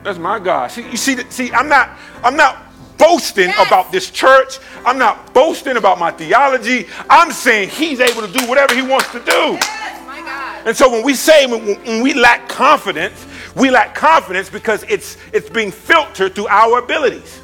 That's 0.04 0.20
my 0.20 0.40
God. 0.40 0.72
See, 0.72 0.88
you 0.90 0.98
see, 0.98 1.18
see, 1.30 1.52
I'm 1.52 1.68
not, 1.68 1.90
I'm 2.24 2.36
not 2.36 2.62
boasting 2.98 3.48
Yes. 3.50 3.68
about 3.68 3.92
this 3.92 4.12
church. 4.12 4.60
I'm 4.86 4.98
not 4.98 5.34
boasting 5.34 5.78
about 5.78 6.00
my 6.00 6.12
theology. 6.12 6.88
I'm 7.10 7.32
saying 7.32 7.70
he's 7.70 8.00
able 8.00 8.22
to 8.26 8.32
do 8.32 8.48
whatever 8.48 8.76
he 8.76 8.82
wants 8.82 9.12
to 9.12 9.20
do. 9.20 9.32
Yes, 9.54 10.06
my 10.06 10.20
God. 10.20 10.68
And 10.68 10.78
so 10.78 10.90
when 10.90 11.04
we 11.04 11.14
say 11.16 11.46
when, 11.48 11.66
when 11.84 12.04
we 12.04 12.14
lack 12.14 12.48
confidence, 12.48 13.26
we 13.56 13.72
lack 13.72 13.96
confidence 13.96 14.50
because 14.50 14.84
it's 14.84 15.18
it's 15.34 15.50
being 15.50 15.72
filtered 15.72 16.36
through 16.36 16.48
our 16.50 16.80
abilities. 16.80 17.42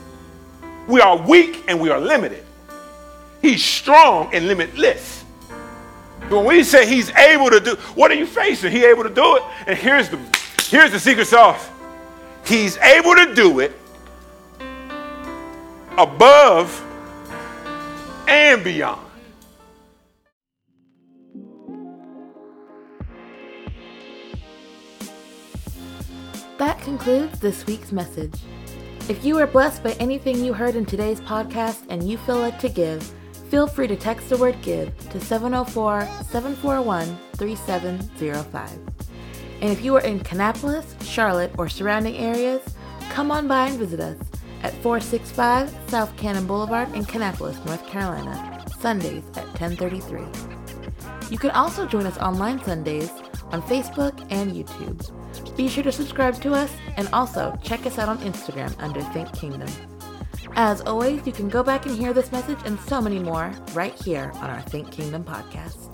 We 0.87 1.01
are 1.01 1.17
weak 1.17 1.63
and 1.67 1.79
we 1.79 1.89
are 1.89 1.99
limited. 1.99 2.43
He's 3.41 3.63
strong 3.63 4.29
and 4.33 4.47
limitless. 4.47 5.20
When 6.31 6.45
we 6.45 6.63
say 6.63 6.87
he's 6.87 7.09
able 7.11 7.49
to 7.49 7.59
do, 7.59 7.75
what 7.93 8.09
are 8.09 8.15
you 8.15 8.25
facing? 8.25 8.71
He 8.71 8.85
able 8.85 9.03
to 9.03 9.09
do 9.09 9.35
it. 9.35 9.43
And 9.67 9.77
here's 9.77 10.07
the 10.07 10.17
here's 10.69 10.91
the 10.91 10.99
secret 10.99 11.25
sauce. 11.27 11.69
He's 12.45 12.77
able 12.77 13.15
to 13.15 13.35
do 13.35 13.59
it 13.59 13.73
above 15.97 16.81
and 18.29 18.63
beyond. 18.63 19.01
That 26.57 26.79
concludes 26.81 27.39
this 27.41 27.65
week's 27.65 27.91
message. 27.91 28.35
If 29.09 29.25
you 29.25 29.35
were 29.35 29.47
blessed 29.47 29.83
by 29.83 29.91
anything 29.93 30.45
you 30.45 30.53
heard 30.53 30.75
in 30.75 30.85
today's 30.85 31.19
podcast 31.19 31.83
and 31.89 32.07
you 32.07 32.17
feel 32.19 32.37
led 32.37 32.57
to 32.61 32.69
give, 32.69 33.13
feel 33.51 33.67
free 33.67 33.85
to 33.85 33.97
text 33.97 34.29
the 34.29 34.37
word 34.37 34.55
GIVE 34.61 34.97
to 35.09 35.19
704 35.19 36.03
741 36.23 37.17
3705. 37.35 38.71
And 39.61 39.69
if 39.69 39.83
you 39.83 39.93
are 39.97 40.01
in 40.01 40.21
Kannapolis, 40.21 40.85
Charlotte, 41.03 41.51
or 41.57 41.67
surrounding 41.67 42.15
areas, 42.15 42.61
come 43.09 43.29
on 43.29 43.49
by 43.49 43.67
and 43.67 43.77
visit 43.77 43.99
us 43.99 44.17
at 44.63 44.73
465 44.75 45.69
South 45.87 46.15
Cannon 46.15 46.47
Boulevard 46.47 46.95
in 46.95 47.03
Kannapolis, 47.03 47.63
North 47.65 47.85
Carolina, 47.87 48.65
Sundays 48.79 49.23
at 49.35 49.45
1033. 49.59 50.21
You 51.29 51.37
can 51.37 51.51
also 51.51 51.85
join 51.85 52.05
us 52.05 52.17
online 52.19 52.63
Sundays 52.63 53.11
on 53.51 53.61
Facebook 53.63 54.25
and 54.31 54.53
YouTube. 54.53 55.57
Be 55.57 55.67
sure 55.67 55.83
to 55.83 55.91
subscribe 55.91 56.41
to 56.41 56.53
us 56.53 56.71
and 56.95 57.09
also 57.11 57.53
check 57.61 57.85
us 57.85 57.99
out 57.99 58.07
on 58.07 58.17
Instagram 58.19 58.73
under 58.79 59.01
Think 59.01 59.33
Kingdom. 59.33 59.67
As 60.55 60.81
always, 60.81 61.25
you 61.25 61.31
can 61.31 61.49
go 61.49 61.63
back 61.63 61.85
and 61.85 61.95
hear 61.95 62.13
this 62.13 62.31
message 62.31 62.59
and 62.65 62.79
so 62.81 63.01
many 63.01 63.19
more 63.19 63.51
right 63.73 63.93
here 63.93 64.31
on 64.35 64.49
our 64.49 64.61
Think 64.61 64.91
Kingdom 64.91 65.23
podcast. 65.23 65.90